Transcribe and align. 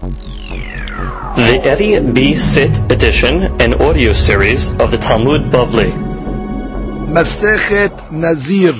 The 0.00 1.60
Eddie 1.62 2.00
B. 2.00 2.34
Sit 2.34 2.78
edition 2.90 3.60
and 3.60 3.74
audio 3.74 4.14
series 4.14 4.70
of 4.80 4.90
the 4.90 4.96
Talmud 4.96 5.52
Bavli. 5.52 5.92
Masechet 7.06 8.10
Nazir 8.10 8.72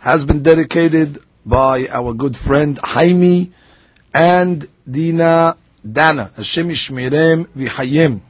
has 0.00 0.26
been 0.26 0.42
dedicated 0.42 1.20
by 1.46 1.88
our 1.88 2.12
good 2.12 2.36
friend 2.36 2.76
Haimi 2.76 3.50
and 4.12 4.66
Dina 4.88 5.56
Dana. 5.90 6.30
Hashem 6.36 6.68
Yishmirem 6.68 7.46
V'Hayim. 7.56 8.20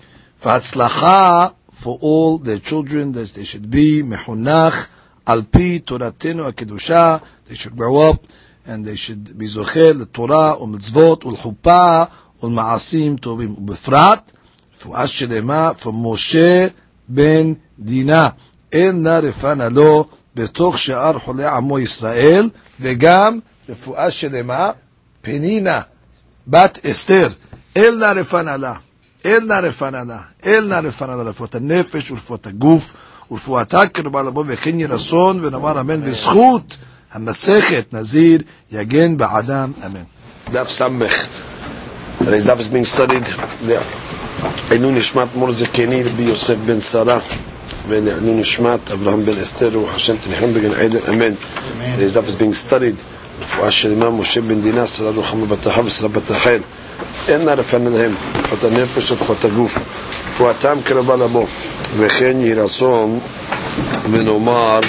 V'Hatzlacha 0.40 1.56
for 1.72 1.98
all 2.00 2.38
their 2.38 2.60
children 2.60 3.10
that 3.12 3.30
they 3.30 3.42
should 3.42 3.68
be 3.68 4.02
mehunach 4.04 4.88
al 5.26 5.42
pi 5.42 5.80
Toratenu 5.80 6.52
HaKedusha. 6.52 7.20
They 7.46 7.56
should 7.56 7.74
grow 7.76 8.10
up 8.10 8.24
and 8.66 8.84
they 8.84 8.96
should 8.96 9.36
be 9.38 9.46
zochel 9.46 10.12
Torah 10.12 10.56
u'mitzvot 10.60 11.20
u'lchuppah 11.24 12.08
u'lma'asim 12.42 13.18
tovim. 13.20 13.56
Ubefrat, 13.56 14.32
רפואה 14.76 15.06
שלמה 15.06 15.72
for 15.78 15.92
Moshe 15.92 16.72
ben 17.08 17.56
Dina. 17.78 18.32
אינה 18.72 19.18
רפנה 19.18 19.68
לו 19.68 20.04
בתוך 20.34 20.78
שאר 20.78 21.18
חולי 21.18 21.46
עמו 21.46 21.78
ישראל, 21.78 22.50
וגם 22.80 23.38
רפואה 23.68 24.10
שלמה, 24.10 24.70
פנינה, 25.22 25.80
בת 26.46 26.86
אסתר, 26.86 27.28
אלנה 27.76 28.12
רפנה 28.12 28.56
לה, 28.56 28.74
אלנה 29.26 29.60
רפנה 29.60 30.04
לה, 30.04 30.18
אלנה 30.46 30.80
רפנה 30.80 31.16
לה, 31.16 31.22
רפואת 31.22 31.54
הנפש 31.54 32.10
ורפואת 32.10 32.46
הגוף, 32.46 32.96
ורפואתה 33.30 33.86
קרבה 33.86 34.22
לבוא 34.22 34.44
וכן 34.46 34.80
יהי 34.80 34.86
רצון, 34.86 35.44
ונאמר 35.44 35.80
אמן 35.80 36.04
בזכות 36.04 36.76
המסכת 37.15 37.85
נזיר 37.93 38.41
יגן 38.71 39.17
בעדם 39.17 39.71
אמן. 39.85 40.03
דף 40.51 40.69
סמך. 40.69 41.27
Today's 42.21 42.45
daf 42.45 42.59
is 42.59 42.67
being 42.67 42.85
studied. 42.97 43.27
עינו 44.69 44.91
נשמת 44.91 45.27
מור 45.35 45.51
זקני 45.51 46.03
רבי 46.03 46.23
יוסף 46.23 46.55
בן 46.65 46.79
שרה 46.79 47.19
ועינו 47.89 48.39
נשמת 48.39 48.91
אברהם 48.91 49.25
בן 49.25 49.39
אסתר 49.39 49.69
רוח 49.73 49.95
השם 49.95 50.15
תנחם 50.17 50.53
בגן 50.53 50.73
עדן 50.73 50.99
אמן. 51.09 51.33
Today's 51.79 52.15
daf 52.15 52.29
is 52.29 52.35
being 52.41 52.69
studied. 52.69 52.95
רפואה 53.41 53.71
של 53.71 53.89
אימם 53.89 54.19
משה 54.19 54.41
בן 54.41 54.61
דינה 54.61 54.87
שרה 54.87 55.11
רוחמה 55.11 55.45
בתחה 55.45 55.81
ושרה 55.85 56.09
בתחל. 56.09 56.59
אין 57.27 57.45
נערפן 57.45 57.81
להם 57.81 58.15
רפואת 58.39 58.63
הנפש 58.63 59.11
ורפואת 59.11 59.45
הגוף. 59.45 59.77
רפואתם 60.29 60.77
קרבה 60.83 61.15
לבוא. 61.15 61.45
וכן 61.97 62.37
יהי 62.39 62.53
רצון 62.53 63.19
ונאמר 64.11 64.79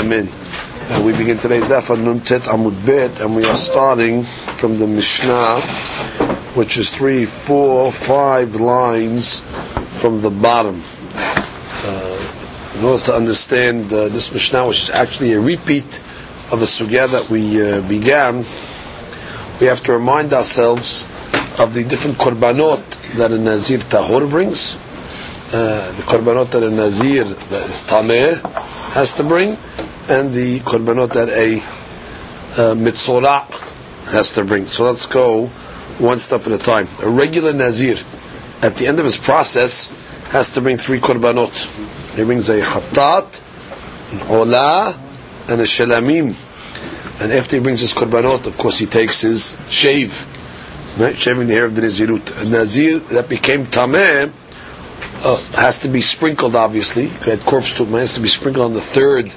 אמן. 0.00 0.24
Uh, 0.89 1.01
we 1.03 1.11
begin 1.11 1.37
today's 1.37 1.65
daf 1.65 1.89
on 1.89 1.99
Amud 1.99 2.85
Bet, 2.85 3.19
and 3.19 3.35
we 3.35 3.43
are 3.43 3.55
starting 3.55 4.23
from 4.23 4.77
the 4.77 4.87
Mishnah, 4.87 5.59
which 6.55 6.77
is 6.77 6.93
three, 6.93 7.25
four, 7.25 7.91
five 7.91 8.55
lines 8.55 9.41
from 9.99 10.21
the 10.21 10.29
bottom. 10.29 10.81
Uh, 11.83 12.77
in 12.79 12.85
order 12.85 13.03
to 13.03 13.11
understand 13.11 13.91
uh, 13.91 14.07
this 14.07 14.31
Mishnah, 14.31 14.65
which 14.65 14.83
is 14.83 14.89
actually 14.91 15.33
a 15.33 15.41
repeat 15.41 15.83
of 16.53 16.61
the 16.61 16.65
sugya 16.65 17.11
that 17.11 17.29
we 17.29 17.61
uh, 17.61 17.81
began, 17.89 18.45
we 19.59 19.67
have 19.67 19.81
to 19.81 19.91
remind 19.91 20.31
ourselves 20.31 21.03
of 21.59 21.73
the 21.73 21.83
different 21.83 22.17
korbanot 22.17 23.17
that 23.17 23.33
a 23.33 23.37
Nazir 23.37 23.79
Tahor 23.79 24.29
brings, 24.29 24.77
uh, 25.53 25.91
the 25.97 26.03
korbanot 26.03 26.51
that 26.51 26.63
a 26.63 26.69
Nazir 26.71 27.25
that 27.25 27.67
is 27.67 27.85
Tameh 27.85 28.39
has 28.93 29.15
to 29.15 29.23
bring, 29.23 29.57
and 30.09 30.31
the 30.31 30.59
korbanot 30.61 31.13
that 31.13 31.29
a 31.29 31.57
uh, 32.59 32.73
mitzorah 32.75 33.45
has 34.11 34.33
to 34.33 34.45
bring. 34.45 34.65
So 34.67 34.85
let's 34.85 35.05
go 35.05 35.47
one 35.99 36.17
step 36.17 36.41
at 36.41 36.51
a 36.53 36.57
time. 36.57 36.87
A 37.03 37.09
regular 37.09 37.53
nazir, 37.53 37.97
at 38.61 38.75
the 38.77 38.87
end 38.87 38.99
of 38.99 39.05
his 39.05 39.17
process, 39.17 39.91
has 40.29 40.51
to 40.51 40.61
bring 40.61 40.77
three 40.77 40.99
korbanot. 40.99 42.15
He 42.15 42.23
brings 42.23 42.49
a 42.49 42.61
chatat, 42.61 43.43
an 44.29 44.99
and 45.49 45.61
a 45.61 45.65
shalamim. 45.65 46.43
And 47.21 47.33
after 47.33 47.57
he 47.57 47.63
brings 47.63 47.81
his 47.81 47.93
korbanot, 47.93 48.47
of 48.47 48.57
course, 48.57 48.77
he 48.77 48.85
takes 48.85 49.21
his 49.21 49.59
shave, 49.69 50.25
right? 50.99 51.17
shaving 51.17 51.47
the 51.47 51.53
hair 51.53 51.65
of 51.65 51.75
the 51.75 51.81
nazirut. 51.81 52.43
A 52.43 52.49
nazir 52.49 52.99
that 52.99 53.27
became 53.27 53.65
tameh 53.65 54.31
uh, 55.23 55.37
has 55.53 55.79
to 55.79 55.89
be 55.89 56.01
sprinkled, 56.01 56.55
obviously. 56.55 57.07
Had 57.07 57.41
corpse 57.41 57.77
tumah 57.77 57.99
has 57.99 58.15
to 58.15 58.21
be 58.21 58.27
sprinkled 58.27 58.65
on 58.65 58.73
the 58.73 58.81
third 58.81 59.33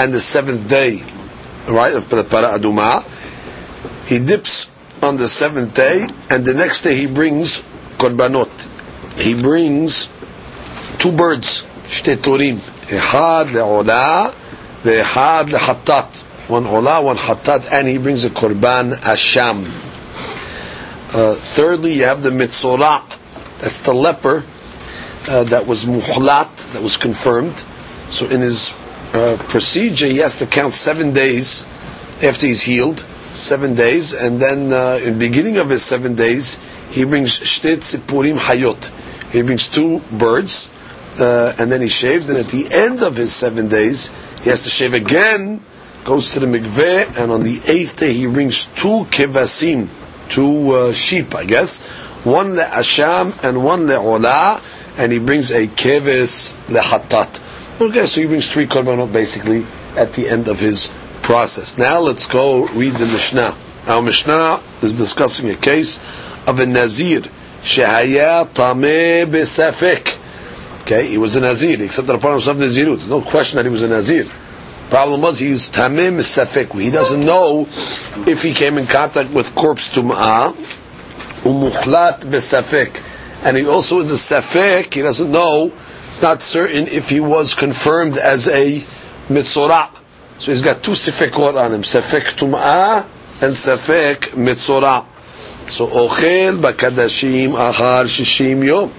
and 0.00 0.14
the 0.14 0.20
seventh 0.20 0.66
day, 0.66 1.04
right, 1.68 1.92
of 1.92 2.08
the 2.08 2.24
Para 2.24 2.58
Aduma, 2.58 3.04
he 4.08 4.18
dips 4.18 4.72
on 5.02 5.18
the 5.18 5.28
seventh 5.28 5.74
day, 5.74 6.08
and 6.30 6.42
the 6.42 6.54
next 6.54 6.80
day 6.80 6.96
he 6.96 7.06
brings 7.06 7.60
korbanot. 7.98 8.48
He 9.20 9.34
brings 9.34 10.06
two 10.96 11.12
birds, 11.12 11.64
shteturim, 11.84 12.56
ehad 12.88 13.52
le'olah, 13.52 14.32
ve'ehad 14.82 15.50
le'hatat. 15.50 16.22
One 16.48 16.64
olah, 16.64 17.04
one 17.04 17.18
hatat, 17.18 17.70
and 17.70 17.86
he 17.86 17.98
brings 17.98 18.24
a 18.24 18.30
korban 18.30 18.94
asham. 18.94 19.66
Uh, 21.12 21.34
thirdly, 21.34 21.92
you 21.92 22.04
have 22.04 22.22
the 22.22 22.30
mitzorah, 22.30 23.06
that's 23.58 23.82
the 23.82 23.92
leper 23.92 24.44
uh, 25.28 25.44
that 25.44 25.66
was 25.66 25.84
muhlat, 25.84 26.72
that 26.72 26.82
was 26.82 26.96
confirmed. 26.96 27.52
So 28.08 28.26
in 28.30 28.40
his 28.40 28.79
uh, 29.12 29.36
procedure, 29.48 30.06
he 30.06 30.18
has 30.18 30.38
to 30.38 30.46
count 30.46 30.74
seven 30.74 31.12
days 31.12 31.64
after 32.22 32.46
he's 32.46 32.62
healed, 32.62 33.00
seven 33.00 33.74
days, 33.74 34.12
and 34.12 34.40
then 34.40 34.72
uh, 34.72 35.00
in 35.02 35.18
the 35.18 35.28
beginning 35.28 35.56
of 35.56 35.70
his 35.70 35.82
seven 35.82 36.14
days, 36.14 36.60
he 36.90 37.04
brings 37.04 37.38
shtet 37.38 37.78
sipurim 37.78 38.38
hayot. 38.38 38.90
He 39.32 39.42
brings 39.42 39.68
two 39.68 40.00
birds, 40.12 40.70
uh, 41.18 41.54
and 41.58 41.70
then 41.70 41.80
he 41.80 41.88
shaves. 41.88 42.28
And 42.28 42.38
at 42.38 42.48
the 42.48 42.68
end 42.72 43.02
of 43.02 43.16
his 43.16 43.32
seven 43.32 43.68
days, 43.68 44.12
he 44.42 44.50
has 44.50 44.62
to 44.62 44.68
shave 44.68 44.94
again, 44.94 45.60
goes 46.04 46.32
to 46.34 46.40
the 46.40 46.46
mikveh, 46.46 47.18
and 47.18 47.30
on 47.32 47.42
the 47.42 47.60
eighth 47.68 47.98
day, 47.98 48.12
he 48.12 48.26
brings 48.26 48.66
two 48.66 49.04
kevasim, 49.10 49.88
two 50.28 50.72
uh, 50.72 50.92
sheep, 50.92 51.34
I 51.34 51.44
guess, 51.44 51.86
one 52.24 52.54
le'asham 52.54 53.42
and 53.44 53.64
one 53.64 53.86
le'olah, 53.86 54.60
and 54.98 55.12
he 55.12 55.18
brings 55.18 55.50
a 55.52 55.66
keves 55.66 56.54
le'hatat. 56.68 57.49
Okay, 57.80 58.04
so 58.04 58.20
he 58.20 58.26
brings 58.26 58.52
three 58.52 58.66
korbanot 58.66 59.10
basically 59.10 59.64
at 59.96 60.12
the 60.12 60.28
end 60.28 60.48
of 60.48 60.60
his 60.60 60.94
process. 61.22 61.78
Now 61.78 62.00
let's 62.00 62.26
go 62.26 62.66
read 62.66 62.92
the 62.92 63.06
Mishnah. 63.06 63.54
Our 63.86 64.02
Mishnah 64.02 64.60
is 64.82 64.98
discussing 64.98 65.48
a 65.48 65.56
case 65.56 65.98
of 66.46 66.60
a 66.60 66.66
Nazir. 66.66 67.22
Shehaya 67.62 68.46
Tameh 68.48 69.24
Besafek. 69.24 70.82
Okay, 70.82 71.06
he 71.08 71.16
was 71.16 71.36
a 71.36 71.40
Nazir. 71.40 71.78
He 71.78 71.86
accepted 71.86 72.14
upon 72.14 72.32
himself 72.32 72.58
Nazirut. 72.58 72.98
There's 72.98 73.08
no 73.08 73.22
question 73.22 73.56
that 73.56 73.64
he 73.64 73.70
was 73.70 73.82
a 73.82 73.88
Nazir. 73.88 74.24
Problem 74.90 75.22
was 75.22 75.38
he 75.38 75.50
was 75.50 75.70
Tameh 75.70 76.14
Besafek. 76.14 76.78
He 76.78 76.90
doesn't 76.90 77.24
know 77.24 77.62
if 78.28 78.42
he 78.42 78.52
came 78.52 78.76
in 78.76 78.88
contact 78.88 79.30
with 79.30 79.54
corpse 79.54 79.96
Tum'ah. 79.96 80.52
Umuchlat 81.44 82.26
Besafek. 82.26 83.02
And 83.42 83.56
he 83.56 83.66
also 83.66 84.00
is 84.00 84.12
a 84.12 84.16
Safek. 84.16 84.92
He 84.92 85.00
doesn't 85.00 85.32
know 85.32 85.72
it's 86.10 86.22
not 86.22 86.42
certain 86.42 86.88
if 86.88 87.08
he 87.08 87.20
was 87.20 87.54
confirmed 87.54 88.18
as 88.18 88.48
a 88.48 88.80
mitzorah. 89.30 89.96
So 90.40 90.50
he's 90.50 90.60
got 90.60 90.82
two 90.82 90.90
sefekot 90.90 91.54
on 91.54 91.72
him, 91.72 91.82
sefek 91.82 92.36
tum'ah 92.36 93.04
and 93.40 93.54
sefek 93.54 94.34
mitzorah. 94.34 95.06
So 95.70 95.86
ochel 95.86 96.58
bakadashim 96.60 97.50
ahar 97.52 98.06
shishim 98.06 98.66
yom. 98.66 98.92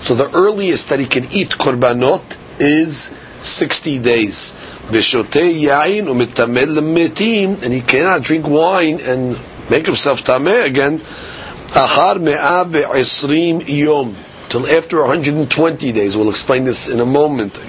So 0.00 0.16
the 0.16 0.28
earliest 0.34 0.88
that 0.88 0.98
he 0.98 1.06
can 1.06 1.30
eat 1.30 1.50
korbanot 1.50 2.36
is 2.58 3.14
60 3.46 4.00
days. 4.00 4.54
Yain 4.90 6.06
u'mitamel 6.08 7.62
and 7.62 7.72
he 7.72 7.80
cannot 7.80 8.22
drink 8.22 8.48
wine 8.48 8.98
and 8.98 9.40
make 9.70 9.86
himself 9.86 10.24
tameh 10.24 10.66
again. 10.66 10.98
Ahar 10.98 12.20
me'ah 12.20 12.64
ve'esrim 12.64 13.62
yom 13.68 14.16
till 14.56 14.66
after 14.74 15.00
120 15.00 15.92
days. 15.92 16.16
We'll 16.16 16.30
explain 16.30 16.64
this 16.64 16.88
in 16.88 17.00
a 17.00 17.04
moment. 17.04 17.60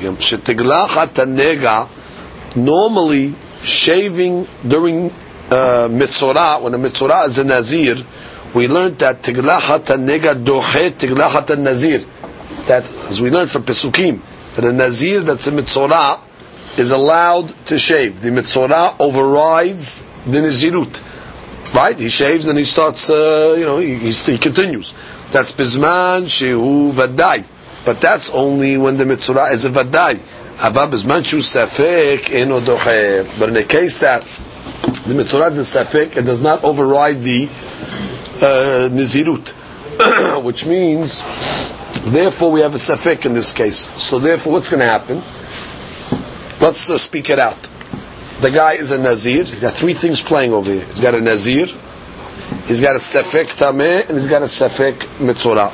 Normally, 2.55 3.35
shaving 3.61 4.47
during 4.65 5.11
uh, 5.49 5.89
when 5.89 6.01
a 6.73 6.77
mitzorah 6.77 7.25
is 7.25 7.37
a 7.39 7.43
nazir, 7.43 7.97
we 8.53 8.67
learned 8.69 8.99
that 8.99 9.21
tiglachat 9.21 9.97
nega 9.97 10.33
dohe 10.41 10.91
tiglachat 10.91 11.61
nazir. 11.61 11.99
That, 12.67 12.89
as 13.09 13.21
we 13.21 13.31
learned 13.31 13.51
from 13.51 13.63
Pesukim, 13.63 14.21
that 14.55 14.63
a 14.63 14.71
nazir 14.71 15.21
that's 15.21 15.47
a 15.47 15.51
mitzorah 15.51 16.21
is 16.77 16.91
allowed 16.91 17.49
to 17.65 17.77
shave. 17.77 18.21
The 18.21 18.29
mitzorah 18.29 18.95
overrides 18.99 20.03
the 20.25 20.39
nazirut. 20.39 21.03
Right? 21.75 21.99
He 21.99 22.07
shaves 22.07 22.45
and 22.45 22.57
he 22.57 22.63
starts, 22.63 23.09
uh, 23.09 23.55
you 23.57 23.65
know, 23.65 23.79
he, 23.79 23.95
he 24.11 24.37
continues. 24.37 24.93
That's 25.31 25.51
bizman 25.51 26.23
shehu 26.23 26.91
vadai. 26.91 27.45
But 27.85 28.01
that's 28.01 28.33
only 28.33 28.77
when 28.77 28.97
the 28.97 29.05
mitzvah 29.05 29.45
is 29.51 29.65
a 29.65 29.69
vadai. 29.69 30.19
Ava 30.63 30.87
bizman 30.87 31.21
shehu 31.21 31.41
safek 31.41 32.19
doche. 32.61 33.39
But 33.39 33.49
in 33.49 33.55
the 33.55 33.63
case 33.63 33.99
that 33.99 34.21
the 35.07 35.13
mitzvah 35.13 35.45
is 35.47 35.75
a 35.75 35.83
safek, 35.83 36.17
it 36.17 36.23
does 36.23 36.41
not 36.41 36.63
override 36.63 37.21
the 37.21 37.45
uh, 38.37 38.89
nizirut, 38.89 40.43
which 40.43 40.65
means, 40.65 41.21
therefore, 42.11 42.51
we 42.51 42.61
have 42.61 42.73
a 42.73 42.77
safek 42.77 43.25
in 43.25 43.33
this 43.33 43.53
case. 43.53 43.77
So, 44.01 44.19
therefore, 44.19 44.53
what's 44.53 44.69
going 44.69 44.81
to 44.81 44.85
happen? 44.85 45.17
Let's 46.59 46.89
uh, 46.89 46.97
speak 46.97 47.29
it 47.29 47.39
out. 47.39 47.61
The 48.41 48.51
guy 48.51 48.73
is 48.73 48.91
a 48.91 49.01
nazir. 49.01 49.45
He's 49.45 49.59
got 49.59 49.73
three 49.73 49.93
things 49.93 50.21
playing 50.21 50.53
over 50.53 50.71
here. 50.71 50.85
He's 50.85 50.99
got 50.99 51.15
a 51.15 51.21
nazir, 51.21 51.67
he's 52.67 52.81
got 52.81 52.95
a 52.95 52.99
safek 52.99 53.55
tameh, 53.57 54.07
and 54.07 54.17
he's 54.17 54.27
got 54.27 54.41
a 54.41 54.45
safek 54.45 54.93
mitzorah. 55.19 55.71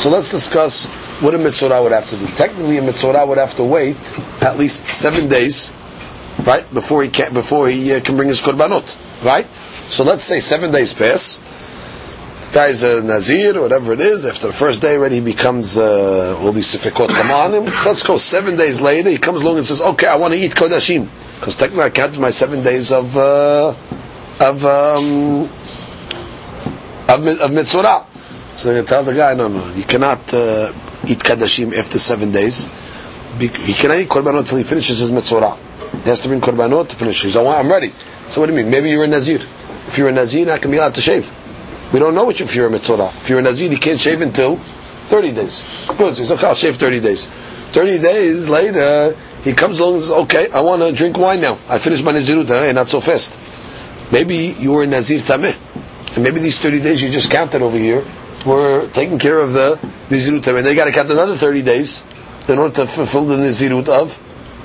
So 0.00 0.10
let's 0.10 0.30
discuss 0.30 0.88
what 1.22 1.34
a 1.34 1.38
mitzorah 1.38 1.82
would 1.82 1.92
have 1.92 2.08
to 2.08 2.16
do. 2.16 2.26
Technically, 2.26 2.78
a 2.78 2.82
mitzorah 2.82 3.26
would 3.26 3.38
have 3.38 3.54
to 3.56 3.64
wait 3.64 3.96
at 4.42 4.58
least 4.58 4.86
seven 4.86 5.28
days, 5.28 5.72
right, 6.46 6.64
before 6.72 7.02
he 7.02 7.10
can 7.10 7.34
before 7.34 7.68
he 7.68 7.94
uh, 7.94 8.00
can 8.00 8.16
bring 8.16 8.28
his 8.28 8.40
korbanot, 8.40 9.24
right? 9.24 9.46
So 9.46 10.04
let's 10.04 10.24
say 10.24 10.40
seven 10.40 10.72
days 10.72 10.94
pass. 10.94 11.38
This 12.38 12.48
guy's 12.48 12.82
a 12.84 13.02
nazir, 13.02 13.60
whatever 13.60 13.92
it 13.92 14.00
is. 14.00 14.24
After 14.24 14.46
the 14.46 14.54
first 14.54 14.80
day, 14.80 14.96
already 14.96 15.16
he 15.16 15.20
becomes 15.20 15.76
uh, 15.76 16.38
all 16.40 16.52
these 16.52 16.74
sifikot 16.74 17.08
come 17.08 17.30
on 17.30 17.52
him. 17.54 17.70
So 17.70 17.90
let's 17.90 18.02
go 18.02 18.16
seven 18.16 18.56
days 18.56 18.80
later. 18.80 19.10
He 19.10 19.18
comes 19.18 19.42
along 19.42 19.58
and 19.58 19.66
says, 19.66 19.82
"Okay, 19.82 20.06
I 20.06 20.16
want 20.16 20.32
to 20.32 20.40
eat 20.40 20.52
kodashim 20.52 21.08
because 21.40 21.56
technically 21.56 21.84
I 21.84 21.90
counted 21.90 22.20
my 22.20 22.30
seven 22.30 22.62
days 22.62 22.92
of 22.92 23.16
uh, 23.16 23.74
of 24.40 24.64
um, 24.64 25.48
of, 27.14 27.26
of 27.26 27.50
mitzorah." 27.50 28.04
So 28.56 28.74
to 28.74 28.82
tell 28.82 29.02
the 29.02 29.14
guy, 29.14 29.34
"No, 29.34 29.48
no, 29.48 29.72
you 29.74 29.84
cannot 29.84 30.32
uh, 30.34 30.72
eat 31.06 31.18
kadashim 31.18 31.76
after 31.76 31.98
seven 31.98 32.32
days. 32.32 32.70
He 33.38 33.48
cannot 33.48 33.98
eat 33.98 34.08
korbanot 34.08 34.40
until 34.40 34.58
he 34.58 34.64
finishes 34.64 34.98
his 34.98 35.10
mitzorah. 35.10 35.56
He 36.02 36.08
has 36.08 36.20
to 36.20 36.28
bring 36.28 36.40
korbanot 36.40 36.88
to 36.88 36.96
finish. 36.96 37.22
He's, 37.22 37.36
"Oh, 37.36 37.48
I'm 37.48 37.70
ready." 37.70 37.88
So 38.28 38.40
what 38.40 38.46
do 38.48 38.54
you 38.54 38.62
mean? 38.62 38.70
Maybe 38.70 38.90
you're 38.90 39.04
a 39.04 39.08
nazir. 39.08 39.36
If 39.38 39.98
you're 39.98 40.08
a 40.08 40.12
nazir, 40.12 40.50
I 40.50 40.58
can 40.58 40.70
be 40.70 40.76
allowed 40.76 40.94
to 40.96 41.00
shave. 41.00 41.32
We 41.92 41.98
don't 41.98 42.14
know 42.14 42.24
which 42.24 42.40
if 42.40 42.54
you're 42.54 42.68
a 42.68 42.70
mitzvah. 42.70 43.10
If 43.16 43.28
you're 43.28 43.40
a 43.40 43.42
Nazir, 43.42 43.70
you 43.70 43.76
can't 43.78 43.98
shave 43.98 44.20
until 44.22 44.56
30 44.56 45.32
days. 45.32 45.90
Good. 45.98 46.14
So 46.14 46.34
okay, 46.34 46.46
I'll 46.46 46.54
shave 46.54 46.76
30 46.76 47.00
days. 47.00 47.26
30 47.26 47.98
days 47.98 48.48
later, 48.48 49.16
he 49.42 49.52
comes 49.52 49.80
along 49.80 49.94
and 49.94 50.02
says, 50.04 50.12
okay, 50.12 50.48
I 50.52 50.60
want 50.60 50.82
to 50.82 50.92
drink 50.92 51.18
wine 51.18 51.40
now. 51.40 51.54
I 51.68 51.78
finished 51.78 52.04
my 52.04 52.12
Nazirut. 52.12 52.46
Hey, 52.46 52.72
not 52.72 52.88
so 52.88 53.00
fast. 53.00 53.36
Maybe 54.12 54.54
you 54.58 54.70
were 54.72 54.84
a 54.84 54.86
Nazir 54.86 55.18
Tameh. 55.18 55.56
Maybe 56.22 56.40
these 56.40 56.58
30 56.60 56.82
days 56.82 57.02
you 57.02 57.10
just 57.10 57.30
counted 57.30 57.62
over 57.62 57.78
here 57.78 58.04
were 58.46 58.88
taking 58.90 59.18
care 59.18 59.38
of 59.38 59.52
the 59.52 59.78
Nazirut 60.08 60.42
Tameh. 60.42 60.62
They 60.62 60.74
got 60.74 60.84
to 60.84 60.92
count 60.92 61.10
another 61.10 61.34
30 61.34 61.62
days 61.62 62.04
in 62.48 62.58
order 62.58 62.74
to 62.76 62.86
fulfill 62.86 63.26
the 63.26 63.36
Nazirut 63.36 63.88
of 63.88 64.16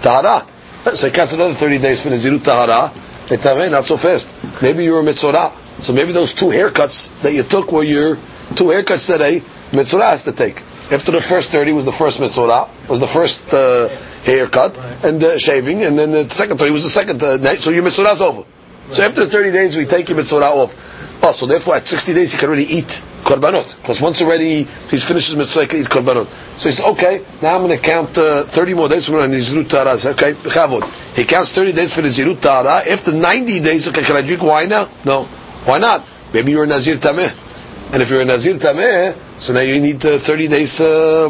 Tahara. 0.02 0.46
So 0.94 1.08
he 1.08 1.14
counts 1.14 1.34
another 1.34 1.54
30 1.54 1.80
days 1.80 2.04
for 2.04 2.10
Nazirut 2.10 2.44
Tahara. 2.44 2.90
Hey, 3.28 3.38
Tameh, 3.38 3.72
not 3.72 3.86
so 3.86 3.98
fast. 3.98 4.62
Maybe 4.62 4.84
you 4.84 4.94
were 4.94 5.00
a 5.00 5.04
Mitzorah. 5.04 5.52
So 5.82 5.94
maybe 5.94 6.14
those 6.14 6.34
two 6.34 6.48
haircuts 6.48 7.22
that 7.22 7.34
you 7.34 7.44
took 7.44 7.72
were 7.72 7.84
your 7.84 8.16
two 8.56 8.72
haircuts 8.72 9.08
that 9.08 9.22
a 9.22 9.42
mitzvah 9.76 10.06
has 10.06 10.24
to 10.24 10.32
take. 10.32 10.62
After 10.92 11.12
the 11.12 11.22
first 11.22 11.50
30 11.52 11.74
was 11.74 11.86
the 11.86 11.92
first 11.92 12.20
mitzvah, 12.20 12.70
was 12.88 13.00
the 13.00 13.08
first 13.08 13.54
uh, 13.54 13.90
haircut 14.24 14.78
and 15.04 15.22
uh, 15.24 15.38
shaving, 15.38 15.84
and 15.84 15.98
then 15.98 16.12
the 16.12 16.30
second 16.30 16.58
30 16.58 16.72
was 16.72 16.84
the 16.84 16.90
second 16.90 17.22
uh, 17.24 17.38
night, 17.38 17.60
so 17.60 17.72
your 17.72 17.84
mitzvah 17.84 18.10
is 18.10 18.22
over. 18.22 18.44
So 18.92 19.04
after 19.04 19.26
the 19.26 19.32
30 19.32 19.52
days, 19.52 19.76
we 19.76 19.86
take 19.86 20.10
your 20.10 20.18
mitzvah 20.18 20.46
off. 20.46 20.95
Oh, 21.22 21.32
so 21.32 21.46
therefore 21.46 21.76
at 21.76 21.88
60 21.88 22.14
days 22.14 22.34
he 22.34 22.38
can 22.38 22.50
already 22.50 22.66
eat 22.66 23.02
korbanot. 23.24 23.82
Because 23.82 24.02
once 24.02 24.22
already 24.22 24.64
he 24.64 24.98
finishes 24.98 25.36
mitzvah, 25.36 25.62
he 25.62 25.68
can 25.68 25.80
eat 25.82 25.88
korbanot. 25.88 26.28
So 26.60 26.70
he 26.70 26.76
says, 26.76 26.86
okay, 26.86 27.24
now 27.42 27.56
I'm 27.56 27.64
going 27.64 27.78
to 27.78 27.84
count 27.84 28.18
uh, 28.18 28.44
30 28.44 28.74
more 28.76 28.88
days 28.88 29.08
for 29.08 29.14
Nizirut 29.14 29.70
Tara. 29.70 29.92
Okay, 29.94 30.34
chavod. 30.50 30.84
He 31.16 31.26
counts 31.26 31.52
30 31.52 31.74
days 31.74 31.94
for 31.94 32.02
Nizirut 32.02 32.42
Tara. 32.42 32.88
After 32.90 33.12
90 33.12 33.60
days, 33.62 33.88
okay, 33.90 34.04
can 34.04 34.16
I 34.16 34.22
drink 34.22 34.42
wine 34.44 34.70
now? 34.70 34.88
No. 35.06 35.24
Why 35.66 35.80
not? 35.80 36.08
Maybe 36.34 36.52
you're 36.52 36.64
a 36.64 36.68
Nazir 36.68 36.98
Tameh. 36.98 37.94
And 37.94 38.02
if 38.02 38.10
you're 38.10 38.22
a 38.22 38.26
Nazir 38.26 38.56
Tameh, 38.56 39.16
so 39.40 39.54
now 39.54 39.62
you 39.62 39.80
need 39.82 40.06
uh, 40.06 40.18
30 40.20 40.48
days 40.48 40.80
uh, 40.82 41.30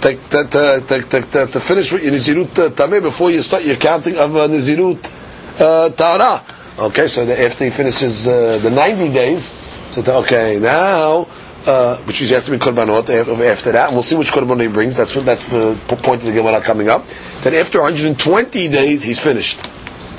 to, 0.00 0.16
to, 0.30 1.02
to, 1.02 1.46
to, 1.46 1.60
finish 1.60 1.92
with 1.92 2.02
your 2.02 2.12
Nazirut 2.12 2.58
uh, 2.58 2.70
Tameh 2.70 3.02
before 3.02 3.30
you 3.30 3.40
start 3.40 3.64
your 3.64 3.76
counting 3.76 4.16
of 4.18 4.34
uh, 4.34 4.48
Nazirut 4.48 5.12
uh, 5.60 5.90
Tara. 5.90 6.42
Okay, 6.78 7.06
so 7.06 7.24
the, 7.24 7.40
after 7.40 7.64
he 7.64 7.70
finishes 7.70 8.28
uh, 8.28 8.58
the 8.58 8.70
90 8.70 9.10
days, 9.14 9.44
so 9.44 10.02
okay, 10.20 10.58
now, 10.60 11.26
uh, 11.64 11.96
which 12.02 12.18
he 12.18 12.28
has 12.28 12.44
to 12.44 12.50
be 12.50 12.58
korbanot 12.58 13.08
after, 13.08 13.72
that, 13.72 13.86
and 13.86 13.94
we'll 13.94 14.02
see 14.02 14.14
which 14.14 14.30
korbanot 14.30 14.60
he 14.60 14.68
brings. 14.68 14.94
That's 14.94 15.16
what 15.16 15.24
that's 15.24 15.46
the 15.46 15.74
point 15.88 16.20
of 16.20 16.26
the 16.26 16.34
Gemara 16.34 16.60
coming 16.60 16.90
up. 16.90 17.06
Then 17.40 17.54
after 17.54 17.80
120 17.80 18.68
days, 18.68 19.02
he's 19.02 19.18
finished. 19.18 19.66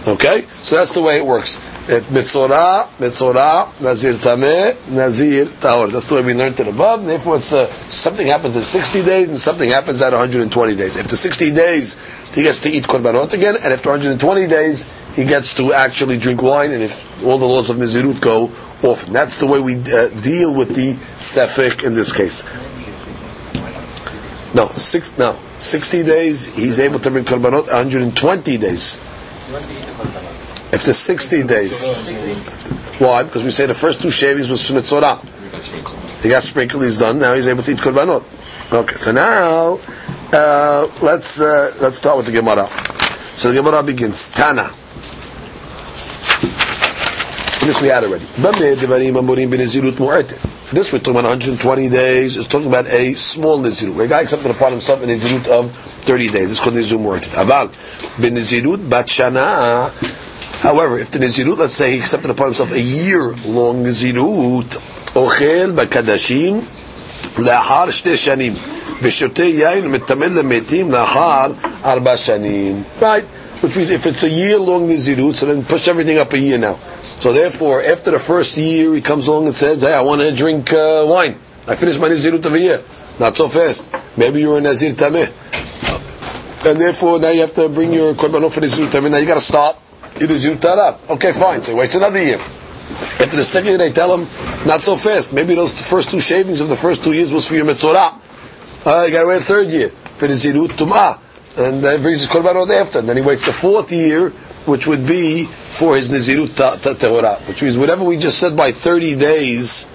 Okay, 0.07 0.45
so 0.63 0.77
that's 0.77 0.95
the 0.95 1.01
way 1.01 1.17
it 1.17 1.25
works. 1.25 1.57
It 1.89 2.03
mitzorah, 2.05 2.87
mitzorah, 2.97 3.79
nazir 3.81 4.13
tameh, 4.13 4.75
nazir 4.89 5.45
tahor. 5.45 5.91
That's 5.91 6.07
the 6.07 6.15
way 6.15 6.23
we 6.23 6.33
learned 6.33 6.59
it 6.59 6.67
above. 6.67 7.05
Therefore, 7.05 7.35
it's 7.37 7.53
uh, 7.53 7.67
something 7.67 8.25
happens 8.25 8.57
at 8.57 8.63
60 8.63 9.03
days 9.03 9.29
and 9.29 9.37
something 9.37 9.69
happens 9.69 10.01
at 10.01 10.13
120 10.13 10.75
days. 10.75 10.97
After 10.97 11.15
60 11.15 11.53
days, 11.53 12.33
he 12.33 12.43
gets 12.43 12.61
to 12.61 12.69
eat 12.69 12.85
korbanot 12.85 13.33
again, 13.33 13.57
and 13.57 13.73
after 13.73 13.89
120 13.89 14.47
days, 14.47 15.06
he 15.17 15.25
gets 15.25 15.55
to 15.55 15.73
actually 15.73 16.19
drink 16.19 16.43
wine, 16.43 16.71
and 16.71 16.83
if 16.83 17.25
all 17.25 17.39
the 17.39 17.45
laws 17.45 17.71
of 17.71 17.77
Nizirut 17.77 18.21
go 18.21 18.51
off. 18.83 19.07
That's 19.07 19.39
the 19.39 19.47
way 19.47 19.59
we 19.59 19.73
uh, 19.73 20.09
deal 20.21 20.53
with 20.53 20.75
the 20.75 20.93
sefik 21.17 21.83
in 21.83 21.95
this 21.95 22.13
case. 22.13 22.43
No, 24.53 24.67
six, 24.67 25.17
no, 25.17 25.33
60 25.57 26.03
days, 26.03 26.55
he's 26.55 26.79
able 26.79 26.99
to 26.99 27.09
bring 27.09 27.23
korbanot, 27.25 27.65
120 27.65 28.57
days. 28.57 28.97
After 30.71 30.93
60 30.93 31.43
days. 31.43 32.99
Why? 32.99 33.23
Because 33.23 33.43
we 33.43 33.49
say 33.49 33.65
the 33.65 33.73
first 33.73 34.01
two 34.01 34.11
shavings 34.11 34.49
was 34.49 34.61
mitzorah. 34.69 35.17
He 36.21 36.29
got 36.29 36.43
sprinkled, 36.43 36.83
he's 36.83 36.99
done, 36.99 37.17
now 37.17 37.33
he's 37.33 37.47
able 37.47 37.63
to 37.63 37.71
eat 37.71 37.79
korbanot. 37.79 38.23
Okay, 38.71 38.95
so 38.97 39.11
now, 39.11 39.79
uh, 40.31 40.87
let's, 41.01 41.41
uh, 41.41 41.75
let's 41.81 41.97
start 41.97 42.17
with 42.17 42.27
the 42.27 42.33
Gemara. 42.33 42.67
So 42.67 43.51
the 43.51 43.55
Gemara 43.61 43.81
begins, 43.81 44.29
Tana 44.29 44.69
This 47.66 47.80
we 47.80 47.88
had 47.88 48.04
already. 48.04 48.24
This 50.72 50.92
we're 50.92 50.98
talking 50.98 51.12
about 51.12 51.24
120 51.24 51.88
days. 51.88 52.36
It's 52.36 52.48
talking 52.48 52.66
about 52.68 52.86
a 52.86 53.14
small 53.14 53.58
nizirut. 53.58 54.04
A 54.04 54.08
guy 54.08 54.22
accepted 54.22 54.50
upon 54.50 54.72
himself 54.72 55.02
a 55.02 55.06
nizirut 55.06 55.46
of 55.48 55.70
30 55.70 56.28
days. 56.30 56.50
It's 56.50 56.60
called 56.60 56.74
nizirut 56.74 57.04
mu'atit. 57.04 57.44
Aval, 57.44 57.68
benizirut 58.18 58.88
bat 58.90 59.06
shana. 59.06 59.90
However, 60.62 60.98
if 60.98 61.10
the 61.10 61.18
nizirut, 61.18 61.58
let's 61.58 61.74
say 61.74 61.92
he 61.92 61.98
accepted 61.98 62.30
upon 62.30 62.46
himself 62.46 62.72
a 62.72 62.80
year-long 62.80 63.84
nizirut, 63.84 64.78
ochel 65.14 65.72
bakadashim 65.76 66.62
לאחר 67.38 67.90
שתי 67.90 68.16
שנים, 68.16 68.52
ושותה 69.02 69.44
יין 69.44 69.86
ומטמא 69.86 70.24
למתים 70.24 70.90
לאחר 70.90 71.52
ארבע 71.84 72.16
שנים. 72.16 72.82
Right? 73.00 73.24
Which 73.62 73.76
means 73.76 73.90
if 73.90 74.06
it's 74.06 74.22
a 74.24 74.28
year-long 74.28 74.88
nizirut, 74.88 75.34
so 75.36 75.46
then 75.46 75.64
push 75.64 75.86
everything 75.88 76.18
up 76.18 76.32
a 76.32 76.38
year 76.38 76.58
now. 76.58 76.76
So 77.19 77.33
therefore, 77.33 77.83
after 77.83 78.11
the 78.11 78.19
first 78.19 78.57
year, 78.57 78.93
he 78.93 79.01
comes 79.01 79.27
along 79.27 79.47
and 79.47 79.55
says, 79.55 79.81
hey, 79.81 79.93
I 79.93 80.01
want 80.01 80.21
to 80.21 80.35
drink 80.35 80.71
uh, 80.71 81.03
wine. 81.07 81.35
I 81.67 81.75
finished 81.75 81.99
my 81.99 82.09
nizirut 82.09 82.45
of 82.45 82.53
a 82.53 82.59
year. 82.59 82.83
Not 83.19 83.35
so 83.35 83.49
fast. 83.49 83.91
Maybe 84.15 84.41
you're 84.41 84.59
a 84.59 84.61
nazir 84.61 84.93
tameh. 84.93 85.27
And 86.69 86.79
therefore, 86.79 87.19
now 87.19 87.29
you 87.31 87.41
have 87.41 87.53
to 87.55 87.69
bring 87.69 87.91
your 87.91 88.13
korbanot 88.13 88.51
for 88.53 88.61
nizirut 88.61 88.89
tameh. 88.89 89.09
Now 89.09 89.17
you 89.17 89.25
got 89.25 89.35
to 89.35 89.41
start 89.41 89.77
your 90.19 90.29
nizirut 90.29 90.61
tara. 90.61 90.97
Okay, 91.09 91.33
fine. 91.33 91.61
So 91.63 91.71
he 91.71 91.77
waits 91.77 91.95
another 91.95 92.21
year. 92.21 92.37
After 92.37 93.37
the 93.37 93.43
second 93.43 93.69
year, 93.69 93.77
they 93.79 93.91
tell 93.91 94.15
him, 94.15 94.27
not 94.67 94.81
so 94.81 94.95
fast. 94.95 95.33
Maybe 95.33 95.55
those 95.55 95.73
first 95.89 96.11
two 96.11 96.21
shavings 96.21 96.61
of 96.61 96.69
the 96.69 96.75
first 96.75 97.03
two 97.03 97.13
years 97.13 97.33
was 97.33 97.47
for 97.47 97.55
your 97.55 97.65
mitzorah. 97.65 98.13
Uh, 98.85 99.03
you 99.07 99.11
got 99.11 99.23
to 99.23 99.27
wait 99.27 99.41
a 99.41 99.43
third 99.43 99.69
year 99.69 99.89
for 99.89 100.27
the 100.27 100.35
zirut 100.35 100.69
tum'ah. 100.69 101.19
And 101.57 101.83
then 101.83 101.97
he 101.97 102.03
brings 102.03 102.21
his 102.21 102.29
korbanot 102.29 102.69
after. 102.79 102.99
And 102.99 103.09
then 103.09 103.17
he 103.17 103.23
waits 103.23 103.47
the 103.47 103.51
fourth 103.51 103.91
year, 103.91 104.31
which 104.67 104.85
would 104.87 105.07
be 105.07 105.45
for 105.45 105.95
his 105.95 106.09
nizirut 106.09 106.55
ta- 106.55 106.75
ta- 106.75 107.39
Which 107.47 107.63
means 107.63 107.77
whatever 107.77 108.03
we 108.03 108.17
just 108.17 108.37
said 108.37 108.55
by 108.57 108.71
30 108.71 109.15
days, 109.15 109.87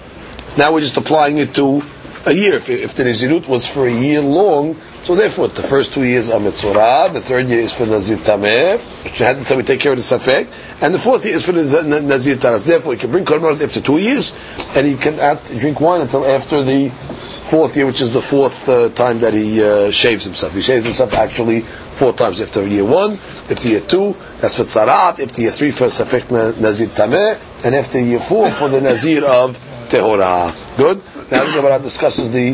now 0.57 0.73
we're 0.73 0.81
just 0.81 0.97
applying 0.97 1.37
it 1.37 1.53
to 1.55 1.81
a 2.25 2.33
year. 2.33 2.55
If, 2.55 2.69
if 2.69 2.93
the 2.95 3.03
nizirut 3.03 3.47
was 3.47 3.67
for 3.67 3.87
a 3.87 3.93
year 3.93 4.21
long, 4.21 4.75
so 5.03 5.15
therefore 5.15 5.49
the 5.49 5.61
first 5.61 5.93
two 5.93 6.03
years 6.03 6.29
are 6.29 6.39
mitzorah, 6.39 7.11
the 7.11 7.19
third 7.19 7.47
year 7.49 7.59
is 7.59 7.73
for 7.75 7.85
nazir 7.85 8.17
tameh, 8.17 8.79
which 9.03 9.19
had 9.19 9.37
to 9.37 9.43
say 9.43 9.55
we 9.57 9.63
take 9.63 9.81
care 9.81 9.91
of 9.91 9.97
the 9.97 10.01
safek, 10.01 10.47
and 10.81 10.93
the 10.93 10.99
fourth 10.99 11.25
year 11.25 11.35
is 11.35 11.45
for 11.45 11.51
the 11.51 12.01
nazir 12.01 12.37
taras. 12.37 12.63
Therefore, 12.63 12.93
he 12.93 12.99
can 12.99 13.11
bring 13.11 13.25
korbanot 13.25 13.61
after 13.61 13.81
two 13.81 13.97
years, 13.97 14.37
and 14.77 14.87
he 14.87 14.95
can 14.95 15.15
drink 15.59 15.81
wine 15.81 16.01
until 16.01 16.25
after 16.25 16.61
the 16.63 16.89
fourth 16.89 17.75
year, 17.75 17.85
which 17.85 18.01
is 18.01 18.13
the 18.13 18.21
fourth 18.21 18.69
uh, 18.69 18.87
time 18.89 19.19
that 19.19 19.33
he 19.33 19.61
uh, 19.61 19.91
shaves 19.91 20.23
himself. 20.23 20.53
He 20.53 20.61
shaves 20.61 20.85
himself 20.85 21.13
actually 21.13 21.59
four 21.59 22.13
times. 22.13 22.39
After 22.39 22.65
year 22.65 22.85
one, 22.85 23.11
after 23.51 23.67
year 23.67 23.81
two, 23.81 24.15
that's 24.43 24.57
for 24.57 24.65
tzarat, 24.65 25.21
after 25.21 25.41
year 25.41 25.51
three 25.51 25.71
for 25.71 25.85
safek 25.85 26.29
nazir 26.59 26.87
tameh, 26.87 27.39
and 27.63 27.73
after 27.73 27.97
year 27.97 28.19
four 28.19 28.49
for 28.51 28.67
the 28.67 28.81
nazir 28.81 29.23
of 29.23 29.57
tehorah. 29.87 30.51
Good? 30.75 30.97
Now 31.31 31.45
the 31.45 31.61
Gemara 31.61 31.79
discusses 31.79 32.29
the 32.29 32.51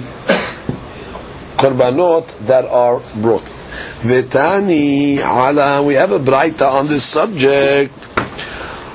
korbanot 1.58 2.46
that 2.46 2.65
are 2.65 3.00
brought. 3.24 3.41
Vetani 4.05 5.17
ala, 5.17 5.81
we 5.81 5.96
have 5.96 6.12
a 6.12 6.19
braita 6.19 6.72
on 6.72 6.86
this 6.86 7.03
subject. 7.03 7.91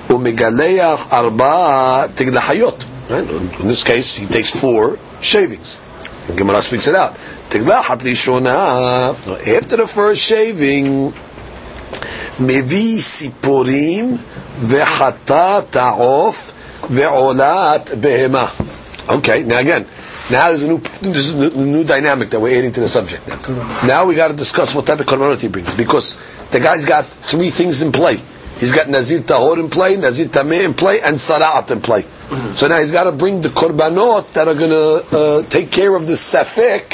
Umegaleach 0.07 1.13
arba 1.13 2.07
tiglahayot. 2.15 3.11
Right? 3.11 3.61
In 3.61 3.67
this 3.67 3.83
case, 3.83 4.15
he 4.15 4.27
takes 4.27 4.55
four 4.55 5.01
shavings. 5.21 5.81
And 6.29 6.39
Gemara 6.39 6.63
speaks 6.63 6.87
it 6.87 6.95
out. 6.95 7.15
Tiglahat 7.51 8.03
Rishona, 8.07 9.15
after 9.57 9.79
the 9.79 9.89
first 9.89 10.23
shaving, 10.23 11.13
מביא 12.40 13.02
סיפורים 13.02 14.18
וחטאת 14.62 15.76
העוף 15.76 16.52
ועולת 16.90 17.92
בהמה. 18.00 18.46
Okay, 19.10 19.42
now 19.42 19.58
again, 19.58 19.86
now 20.30 20.50
there's 20.50 20.62
a 20.62 20.68
new, 20.68 20.78
this 21.02 21.28
is 21.30 21.56
a 21.56 21.60
new 21.60 21.84
dynamic 21.84 22.30
that 22.30 22.40
we're 22.40 22.56
adding 22.60 22.72
to 22.72 22.80
the 22.80 22.88
subject 22.88 23.28
now. 23.28 23.40
Now 23.88 24.06
we 24.06 24.14
got 24.14 24.28
to 24.28 24.36
discuss 24.36 24.76
what 24.76 24.86
type 24.86 25.00
of 25.00 25.08
korbanot 25.08 25.42
he 25.42 25.48
brings 25.48 25.74
because 25.76 26.18
the 26.52 26.60
guy's 26.60 26.86
got 26.86 27.06
three 27.06 27.50
things 27.50 27.82
in 27.82 27.92
play. 27.92 28.18
He's 28.60 28.72
got 28.72 28.88
Nazir 28.88 29.22
Tahor 29.22 29.58
in 29.58 29.70
play, 29.70 29.96
Nazir 29.98 30.28
Tameh 30.28 30.66
in 30.66 30.74
play, 30.74 31.02
and 31.02 31.16
Sara'at 31.16 31.72
in 31.72 31.82
play. 31.82 32.04
So 32.54 32.68
now 32.68 32.78
he's 32.80 32.92
got 32.92 33.06
to 33.06 33.12
bring 33.12 33.42
the 33.42 33.50
korbanot 33.50 34.34
that 34.34 34.48
are 34.48 34.54
going 34.54 34.70
to 34.70 35.18
uh, 35.18 35.44
take 35.50 35.72
care 35.72 35.96
of 35.96 36.06
the 36.06 36.14
safek 36.14 36.92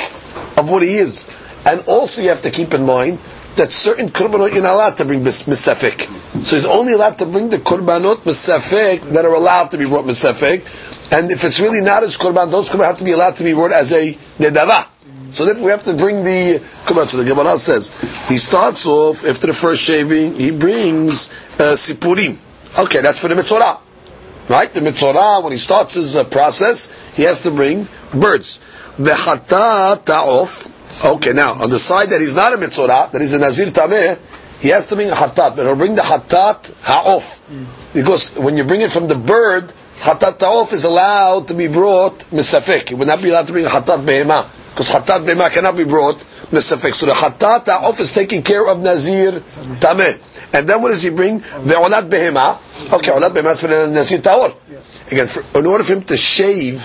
of 0.58 0.70
what 0.70 0.84
he 0.84 0.96
is. 0.96 1.26
And 1.66 1.84
also 1.88 2.22
you 2.22 2.30
have 2.30 2.44
to 2.44 2.52
keep 2.52 2.74
in 2.74 2.86
mind 2.86 3.18
that 3.61 3.73
certain 3.73 4.09
korbanot 4.09 4.55
you're 4.55 4.63
not 4.63 4.75
allowed 4.75 4.97
to 4.97 5.05
bring 5.05 5.23
mis- 5.23 5.47
misafek. 5.47 6.09
So 6.43 6.57
he's 6.57 6.65
only 6.65 6.95
allowed 6.95 7.19
to 7.19 7.27
bring 7.27 7.51
the 7.51 7.59
korbanot 7.59 8.25
misafek 8.25 9.01
that 9.13 9.25
are 9.27 9.35
allowed 9.35 9.71
to 9.73 9.79
be 9.79 9.85
brought 9.85 10.07
misafek. 10.07 10.65
And 11.13 11.31
if 11.31 11.45
it's 11.45 11.61
really 11.61 11.83
not 11.83 12.03
as 12.03 12.17
korban, 12.17 12.51
those 12.51 12.71
korban 12.71 12.87
have 12.87 12.97
to 12.99 13.05
be 13.05 13.13
allowed 13.13 13.37
to 13.37 13.45
be 13.45 13.53
brought 13.53 13.73
as 13.73 13.93
a 13.93 14.15
nedava. 14.39 14.89
So 15.33 15.45
therefore 15.45 15.65
we 15.67 15.71
have 15.73 15.85
to 15.85 15.95
bring 15.95 16.25
the 16.25 16.59
korban. 16.87 17.07
So 17.07 17.19
the 17.19 17.29
Gemara 17.29 17.59
says 17.59 17.93
he 18.29 18.39
starts 18.39 18.87
off 18.87 19.27
after 19.27 19.49
the 19.49 19.53
first 19.53 19.83
shaving, 19.83 20.35
he 20.37 20.51
brings 20.51 21.29
uh, 21.61 21.77
sipurim. 21.77 22.39
Okay, 22.79 23.03
that's 23.03 23.21
for 23.21 23.29
the 23.29 23.37
mitzvah. 23.37 23.79
Right? 24.49 24.73
The 24.73 24.81
mitzvah, 24.81 25.41
when 25.43 25.53
he 25.53 25.59
starts 25.59 25.95
his 25.95 26.17
uh, 26.17 26.25
process, 26.25 26.91
he 27.15 27.25
has 27.25 27.43
to 27.43 27.51
bring 27.51 27.87
birds. 28.15 28.59
V'chata 28.97 30.03
ta'of. 30.03 30.80
Okay, 31.05 31.33
now, 31.33 31.53
on 31.55 31.71
the 31.71 31.79
side 31.79 32.09
that 32.11 32.21
he's 32.21 32.35
not 32.35 32.53
a 32.53 32.59
mitzvah, 32.59 33.09
that 33.13 33.21
he's 33.21 33.33
a 33.33 33.39
nazir 33.39 33.67
tameh, 33.67 34.19
he 34.61 34.69
has 34.69 34.87
to 34.89 34.97
bring 34.97 35.09
a 35.09 35.15
hatat, 35.15 35.57
but 35.57 35.65
he'll 35.65 35.77
bring 35.77 35.95
the 35.95 36.03
hatat 36.03 36.75
ha'of. 36.83 37.41
Because 37.95 38.37
when 38.37 38.57
you 38.57 38.65
bring 38.65 38.83
it 38.83 38.91
from 38.91 39.09
the 39.09 39.15
bird, 39.15 39.73
hatat 40.01 40.39
ha'of 40.41 40.73
is 40.73 40.85
allowed 40.85 41.49
to 41.49 41.55
be 41.55 41.67
brought 41.69 42.19
misafek. 42.31 42.91
It 42.91 42.95
would 42.95 43.09
not 43.09 43.23
be 43.23 43.31
allowed 43.31 43.47
to 43.47 43.53
bring 43.53 43.65
a 43.65 43.71
hatat 43.71 44.05
behema. 44.05 44.47
Because 44.71 44.91
hatat 44.91 45.25
behema 45.25 45.51
cannot 45.51 45.77
be 45.77 45.85
brought 45.85 46.17
misafek. 46.51 46.95
So 46.95 47.07
the 47.07 47.13
hatat 47.13 47.67
ha'of 47.67 48.01
is 48.01 48.13
taking 48.13 48.43
care 48.43 48.69
of 48.69 48.81
nazir 48.81 49.33
tameh. 49.81 50.19
And 50.53 50.69
then 50.69 50.83
what 50.83 50.91
does 50.91 51.03
he 51.03 51.11
bring? 51.11 51.39
The 51.39 51.77
olat 51.81 52.11
behema. 52.11 52.59
Okay, 52.93 53.13
olat 53.13 53.31
behema 53.31 53.53
is 53.53 53.61
for 53.63 53.69
the 53.69 53.87
nazir 53.87 54.19
tahor. 54.19 54.55
Again, 55.11 55.27
for, 55.29 55.59
in 55.59 55.67
order 55.67 55.85
for 55.85 55.95
him 55.95 56.03
to 56.03 56.17
shave, 56.19 56.83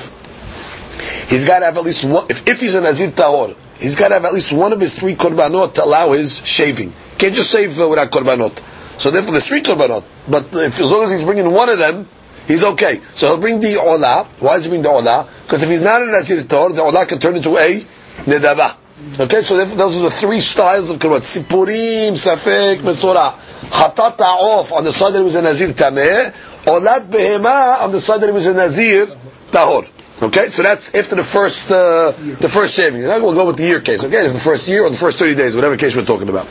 he's 1.27 1.43
got 1.43 1.59
to 1.59 1.65
have 1.65 1.77
at 1.77 1.83
least 1.83 2.05
one. 2.05 2.25
If, 2.29 2.47
if 2.47 2.61
he's 2.61 2.75
a 2.75 2.81
nazir 2.81 3.09
tahor, 3.09 3.55
he's 3.79 3.95
got 3.95 4.09
to 4.09 4.15
have 4.15 4.25
at 4.25 4.33
least 4.33 4.51
one 4.51 4.73
of 4.73 4.79
his 4.79 4.97
three 4.97 5.15
korbanot 5.15 5.73
to 5.75 5.83
allow 5.83 6.11
his 6.11 6.45
shaving. 6.45 6.93
Can't 7.17 7.33
just 7.33 7.51
shave 7.51 7.79
uh, 7.79 7.87
without 7.87 8.11
korbanot. 8.11 8.63
So 8.99 9.11
therefore, 9.11 9.33
there's 9.33 9.47
three 9.47 9.61
korbanot. 9.61 10.03
But 10.29 10.53
if, 10.55 10.79
as 10.79 10.91
long 10.91 11.03
as 11.03 11.11
he's 11.11 11.23
bringing 11.23 11.51
one 11.51 11.69
of 11.69 11.77
them, 11.77 12.07
he's 12.47 12.63
okay. 12.63 12.99
So 13.13 13.27
he'll 13.27 13.39
bring 13.39 13.59
the 13.59 13.75
olah. 13.75 14.25
Why 14.39 14.55
does 14.55 14.65
he 14.65 14.69
bring 14.69 14.81
the 14.81 14.89
olah? 14.89 15.27
Because 15.43 15.63
if 15.63 15.69
he's 15.69 15.81
not 15.81 16.01
a 16.01 16.05
nazir 16.05 16.41
tor, 16.43 16.71
the 16.71 16.81
olah 16.81 17.07
can 17.07 17.19
turn 17.19 17.35
into 17.35 17.57
a 17.57 17.81
nedava. 18.23 18.77
Okay, 19.19 19.41
so 19.41 19.63
those 19.65 19.97
are 19.97 20.03
the 20.03 20.11
three 20.11 20.41
styles 20.41 20.89
of 20.89 20.97
korbanot: 20.97 21.21
sipurim, 21.21 22.13
safek, 22.13 22.77
metzora, 22.77 23.33
hatat 23.69 24.19
off 24.21 24.71
on 24.71 24.83
the 24.83 24.91
side 24.93 25.13
that 25.13 25.19
he 25.19 25.23
was 25.23 25.35
a 25.35 25.41
nazir 25.41 25.69
tameh, 25.69 26.33
olat 26.65 27.09
behema 27.09 27.81
on 27.81 27.91
the 27.91 27.99
side 27.99 28.21
that 28.21 28.27
he 28.27 28.31
was 28.31 28.47
a 28.47 28.53
nazir 28.53 29.05
tahor. 29.51 29.94
Okay, 30.21 30.49
so 30.49 30.63
that's 30.63 30.95
after 30.95 31.15
the 31.15 31.23
first 31.25 31.69
uh, 31.71 32.11
the 32.39 32.47
first 32.47 32.73
shaving. 32.73 33.01
We'll 33.01 33.33
go 33.33 33.47
with 33.47 33.57
the 33.57 33.63
year 33.63 33.81
case. 33.81 34.01
Okay, 34.03 34.25
the 34.27 34.39
first 34.39 34.69
year 34.69 34.83
or 34.83 34.89
the 34.89 34.95
first 34.95 35.19
thirty 35.19 35.35
days, 35.35 35.55
whatever 35.55 35.75
case 35.75 35.93
we're 35.93 36.05
talking 36.05 36.29
about. 36.29 36.45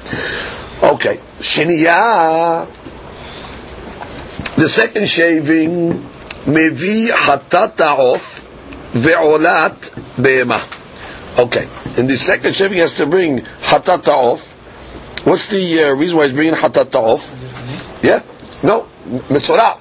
Okay, 0.83 1.17
sheniya. 1.41 2.67
The 4.57 4.69
second 4.69 5.09
shaving, 5.09 5.93
mevi 6.45 7.09
hatat 7.09 7.81
off 7.81 8.41
ve'olat 8.93 10.23
be'ema. 10.23 10.61
Okay, 11.43 11.67
in 11.99 12.07
the 12.07 12.17
second 12.17 12.55
shaving 12.55 12.79
has 12.79 12.95
to 12.99 13.07
bring 13.07 13.39
hatat 13.39 14.07
off. 14.09 14.61
What's 15.27 15.47
the 15.47 15.89
uh, 15.89 15.95
reason 15.97 16.19
why 16.19 16.25
he's 16.25 16.35
bringing 16.35 16.53
hatat 16.53 16.95
off? 16.95 17.33
Yeah, 18.05 18.21
no, 18.63 18.87
mitzvah. 19.31 19.81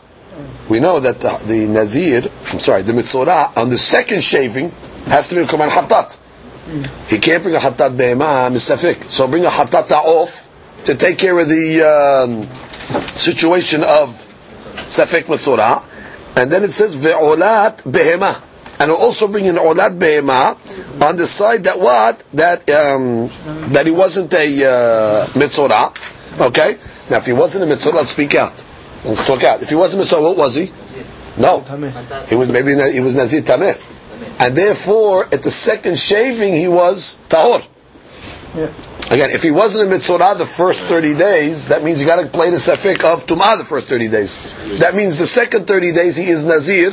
We 0.73 0.79
know 0.79 0.99
that 0.99 1.19
the, 1.19 1.37
the 1.45 1.67
nazir, 1.67 2.23
I'm 2.51 2.57
sorry, 2.57 2.81
the 2.81 2.93
mitzvah 2.93 3.51
on 3.55 3.69
the 3.69 3.77
second 3.77 4.23
shaving 4.23 4.71
has 5.05 5.27
to 5.27 5.35
be 5.35 5.41
a 5.41 5.45
korban 5.45 5.69
hatat. 5.69 6.17
He 7.11 7.19
can't 7.19 7.43
bring 7.43 7.53
a 7.53 7.59
hatat 7.59 7.95
be'ema 7.95 8.49
misafik. 8.49 9.03
So 9.07 9.27
bring 9.27 9.45
a 9.45 9.49
hatat 9.49 9.91
off 9.91 10.49
to 10.85 10.95
take 10.95 11.19
care 11.19 11.39
of 11.39 11.47
the 11.47 11.83
um, 11.83 12.41
situation 13.05 13.83
of 13.83 14.17
safek 14.89 15.29
mitzvah. 15.29 15.83
And 16.41 16.51
then 16.51 16.63
it 16.63 16.71
says 16.71 16.97
ve'olat 16.97 17.83
behema. 17.83 18.41
And 18.79 18.89
we'll 18.89 18.99
also 18.99 19.27
bring 19.27 19.47
an 19.47 19.57
olat 19.57 19.99
behema 19.99 20.57
on 21.07 21.17
the 21.17 21.27
side 21.27 21.65
that 21.65 21.77
what? 21.79 22.25
That 22.33 22.67
um, 22.71 23.27
that 23.73 23.85
he 23.85 23.91
wasn't 23.91 24.33
a 24.33 24.65
uh. 24.65 26.47
Okay? 26.47 26.77
Now 27.11 27.17
if 27.17 27.27
he 27.27 27.33
wasn't 27.33 27.65
a 27.65 27.67
mitzvah, 27.67 28.07
speak 28.07 28.33
out. 28.33 28.63
Let's 29.05 29.25
talk 29.25 29.43
out. 29.43 29.61
If 29.61 29.69
he 29.69 29.75
wasn't 29.75 30.01
mitzvah, 30.01 30.21
what 30.21 30.37
was 30.37 30.55
he? 30.55 30.71
No. 31.37 31.61
He 32.27 32.35
was 32.35 32.49
maybe 32.49 32.73
he 32.91 32.99
was 32.99 33.15
Nazir 33.15 33.41
Tameh. 33.41 33.79
And 34.39 34.55
therefore, 34.55 35.25
at 35.25 35.43
the 35.43 35.51
second 35.51 35.97
shaving, 35.99 36.53
he 36.53 36.67
was 36.67 37.19
Tahor. 37.29 37.67
Yeah. 38.55 38.71
Again, 39.11 39.31
if 39.31 39.43
he 39.43 39.51
wasn't 39.51 39.87
a 39.87 39.89
mitzvah 39.89 40.35
the 40.37 40.45
first 40.45 40.85
30 40.85 41.15
days, 41.15 41.67
that 41.67 41.83
means 41.83 42.01
you 42.01 42.07
got 42.07 42.21
to 42.21 42.27
play 42.27 42.49
the 42.49 42.57
safek 42.57 43.03
of 43.03 43.25
Tumah 43.25 43.57
the 43.57 43.65
first 43.65 43.89
30 43.89 44.07
days. 44.07 44.79
That 44.79 44.95
means 44.95 45.19
the 45.19 45.25
second 45.27 45.67
30 45.67 45.91
days 45.93 46.15
he 46.15 46.25
is 46.25 46.45
Nazir, 46.45 46.91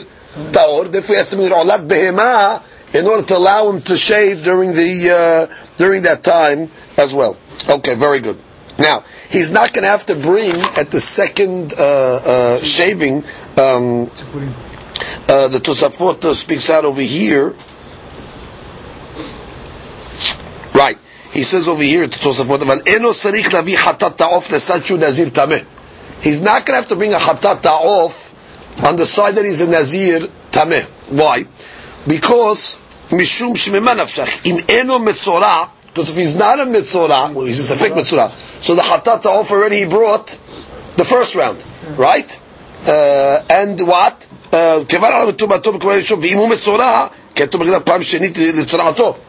Tahor. 0.53 0.91
Therefore, 0.91 1.15
he 1.15 1.19
has 1.19 1.31
to 1.31 1.37
be 1.37 1.43
Olat 1.45 1.87
Behema 1.87 2.63
in 2.95 3.07
order 3.07 3.27
to 3.27 3.37
allow 3.37 3.71
him 3.71 3.81
to 3.83 3.97
shave 3.97 4.43
during 4.43 4.73
the 4.73 5.49
uh, 5.51 5.55
during 5.77 6.03
that 6.03 6.25
time 6.25 6.71
as 6.99 7.15
well. 7.15 7.37
Okay, 7.69 7.95
very 7.95 8.21
good. 8.21 8.39
Now, 8.81 9.05
he's 9.29 9.53
not 9.53 9.75
going 9.75 9.85
to 9.85 9.91
have 9.91 10.07
to 10.07 10.17
bring 10.17 10.53
at 10.77 10.91
the 10.91 11.01
second 11.01 11.75
uh, 11.75 11.77
uh, 11.77 12.59
shaving. 12.63 13.19
Um, 13.59 14.11
uh, 15.29 15.49
the 15.49 15.61
Tosafot 15.63 16.35
speaks 16.35 16.71
out 16.71 16.87
over 16.87 17.03
here. 17.03 17.55
Right. 20.75 20.99
He 21.33 21.43
says 21.43 21.69
over 21.69 21.83
here 21.83 22.07
to 22.07 22.19
Tosafot. 22.19 22.61
He's 26.23 26.43
not 26.43 26.67
going 26.67 26.75
to 26.75 26.81
have 26.81 26.89
to 26.89 26.97
bring 26.97 27.13
a 27.13 27.19
hatat 27.19 27.67
off 27.67 28.85
on 28.85 28.97
the 28.97 29.05
side 29.05 29.35
that 29.35 29.45
he's 29.45 29.61
a 29.61 29.69
nazir 29.71 30.21
tameh. 30.51 30.85
Why? 31.11 31.45
Because 32.09 32.77
shmema 33.11 33.95
nafshach 33.95 34.47
im 34.47 34.65
eno 34.69 34.99
metzorah 34.99 35.71
because 35.93 36.11
if 36.11 36.17
he's 36.17 36.37
not 36.37 36.61
a 36.61 36.67
mitzvah, 36.67 37.09
well, 37.09 37.45
he's 37.47 37.59
just 37.59 37.73
a 37.73 37.77
fake 37.77 37.95
mitzvah. 37.95 38.31
So 38.61 38.75
the 38.75 38.83
hatat 38.83 39.25
off 39.27 39.51
already 39.51 39.79
he 39.79 39.87
brought 39.87 40.29
the 40.97 41.05
first 41.05 41.35
round, 41.35 41.65
right? 41.97 42.41
Uh, 42.87 43.45
and 43.51 43.81
what? 43.87 44.29
Uh, 44.53 44.85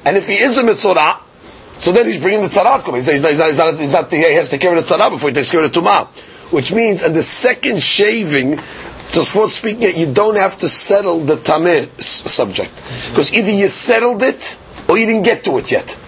and 0.06 0.18
if 0.18 0.28
he 0.28 0.34
is 0.34 0.58
a 0.58 0.64
mitzvah, 0.64 1.20
so 1.82 1.92
then 1.92 2.06
he's 2.06 2.20
bringing 2.20 2.42
the 2.42 2.48
tzarat. 2.48 2.84
He's, 2.94 3.08
he's, 3.08 3.28
he's, 3.28 3.40
not, 3.40 3.48
he's, 3.48 3.58
not, 3.58 3.80
he's 3.80 3.92
not, 3.92 4.12
he 4.12 4.36
has 4.36 4.50
to 4.50 4.56
of 4.56 4.62
the 4.62 4.96
tzarat 4.96 5.10
before 5.10 5.30
he 5.30 5.34
takes 5.34 5.50
care 5.50 5.64
of 5.64 5.74
the 5.74 5.80
tumah. 5.80 6.08
Which 6.52 6.74
means, 6.74 7.02
in 7.02 7.14
the 7.14 7.24
second 7.24 7.82
shaving, 7.82 8.58
just 9.12 9.34
for 9.34 9.48
speaking 9.48 9.96
you 9.96 10.14
don't 10.14 10.38
have 10.38 10.58
to 10.60 10.70
settle 10.70 11.20
the 11.22 11.36
tameh 11.36 11.88
subject. 12.00 12.76
Because 13.10 13.34
either 13.34 13.50
you 13.52 13.68
settled 13.68 14.22
it, 14.22 14.60
or 14.88 14.98
you 14.98 15.08
didn't 15.08 15.24
get 15.24 15.44
to 15.46 15.58
it 15.58 15.72
yet. 15.72 16.00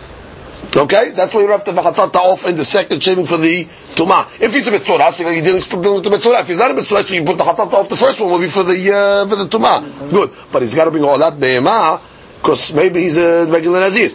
Okay, 0.75 1.11
that's 1.11 1.35
why 1.35 1.41
you 1.41 1.49
have 1.49 1.63
to 1.65 1.71
v'chatata 1.71 2.15
off 2.15 2.47
in 2.47 2.55
the 2.55 2.65
second 2.65 3.03
shaving 3.03 3.25
for 3.25 3.37
the 3.37 3.65
tuma. 3.93 4.25
If 4.41 4.53
he's 4.53 4.67
a 4.67 4.71
mitzvah, 4.71 5.11
so 5.11 5.29
you're 5.29 5.43
dealing 5.43 5.61
still 5.61 5.81
dealing 5.83 5.97
with 5.97 6.03
the 6.05 6.09
mitzvah. 6.09 6.39
If 6.39 6.47
he's 6.47 6.57
not 6.57 6.71
a 6.71 6.73
mitzvah, 6.73 7.03
so 7.03 7.13
you 7.13 7.23
put 7.23 7.37
the 7.37 7.43
chatata 7.43 7.73
off. 7.73 7.89
The 7.89 7.95
first 7.95 8.19
one 8.19 8.31
will 8.31 8.39
be 8.39 8.47
for 8.49 8.63
the 8.63 8.73
uh, 8.73 9.27
for 9.27 9.35
the 9.35 9.45
tuma. 9.45 9.83
Good, 10.09 10.31
but 10.51 10.63
he's 10.63 10.73
got 10.73 10.85
to 10.85 10.91
bring 10.91 11.03
all 11.03 11.19
that 11.19 11.39
be'ema 11.39 12.01
because 12.41 12.73
maybe 12.73 13.01
he's 13.01 13.17
a 13.17 13.45
regular 13.51 13.81
nazir. 13.81 14.09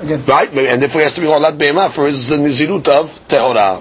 Again. 0.00 0.24
Right, 0.24 0.54
maybe, 0.54 0.68
and 0.68 0.80
therefore 0.80 1.00
he 1.00 1.04
has 1.04 1.14
to 1.16 1.20
bring 1.20 1.32
all 1.32 1.40
that 1.40 1.58
be'ema 1.58 1.90
for 1.90 2.06
his 2.06 2.30
nizirut 2.30 2.88
of 2.88 3.28
tehora. 3.28 3.76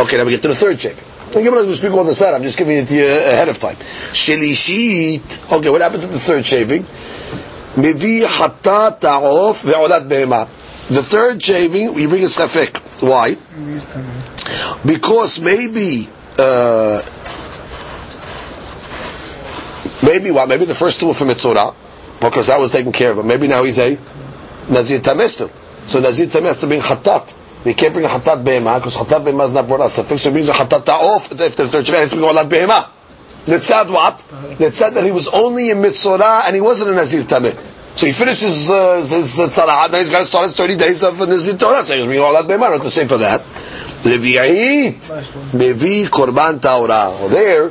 Okay, 0.00 0.18
now 0.18 0.24
we 0.24 0.32
get 0.32 0.42
to 0.42 0.48
the 0.48 0.54
third 0.54 0.78
shaving. 0.78 1.04
I'm 1.34 1.42
giving 1.42 1.64
to 1.64 1.72
speak 1.72 1.92
all 1.92 2.04
the 2.04 2.14
side. 2.14 2.34
I'm 2.34 2.42
just 2.42 2.58
giving 2.58 2.76
it 2.76 2.88
to 2.88 2.94
you 2.94 3.04
ahead 3.06 3.48
of 3.48 3.58
time. 3.58 3.76
Shelishit. 3.76 5.50
Okay, 5.58 5.70
what 5.70 5.80
happens 5.80 6.04
at 6.04 6.10
the 6.10 6.18
third 6.18 6.44
shaving? 6.44 6.82
Mevi 6.82 8.24
hatat 8.26 9.00
ta'of 9.00 9.62
ve'olat 9.62 10.08
be'ema. 10.08 10.46
The 10.90 11.02
third 11.02 11.42
shaving, 11.42 11.94
we 11.94 12.06
bring 12.06 12.22
a 12.22 12.26
safek. 12.26 12.76
Why? 13.02 13.36
Because 14.84 15.40
maybe 15.40 16.06
uh, 16.38 17.00
Maybe 20.02 20.30
what? 20.30 20.48
Maybe 20.48 20.64
the 20.64 20.74
first 20.74 20.98
two 20.98 21.08
were 21.08 21.14
for 21.14 21.26
Mitzorah, 21.26 21.74
because 22.20 22.46
that 22.46 22.58
was 22.58 22.72
taken 22.72 22.92
care 22.92 23.10
of. 23.10 23.18
But 23.18 23.26
maybe 23.26 23.46
now 23.48 23.64
he's 23.64 23.78
a 23.78 23.90
Nazir 24.70 25.00
Tameh 25.00 25.50
So 25.86 26.00
Nazir 26.00 26.26
Tameh 26.26 26.68
being 26.68 26.80
Hatat. 26.80 27.36
He 27.64 27.74
can't 27.74 27.92
bring 27.92 28.06
a 28.06 28.08
Hatat 28.08 28.42
Behemah, 28.42 28.78
because 28.78 28.96
Hatat 28.96 29.24
Behemah 29.24 29.44
is 29.44 29.52
not 29.52 29.68
brought 29.68 29.82
out. 29.82 29.90
So 29.90 30.02
he 30.02 30.30
brings 30.30 30.48
a 30.48 30.52
Hatat 30.52 30.84
Ta'of, 30.86 31.32
if 31.32 31.56
there's 31.56 31.70
third 31.70 31.86
has 31.86 32.10
to 32.10 32.16
bring 32.16 32.28
Olat 32.28 32.48
Behemah. 32.48 32.88
Letzad 33.46 33.90
what? 33.90 34.18
Letzad 34.58 34.94
that 34.94 35.04
he 35.04 35.12
was 35.12 35.28
only 35.28 35.70
in 35.70 35.78
Mitzorah 35.78 36.44
and 36.46 36.54
he 36.54 36.60
wasn't 36.60 36.90
a 36.90 36.94
Nazir 36.94 37.22
Tameh. 37.22 37.54
So 37.96 38.06
he 38.06 38.12
finishes 38.12 38.70
uh, 38.70 38.96
his, 38.96 39.38
uh, 39.38 39.48
tzarahat, 39.48 39.90
now 39.92 39.98
he's 39.98 40.10
got 40.10 40.20
to 40.20 40.24
start 40.24 40.44
his 40.44 40.56
30 40.56 40.76
days 40.76 41.02
of 41.02 41.18
Nazir 41.18 41.56
Torah. 41.56 41.84
So 41.84 41.94
he's 41.94 42.06
bringing 42.06 42.24
Olat 42.24 42.46
Behemah, 42.46 42.76
not 42.76 42.82
to 42.82 42.90
say 42.90 43.06
for 43.06 43.18
that. 43.18 43.40
Revi'it, 43.40 44.94
Mevi 45.52 46.04
Korban. 46.06 46.62
Well, 46.62 47.28
there, 47.28 47.68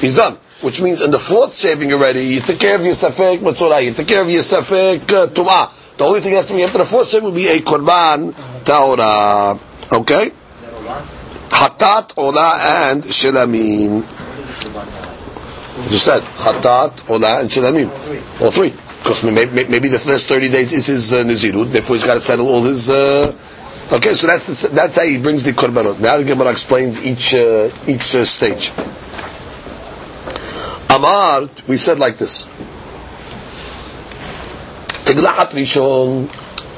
he's 0.00 0.16
done. 0.16 0.34
Which 0.60 0.82
means 0.82 1.00
in 1.00 1.10
the 1.10 1.18
fourth 1.18 1.54
shaving 1.56 1.90
already, 1.94 2.20
you 2.20 2.40
take 2.40 2.58
care 2.58 2.74
of 2.74 2.84
your 2.84 2.92
Safek 2.92 3.38
Matzorah, 3.38 3.82
you 3.82 3.92
take 3.92 4.08
care 4.08 4.20
of 4.20 4.28
your 4.28 4.42
Safek 4.42 5.10
uh, 5.10 5.26
Tum'ah. 5.28 5.96
The 5.96 6.04
only 6.04 6.20
thing 6.20 6.32
that 6.32 6.38
has 6.38 6.48
to 6.48 6.54
be 6.54 6.62
after 6.62 6.78
the 6.78 6.84
fourth 6.84 7.08
shaving 7.08 7.24
will 7.24 7.32
be 7.32 7.48
a 7.48 7.58
Korban 7.60 8.34
Ta'orah. 8.64 9.58
Okay? 9.90 10.30
Hatat, 11.50 12.16
Ola, 12.16 12.58
and 12.90 13.02
Shilamim. 13.02 13.96
You 15.90 15.96
said 15.96 16.22
Hatat, 16.22 17.10
Ola, 17.10 17.40
and 17.40 17.50
Shilamim. 17.50 17.88
All 18.40 18.50
three. 18.50 18.72
Because 19.02 19.24
maybe, 19.24 19.64
maybe 19.68 19.88
the 19.88 19.98
first 19.98 20.28
30 20.28 20.50
days 20.50 20.72
is 20.72 20.86
his 20.86 21.12
uh, 21.12 21.24
Nizirut, 21.24 21.72
therefore 21.72 21.96
he's 21.96 22.04
got 22.04 22.14
to 22.14 22.20
settle 22.20 22.48
all 22.48 22.62
his... 22.62 22.90
Uh, 22.90 23.32
Okay, 23.92 24.14
so 24.14 24.28
that's 24.28 24.46
the, 24.62 24.68
that's 24.68 24.94
how 24.94 25.02
he 25.02 25.18
brings 25.18 25.42
the 25.42 25.50
korbanot. 25.50 25.98
Now 25.98 26.16
the 26.16 26.22
Gemara 26.22 26.50
explains 26.52 27.04
each 27.04 27.34
uh, 27.34 27.68
each 27.88 28.14
uh, 28.14 28.24
stage. 28.24 28.70
Amar, 30.94 31.48
we 31.66 31.76
said 31.76 31.98
like 31.98 32.16
this. 32.16 32.46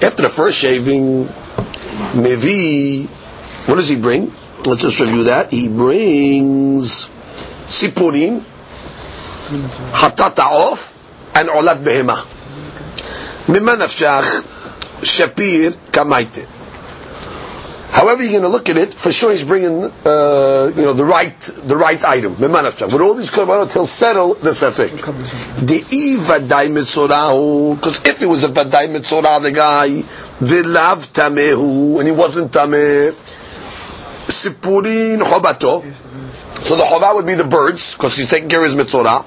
After 0.02 0.23
the 0.23 0.31
first 0.33 0.57
shaving, 0.57 1.25
Mevi, 2.17 3.05
what 3.69 3.75
does 3.76 3.91
he 3.91 3.97
bring? 4.00 4.33
Let's 4.64 4.81
just 4.81 4.99
review 4.99 5.25
that. 5.25 5.50
He 5.50 5.69
brings 5.69 7.11
Sipurim, 7.69 8.41
Hatata 9.93 10.47
off, 10.49 10.92
and 11.35 11.49
Olat 11.49 11.83
Behema. 11.83 12.17
Mimma 13.47 13.77
nafshach, 13.77 14.43
Shapir 15.03 15.73
Kamaite. 15.91 16.49
However 17.93 18.23
you're 18.23 18.33
going 18.33 18.43
to 18.43 18.49
look 18.49 18.71
at 18.71 18.79
it, 18.79 18.95
for 18.95 19.12
sure 19.12 19.33
he's 19.33 19.45
bringing, 19.45 19.85
uh, 19.85 20.73
you 20.75 20.83
know, 20.83 20.95
the 20.95 21.05
right, 21.05 21.39
the 21.39 21.77
right 21.77 22.03
item. 22.03 22.33
With 22.41 23.01
all 23.01 23.15
these 23.15 23.31
korbanot, 23.31 23.71
he'll 23.75 23.85
settle 23.85 24.33
the 24.33 24.51
safek. 24.51 24.91
The 25.61 25.79
vaday 26.17 26.69
mitzorahu, 26.69 27.77
because 27.77 28.05
if 28.07 28.23
it 28.23 28.27
was 28.27 28.45
a 28.45 28.49
vaday 28.49 28.89
mitzorah, 28.89 29.43
the 29.43 29.53
guy, 29.53 29.89
v'lav 29.91 31.12
tamehu, 31.12 31.99
and 31.99 32.09
he 32.09 32.12
wasn't 32.12 32.51
tameh, 32.51 33.12
sipurin 34.27 35.21
chobato, 35.21 35.83
so 36.62 36.76
the 36.76 36.85
chova 36.85 37.14
would 37.14 37.26
be 37.26 37.35
the 37.35 37.45
birds, 37.45 37.95
because 37.95 38.16
he's 38.16 38.28
taking 38.28 38.49
care 38.49 38.61
of 38.61 38.66
his 38.66 38.75
mitzvah. 38.75 39.25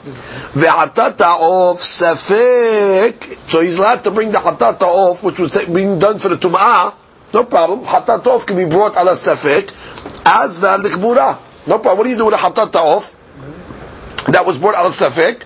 The 0.53 0.67
hatata 0.67 1.35
of 1.35 1.79
safek, 1.79 3.49
so 3.49 3.61
he's 3.61 3.77
allowed 3.77 4.03
to 4.03 4.11
bring 4.11 4.31
the 4.31 4.39
hatata 4.39 4.83
off, 4.83 5.23
which 5.23 5.39
was 5.39 5.57
being 5.65 5.99
done 5.99 6.19
for 6.19 6.29
the 6.29 6.37
tum'ah, 6.37 6.93
no 7.33 7.43
problem. 7.43 7.83
Hatatov 7.83 8.47
can 8.47 8.55
be 8.55 8.63
brought 8.63 8.95
ala 8.95 9.11
safek 9.11 9.73
as 10.25 10.61
the 10.61 10.67
likhbura. 10.67 11.37
No 11.67 11.79
problem. 11.79 11.97
What 11.97 12.03
do 12.05 12.09
you 12.11 12.17
do 12.17 12.25
with 12.25 12.35
a 12.35 12.37
hatatov 12.37 13.15
that 14.31 14.45
was 14.45 14.57
brought 14.57 14.75
ala 14.75 14.89
safek? 14.89 15.43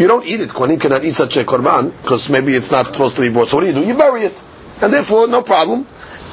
You 0.00 0.08
don't 0.08 0.26
eat 0.26 0.40
it. 0.40 0.48
Kohanim 0.48 0.80
cannot 0.80 1.04
eat 1.04 1.14
such 1.14 1.36
a 1.36 1.44
korban 1.44 1.92
because 2.02 2.28
maybe 2.28 2.56
it's 2.56 2.72
not 2.72 2.86
supposed 2.86 3.14
to 3.16 3.22
be 3.22 3.28
brought. 3.28 3.46
So 3.46 3.58
what 3.58 3.62
do 3.62 3.68
you 3.68 3.74
do? 3.74 3.84
You 3.86 3.96
bury 3.96 4.22
it, 4.22 4.42
and 4.82 4.92
therefore 4.92 5.28
no 5.28 5.42
problem. 5.42 5.86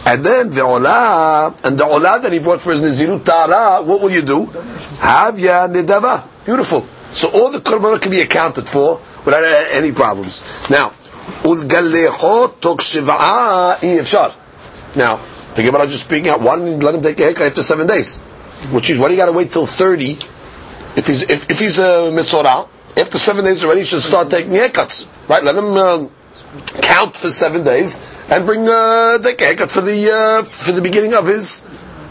And 0.06 0.26
then 0.26 0.50
the 0.52 0.62
olah 0.62 1.64
and 1.64 1.78
the 1.78 1.84
olah 1.84 2.22
that 2.22 2.32
he 2.32 2.40
brought 2.40 2.62
for 2.62 2.72
his 2.72 2.82
nizirut 2.82 3.24
tara. 3.26 3.84
What 3.84 4.02
will 4.02 4.12
you 4.12 4.22
do? 4.22 4.46
Havya 4.46 5.72
nidava. 5.72 6.28
Beautiful. 6.46 6.82
So 7.12 7.30
all 7.30 7.52
the 7.52 7.60
korban 7.60 8.02
can 8.02 8.12
be 8.12 8.22
accounted 8.22 8.68
for 8.68 9.00
without 9.26 9.44
any 9.72 9.92
problems. 9.92 10.70
Now, 10.70 10.92
ulgalehot 11.44 12.60
tok 12.62 12.80
shivaa 12.80 13.76
ifshar. 13.78 14.96
Now, 14.96 15.20
the 15.56 15.64
Gemara 15.64 15.86
just 15.88 16.06
speaking 16.06 16.30
out, 16.30 16.42
why 16.42 16.56
you 16.56 16.78
let 16.78 16.96
him 16.96 17.02
take 17.02 17.20
a 17.20 17.24
haircut 17.24 17.48
after 17.48 17.64
seven 17.64 17.88
days? 17.88 18.18
Which 18.72 18.90
is, 18.90 18.98
why 18.98 19.08
do 19.08 19.14
you 19.14 19.20
got 19.20 19.28
to 19.28 19.32
wait 19.32 19.52
till 19.52 19.66
30? 19.66 20.12
If 20.12 21.08
he's, 21.08 21.24
if, 21.24 21.50
if 21.50 21.60
he's 21.60 21.80
a 21.80 22.12
mitzorah, 22.12 22.68
after 22.98 23.18
seven 23.18 23.46
days 23.46 23.64
already, 23.64 23.82
he 23.82 23.86
should 23.86 24.02
start 24.02 24.30
taking 24.30 24.52
haircuts. 24.52 25.08
Right? 25.30 25.44
Let 25.44 25.56
him 25.56 25.78
uh, 25.78 26.08
count 26.82 27.18
for 27.18 27.30
seven 27.30 27.64
days 27.64 27.98
and 28.31 28.47
bring 28.47 28.69
uh, 28.69 29.19
take 29.19 29.41
a 29.41 29.45
haircut 29.45 29.71
for 29.71 29.81
the, 29.81 30.11
uh, 30.11 30.43
for 30.45 30.73
the 30.73 30.83
beginning 30.83 31.15
of 31.15 31.27
his 31.27 31.63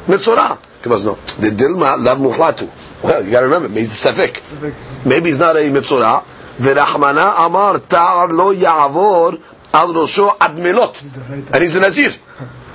mitzorah. 0.07 0.57
Gemara 0.81 1.03
no. 1.03 1.15
The 1.15 1.49
dilma 1.55 2.03
lav 2.03 2.17
muhlatu. 2.17 2.67
Well, 3.03 3.23
you 3.23 3.31
got 3.31 3.41
to 3.41 3.45
remember, 3.45 3.69
maybe 3.69 3.81
he's 3.81 4.05
a 4.05 4.11
sefik. 4.11 5.05
Maybe 5.05 5.27
he's 5.27 5.39
not 5.39 5.55
a 5.55 5.69
mitzorah. 5.69 6.23
ורחמנה 6.61 7.45
אמר 7.45 7.77
תער 7.87 8.25
לא 8.29 8.53
יעבור 8.53 9.31
על 9.73 9.89
ראשו 9.89 10.29
עד 10.39 10.59
מלות. 10.59 11.01
And 11.51 11.63
he's 11.63 11.75
a 11.75 11.79
nazir 11.79 12.11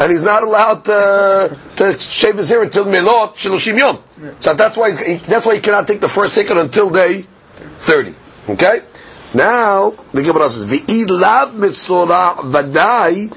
and 0.00 0.12
he's 0.12 0.24
not 0.24 0.42
allowed 0.42 0.84
to, 0.84 1.56
to 1.76 1.98
shave 1.98 2.36
his 2.36 2.48
hair 2.48 2.62
until 2.62 2.84
milot 2.84 3.34
shloshim 3.34 3.78
yom. 3.78 3.98
So 4.40 4.54
that's 4.54 4.76
why 4.76 4.90
he, 4.90 5.14
that's 5.14 5.46
why 5.46 5.54
he 5.56 5.60
cannot 5.60 5.86
take 5.86 6.00
the 6.00 6.08
first 6.08 6.34
second 6.34 6.58
until 6.58 6.90
day 6.90 7.24
thirty. 7.80 8.14
Okay. 8.48 8.82
Now 9.33 9.91
the 10.11 10.21
Gemara 10.21 10.49
says 10.49 10.65
v'ilav 10.67 11.53
mitzora 11.53 12.35
vadai 12.37 13.29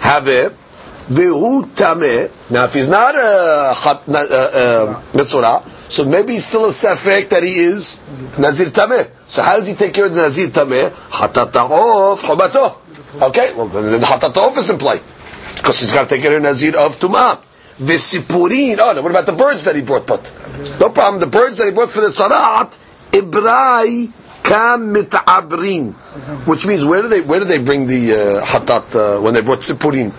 have 0.00 0.24
v'hu 0.24 1.62
tameh. 1.74 2.50
Now 2.50 2.64
if 2.64 2.74
he's 2.74 2.88
not 2.88 3.14
a, 3.14 3.18
a, 3.18 3.72
uh, 3.74 4.14
uh, 4.14 5.02
mitzora, 5.12 5.68
so 5.90 6.04
maybe 6.04 6.34
he's 6.34 6.46
still 6.46 6.64
a 6.64 6.70
safek 6.70 7.28
that 7.30 7.42
he 7.42 7.54
is 7.54 8.02
nazir 8.38 8.66
tameh. 8.66 9.10
So 9.26 9.42
how 9.42 9.58
does 9.58 9.68
he 9.68 9.74
take 9.74 9.94
care 9.94 10.06
of 10.06 10.14
the 10.14 10.22
nazir 10.22 10.48
tameh? 10.48 10.90
Hatata'of 10.90 12.18
chobato. 12.20 13.22
Okay, 13.22 13.54
well 13.54 13.66
then 13.66 14.00
the 14.00 14.06
hatata'of 14.06 14.56
is 14.58 14.70
in 14.70 14.78
play 14.78 15.00
because 15.56 15.80
he's 15.80 15.92
got 15.92 16.08
to 16.08 16.14
take 16.14 16.22
care 16.22 16.36
of 16.36 16.42
Nazir 16.42 16.76
of 16.76 16.96
Tum'ah. 16.98 17.42
Visipurin. 17.78 18.78
Oh, 18.78 18.92
no, 18.94 19.02
what 19.02 19.10
about 19.10 19.26
the 19.26 19.32
birds 19.32 19.64
that 19.64 19.74
he 19.74 19.82
brought? 19.82 20.06
But 20.06 20.32
no 20.80 20.90
problem. 20.90 21.20
The 21.20 21.26
birds 21.26 21.58
that 21.58 21.66
he 21.66 21.72
brought 21.72 21.90
for 21.90 22.00
the 22.02 22.08
tzarat, 22.08 22.78
Ibrai 23.10 24.12
kam 24.46 24.94
mit'abrin. 24.94 25.92
Which 26.46 26.66
means 26.66 26.84
where 26.84 27.02
do 27.02 27.08
they 27.08 27.20
where 27.20 27.40
do 27.40 27.46
they 27.46 27.58
bring 27.58 27.86
the 27.86 28.14
uh, 28.14 28.44
hatat 28.44 28.94
uh, 28.94 29.20
when 29.20 29.34
they 29.34 29.42
brought 29.42 29.60
sipurin? 29.60 30.12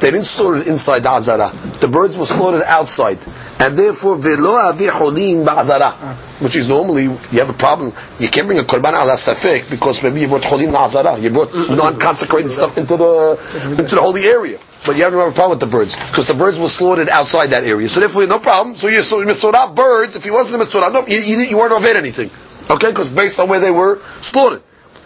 They 0.00 0.12
didn't 0.12 0.26
store 0.26 0.56
it 0.56 0.68
inside 0.68 1.00
the 1.00 1.10
azara. 1.10 1.50
The 1.80 1.88
birds 1.88 2.16
were 2.16 2.26
slaughtered 2.26 2.62
outside, 2.62 3.18
and 3.58 3.76
therefore 3.76 4.16
velo 4.16 4.54
aviholin 4.70 5.44
ba'azara, 5.44 5.90
which 6.40 6.54
is 6.54 6.68
normally 6.68 7.04
you 7.04 7.38
have 7.42 7.50
a 7.50 7.58
problem. 7.58 7.92
You 8.20 8.28
can't 8.28 8.46
bring 8.46 8.60
a 8.60 8.62
korban 8.62 8.94
ala 8.94 9.14
safek 9.14 9.68
because 9.68 10.02
maybe 10.04 10.20
you 10.20 10.28
brought 10.28 10.44
holin 10.44 10.70
ba'azara. 10.70 11.20
You 11.20 11.30
brought 11.30 11.52
non-consecrated 11.52 12.50
stuff 12.52 12.78
into 12.78 12.96
the 12.96 13.38
into 13.70 13.94
the 13.94 14.00
holy 14.00 14.24
area. 14.24 14.58
But 14.86 14.96
you 14.96 15.02
have 15.02 15.12
no 15.12 15.32
problem 15.32 15.58
with 15.58 15.60
the 15.60 15.66
birds 15.66 15.96
because 15.96 16.28
the 16.28 16.34
birds 16.34 16.60
were 16.60 16.68
slaughtered 16.68 17.08
outside 17.08 17.48
that 17.48 17.64
area. 17.64 17.88
So 17.88 17.98
therefore, 17.98 18.26
no 18.26 18.38
problem. 18.38 18.76
So 18.76 18.86
you're 18.86 19.02
so 19.02 19.24
mitzvah 19.24 19.72
birds. 19.74 20.14
If 20.14 20.22
he 20.22 20.30
wasn't 20.30 20.56
a 20.56 20.58
mitzvah, 20.64 20.90
no, 20.92 21.04
you, 21.08 21.18
you, 21.18 21.40
you 21.40 21.58
weren't 21.58 21.72
over 21.72 21.88
anything. 21.88 22.30
Okay, 22.70 22.88
because 22.88 23.10
based 23.10 23.40
on 23.40 23.48
where 23.48 23.60
they 23.60 23.70
were 23.70 23.98
slaughtered. 24.20 24.62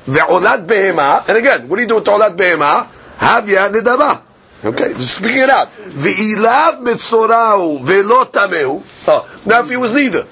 The 0.07 0.19
olat 0.19 0.67
behema, 0.67 1.29
and 1.29 1.39
again, 1.39 1.69
what 1.69 1.77
do 1.77 1.83
you 1.83 1.89
do 1.89 1.95
with 1.97 2.05
olat 2.05 2.37
behema? 2.37 2.87
Havya 3.19 3.73
nidaba. 3.73 4.23
Okay, 4.65 4.95
just 4.95 5.19
speaking 5.19 5.41
it 5.41 5.51
out. 5.51 5.69
Ve'ilav 5.71 6.83
mitzorau 6.83 7.79
ve'lo 7.81 8.25
tameu. 8.31 8.83
Oh, 9.07 9.43
now 9.47 9.61
if 9.61 9.69
he 9.69 9.77
was 9.77 9.95
neither. 9.95 10.27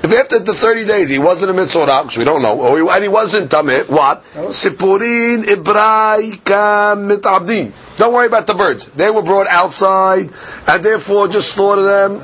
If 0.00 0.12
after 0.12 0.38
the 0.38 0.54
30 0.54 0.84
days 0.84 1.08
he 1.08 1.18
wasn't 1.18 1.50
a 1.50 1.54
mitzorah, 1.54 2.04
which 2.06 2.16
we 2.16 2.24
don't 2.24 2.42
know, 2.42 2.60
or 2.60 2.76
he, 2.78 2.88
and 2.88 3.02
he 3.02 3.08
wasn't 3.08 3.50
tameh, 3.50 3.88
what? 3.88 4.22
Sipurin 4.22 5.44
ibrai 5.44 6.44
kam 6.44 7.08
mitabdin. 7.08 7.96
Don't 7.96 8.12
worry 8.12 8.28
about 8.28 8.46
the 8.46 8.54
birds. 8.54 8.86
They 8.86 9.10
were 9.10 9.22
brought 9.22 9.48
outside, 9.48 10.30
and 10.68 10.84
therefore 10.84 11.26
just 11.26 11.52
slaughter 11.52 11.82
them. 11.82 12.22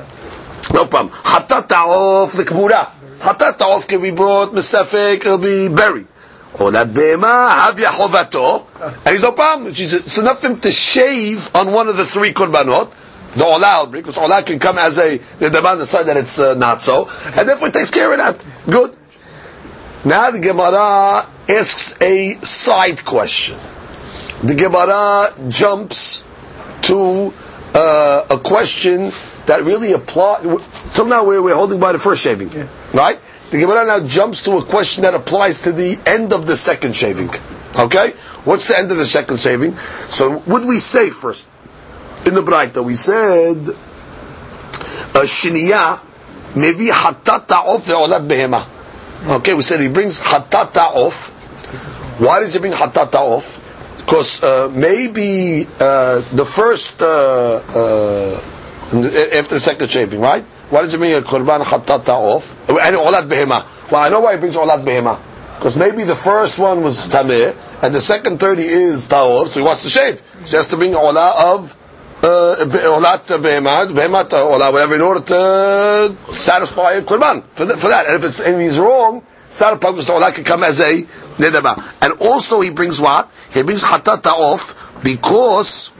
No 0.73 0.85
problem. 0.87 1.09
Hatat 1.09 1.67
ta'of 1.67 2.31
the 2.35 2.43
kibura. 2.43 2.89
Hatat 3.19 3.57
ta'of 3.57 3.87
can 3.87 4.01
be 4.01 4.11
brought, 4.11 4.49
misafek, 4.51 5.17
it'll 5.17 5.37
be 5.37 5.67
buried. 5.67 6.07
Olat 6.55 6.93
bema 6.93 7.27
havya 7.27 7.89
chovato. 7.89 8.65
And 9.05 9.09
he's 9.13 9.21
no 9.21 9.33
problem. 9.33 9.67
It's 9.75 10.17
enough 10.17 10.39
for 10.39 10.47
him 10.47 10.59
to 10.61 10.71
shave 10.71 11.53
on 11.55 11.71
one 11.73 11.87
of 11.89 11.97
the 11.97 12.05
three 12.05 12.33
korbanot. 12.33 12.91
The 13.35 13.43
olah 13.43 13.91
because 13.91 14.17
olah 14.17 14.45
can 14.45 14.59
come 14.59 14.77
as 14.77 14.97
a 14.97 15.17
the 15.17 15.49
demand 15.49 15.81
the 15.81 15.85
side 15.85 16.05
that 16.05 16.15
it's 16.15 16.39
uh, 16.39 16.53
not 16.53 16.81
so, 16.81 17.09
and 17.25 17.49
therefore 17.49 17.67
it 17.67 17.73
takes 17.73 17.91
care 17.91 18.09
of 18.11 18.17
that. 18.17 18.45
Good. 18.65 18.95
Now 20.05 20.31
the 20.31 20.39
Gemara 20.39 21.27
asks 21.49 22.01
a 22.01 22.35
side 22.35 23.03
question. 23.03 23.57
The 24.41 24.55
Gemara 24.55 25.33
jumps 25.49 26.23
to 26.83 27.33
uh, 27.73 28.25
a 28.29 28.37
question 28.37 29.11
that 29.47 29.63
really 29.63 29.91
applies. 29.91 30.43
Till 30.93 31.05
now 31.05 31.25
we're, 31.25 31.41
we're 31.41 31.55
holding 31.55 31.79
by 31.79 31.91
the 31.91 31.99
first 31.99 32.21
shaving, 32.21 32.51
yeah. 32.51 32.67
Right? 32.95 33.19
The 33.51 33.59
Gemara 33.59 33.85
now 33.85 33.99
jumps 34.07 34.41
to 34.43 34.57
a 34.57 34.63
question 34.63 35.03
that 35.03 35.13
applies 35.13 35.61
to 35.61 35.71
the 35.71 35.99
end 36.07 36.33
of 36.33 36.47
the 36.47 36.55
second 36.57 36.95
shaving. 36.95 37.29
Okay? 37.77 38.11
What's 38.45 38.67
the 38.69 38.77
end 38.77 38.91
of 38.91 38.97
the 38.97 39.05
second 39.05 39.37
shaving? 39.39 39.75
So, 39.77 40.39
would 40.47 40.65
we 40.65 40.79
say 40.79 41.09
first, 41.09 41.49
in 42.25 42.33
the 42.33 42.41
Braita, 42.41 42.83
we 42.83 42.95
said, 42.95 43.69
uh, 43.69 45.21
Shiniya, 45.27 45.99
mevi 46.55 46.89
hatata 46.89 47.75
of 47.75 47.83
ve'olat 47.85 48.25
behema. 48.27 48.65
Okay, 49.37 49.53
we 49.53 49.61
said 49.61 49.79
he 49.81 49.89
brings 49.89 50.19
hatata 50.21 50.93
off. 50.95 51.29
Why 52.19 52.39
does 52.39 52.53
he 52.53 52.59
bring 52.59 52.73
hatata 52.73 53.15
off? 53.19 53.61
Because 53.97 54.41
uh, 54.43 54.69
maybe 54.73 55.67
uh, 55.79 56.21
the 56.33 56.45
first, 56.45 57.01
uh, 57.01 57.07
uh, 57.57 58.35
after 59.33 59.55
the 59.55 59.59
second 59.59 59.89
shaving, 59.89 60.19
right? 60.21 60.45
Why 60.69 60.81
does 60.81 60.95
bring 60.95 61.13
a 61.13 61.21
korban 61.21 61.63
hatata 61.63 62.09
off? 62.09 62.69
And 62.69 62.95
olat 62.95 63.27
behema. 63.29 63.91
Well, 63.91 64.01
I 64.01 64.09
know 64.09 64.21
why 64.21 64.33
he 64.33 64.39
brings 64.39 64.55
olat 64.55 64.83
behema. 64.83 65.19
Because 65.57 65.77
maybe 65.77 66.03
the 66.03 66.15
first 66.15 66.59
one 66.59 66.83
was 66.83 67.07
tameh, 67.07 67.55
and 67.83 67.95
the 67.95 68.01
second 68.01 68.39
30 68.39 68.63
is 68.63 69.07
taor, 69.07 69.47
so 69.47 69.59
he 69.59 69.65
wants 69.65 69.83
to 69.83 69.89
shave. 69.89 70.21
So 70.43 70.51
he 70.51 70.55
has 70.57 70.67
to 70.67 70.77
bring 70.77 70.93
olah 70.93 71.55
of 71.55 71.77
uh, 72.23 72.55
olat 72.65 73.25
behemah, 73.25 73.87
behemat 73.87 74.29
olah, 74.29 74.71
whatever, 74.71 74.95
in 74.95 75.01
order 75.01 75.21
to 75.21 76.33
satisfy 76.33 76.93
a 76.93 77.01
korban 77.03 77.43
for, 77.45 77.65
the, 77.65 77.77
for 77.77 77.89
that. 77.89 78.07
And 78.07 78.15
if, 78.15 78.29
it's, 78.29 78.39
if 78.39 78.59
he's 78.59 78.79
wrong, 78.79 79.23
Sar 79.47 79.77
Pagus 79.77 80.09
olah 80.09 80.33
can 80.33 80.43
come 80.43 80.63
as 80.63 80.79
a 80.81 81.03
nedaba. 81.37 81.77
And 82.01 82.19
also 82.21 82.61
he 82.61 82.71
brings 82.71 82.99
what? 82.99 83.31
He 83.53 83.63
brings 83.63 83.83
hatata 83.83 84.33
off 84.33 85.01
because, 85.03 85.93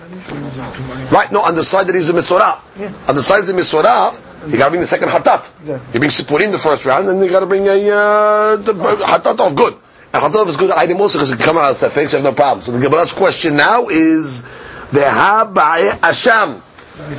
right, 1.11 1.31
no, 1.31 1.41
on 1.41 1.55
the 1.55 1.63
side 1.63 1.87
that 1.87 1.95
he's 1.95 2.09
a 2.09 2.13
mitzvah. 2.13 2.59
On 3.07 3.15
the 3.15 3.21
side 3.21 3.39
of 3.39 3.45
the 3.47 3.53
mitzvah, 3.53 4.17
you 4.47 4.57
got 4.57 4.65
to 4.65 4.69
bring 4.71 4.81
the 4.81 4.87
second 4.87 5.09
hatat. 5.09 5.51
Exactly. 5.59 6.07
You 6.07 6.25
bring 6.25 6.45
in 6.45 6.51
the 6.51 6.59
first 6.59 6.85
round, 6.85 7.07
and 7.09 7.23
you 7.23 7.29
got 7.29 7.41
to 7.41 7.45
bring 7.45 7.67
a 7.67 7.71
uh, 7.71 8.55
the, 8.57 8.71
uh, 8.73 9.17
hatat 9.17 9.39
off 9.39 9.55
good. 9.55 9.73
And 10.13 10.23
hatat 10.23 10.35
off 10.35 10.49
is 10.49 10.57
good 10.57 10.71
item 10.71 11.01
also 11.01 11.17
because 11.17 11.31
it 11.31 11.37
can 11.37 11.45
come 11.45 11.57
out 11.57 11.71
of 11.71 11.77
sefek, 11.77 12.09
so 12.09 12.17
have 12.17 12.23
no 12.23 12.33
problem. 12.33 12.61
So 12.61 12.71
the 12.71 12.81
Gemara's 12.81 13.13
question 13.13 13.57
now 13.57 13.87
is 13.87 14.43
the 14.91 15.01
habay 15.01 15.89
asham. 15.99 16.59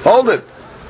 Hold 0.04 0.28
it, 0.30 0.44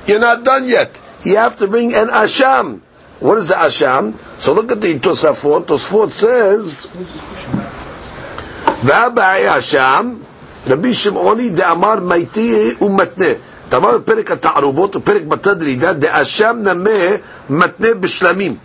you're 0.07 0.21
not 0.21 0.45
done 0.45 0.69
yet. 0.69 1.01
You 1.25 1.37
have 1.37 1.57
to 1.57 1.69
bring 1.69 1.95
an 1.95 2.09
asham. 2.09 2.81
What 3.21 3.39
is 3.39 3.49
the 3.49 3.55
asham? 3.55 4.15
So 4.39 4.53
look 4.53 4.71
at 4.73 4.81
the 4.81 4.95
Tosafot. 4.99 5.67
Tosafot 5.67 6.13
says, 6.13 6.87
habay 8.83 9.49
asham." 9.49 10.27
Rabbi 10.67 10.89
Shimoni 10.89 11.55
de'amar 11.55 12.01
maiti 12.03 12.75
umatne. 12.81 13.39
תאמר 13.70 13.98
בפרק 13.98 14.32
התערובות 14.32 14.96
ופרק 14.96 15.22
בתדרידה, 15.24 15.94
דאשם 15.94 16.58
נמה 16.64 16.90
מתנה 17.50 17.94
בשלמים. 18.00 18.56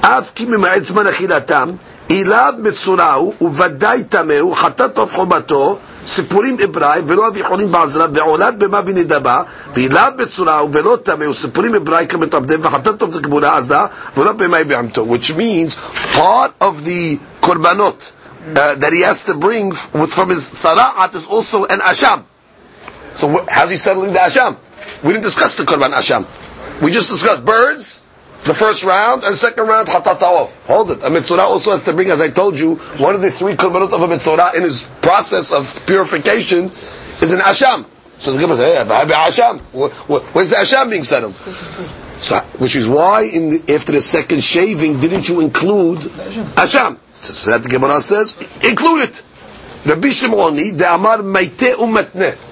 אף 0.00 0.30
כי 0.34 0.44
ממעט 0.44 0.84
זמן 0.84 1.06
אכילתם, 1.06 1.70
אליו 2.10 2.54
מצורעו 2.58 3.32
וודאי 3.40 4.04
טמאו, 4.04 4.54
חטאת 4.54 4.94
טוב 4.94 5.10
חובתו, 5.12 5.78
סיפורים 6.06 6.56
אברהים 6.64 7.04
ולא 7.08 7.28
אבי 7.28 7.42
חולים 7.44 7.72
בעזרה, 7.72 8.06
ועולת 8.14 8.58
במה 8.58 8.80
ונדבה, 8.86 9.42
ואליו 9.74 10.12
מצורעו 10.18 10.72
ולא 10.72 10.98
טמאו, 11.02 11.34
סיפורים 11.34 11.74
אברהים 11.74 12.08
כמתעבדם, 12.08 12.60
וחטאת 12.62 12.98
טוב 12.98 13.12
זה 13.12 13.20
כבולה 13.22 13.56
עזדה, 13.56 13.86
ולא 14.16 14.32
במה 14.32 14.64
בהמתו. 14.64 15.06
Which 15.10 15.30
means, 15.36 15.74
part 16.16 16.52
of 16.64 16.84
the 16.84 17.18
korbanot 17.46 18.12
uh, 18.54 18.74
that 18.74 18.92
he 18.92 19.00
has 19.00 19.24
to 19.24 19.34
bring 19.34 19.68
with, 19.70 20.12
from 20.14 20.28
his 20.30 20.42
sara'at 20.64 21.14
is 21.14 21.26
also 21.28 21.64
an 21.66 21.80
asham. 21.80 22.20
So 23.17 23.27
wh- 23.29 23.49
how's 23.49 23.71
he 23.71 23.77
settling 23.77 24.13
the 24.13 24.19
asham? 24.19 24.57
We 25.03 25.11
didn't 25.13 25.23
discuss 25.23 25.57
the 25.57 25.63
korban 25.63 25.91
asham. 25.91 26.21
We 26.83 26.91
just 26.91 27.09
discussed 27.09 27.43
birds, 27.43 28.01
the 28.43 28.53
first 28.53 28.83
round, 28.83 29.23
and 29.23 29.35
second 29.35 29.67
round 29.67 29.89
off. 29.89 30.65
Hold 30.67 30.91
it. 30.91 31.03
A 31.03 31.09
mitzvah 31.09 31.41
also 31.41 31.71
has 31.71 31.81
to 31.83 31.93
bring, 31.93 32.11
as 32.11 32.21
I 32.21 32.29
told 32.29 32.59
you, 32.59 32.75
one 33.01 33.15
of 33.15 33.21
the 33.21 33.31
three 33.31 33.53
korbanot 33.53 33.91
of 33.91 34.01
a 34.03 34.07
mitzvah 34.07 34.51
in 34.55 34.61
his 34.61 34.83
process 35.01 35.51
of 35.51 35.65
purification 35.87 36.65
is 36.65 37.31
an 37.31 37.39
asham. 37.39 37.85
So 38.19 38.33
the 38.33 38.39
Gemara 38.39 38.57
says, 38.57 38.87
hey, 38.87 39.13
asham. 39.13 39.59
Wh- 39.73 39.91
wh- 40.05 40.35
Where's 40.35 40.49
the 40.51 40.57
asham 40.57 40.91
being 40.91 41.03
settled? 41.03 41.33
So, 41.33 42.37
which 42.59 42.75
is 42.75 42.87
why 42.87 43.23
in 43.23 43.49
the, 43.49 43.73
after 43.73 43.91
the 43.93 44.01
second 44.01 44.43
shaving, 44.43 44.99
didn't 44.99 45.27
you 45.27 45.41
include 45.41 45.99
asham? 45.99 46.99
So 47.15 47.49
that 47.51 47.63
the 47.63 47.69
Gemara 47.69 47.99
says, 47.99 48.37
include 48.63 49.09
it. 49.09 49.23
Rabbi 49.85 50.07
Shimoni, 50.09 50.77
the 50.77 50.93
Amar 50.93 51.19
Meite 51.19 51.73
Umatne. 51.77 52.46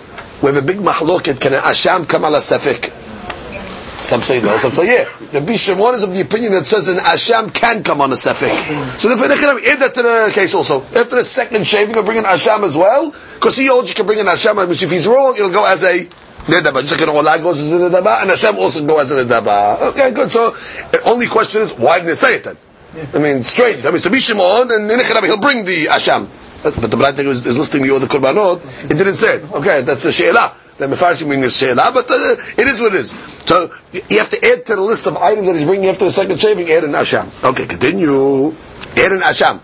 We 0.46 0.54
have 0.54 0.64
a 0.64 0.68
big 0.68 0.78
mahloket, 0.78 1.42
can 1.42 1.56
an 1.56 1.62
asham 1.62 2.08
come 2.08 2.24
ala 2.24 2.38
safek? 2.38 2.92
Some 4.00 4.22
say 4.22 4.44
no, 4.44 4.56
some 4.60 4.74
say 4.74 4.86
yeah. 4.86 5.10
Rabbi 5.34 5.54
Shimon 5.54 5.96
is 5.96 6.04
of 6.04 6.14
the 6.14 6.22
opinion 6.22 6.52
that 6.52 6.68
says 6.68 6.88
an 6.88 6.98
asham 6.98 7.52
can 7.52 7.82
come 7.82 8.00
on 8.00 8.12
a 8.12 8.16
safek. 8.16 9.00
So 9.00 9.10
therefore, 9.10 9.28
add 9.28 9.80
that 9.80 9.96
to 9.96 10.04
the 10.04 10.32
case 10.32 10.54
also. 10.54 10.84
After 10.84 11.16
the 11.16 11.24
second 11.24 11.66
shaving, 11.66 11.96
we'll 11.96 12.04
bring 12.04 12.20
an 12.20 12.26
asham 12.26 12.62
as 12.62 12.78
well, 12.78 13.10
because 13.34 13.58
he 13.58 13.66
holds 13.66 13.90
you 13.90 13.96
can 13.96 14.06
bring 14.06 14.20
an 14.20 14.28
asham, 14.28 14.68
which 14.70 14.84
if 14.84 14.92
he's 14.92 15.08
wrong, 15.08 15.34
it'll 15.36 15.50
go 15.50 15.66
as 15.66 15.84
a 15.84 16.06
nedaba. 16.46 16.82
Just 16.82 16.92
like 16.92 17.10
an 17.10 17.16
olah 17.16 17.42
goes 17.42 17.60
as 17.60 17.74
a 17.74 17.78
nedaba, 17.78 18.22
and 18.22 18.30
asham 18.30 18.56
also 18.60 18.86
go 18.86 19.00
as 19.00 19.12
a 19.12 19.26
nedaba. 19.26 19.82
Okay, 19.82 20.12
good. 20.12 20.30
So, 20.30 20.52
the 20.92 21.02
only 21.06 21.26
question 21.26 21.64
is, 21.64 21.74
why 21.74 21.98
didn't 21.98 22.10
they 22.10 22.16
say 22.16 22.36
it 22.36 22.44
then? 22.44 22.58
I 23.16 23.18
mean, 23.18 23.42
strange. 23.42 23.84
I 23.84 23.90
mean, 23.90 23.98
so 23.98 24.12
Rabbi 24.12 24.20
Shimon, 24.20 24.70
and 24.72 24.92
he'll 25.26 25.42
bring 25.42 25.66
the 25.66 25.86
asham. 25.88 26.28
But 26.66 26.90
the 26.90 26.98
Braita 26.98 27.20
is, 27.28 27.46
is 27.46 27.58
listing 27.58 27.84
the 27.84 27.94
other 27.94 28.08
korbanot. 28.08 28.90
It 28.90 28.98
didn't 28.98 29.16
say 29.16 29.36
it. 29.38 29.52
Okay, 29.52 29.84
that's 29.84 30.04
a 30.06 30.12
she'elah. 30.12 30.52
The 30.78 30.88
Mefarshim 30.88 31.28
bring 31.28 31.42
this 31.42 31.58
she'elah, 31.60 31.92
but 31.94 32.10
uh, 32.10 32.36
it 32.58 32.68
is 32.68 32.82
what 32.82 32.96
it 32.96 33.00
is. 33.02 33.12
So 33.46 33.72
you 33.94 34.18
have 34.18 34.30
to 34.32 34.44
add 34.44 34.66
to 34.66 34.76
the 34.76 34.82
list 34.82 35.06
of 35.06 35.16
items 35.18 35.48
that 35.48 35.56
he's 35.56 35.66
bringing 35.66 35.90
after 35.90 36.06
the 36.06 36.12
second 36.12 36.40
shaving, 36.40 36.68
add 36.72 36.84
an 36.84 36.92
asham. 36.94 37.30
Okay, 37.48 37.68
continue. 37.68 38.48
Add 38.98 39.12
an 39.12 39.22
asham. 39.22 39.62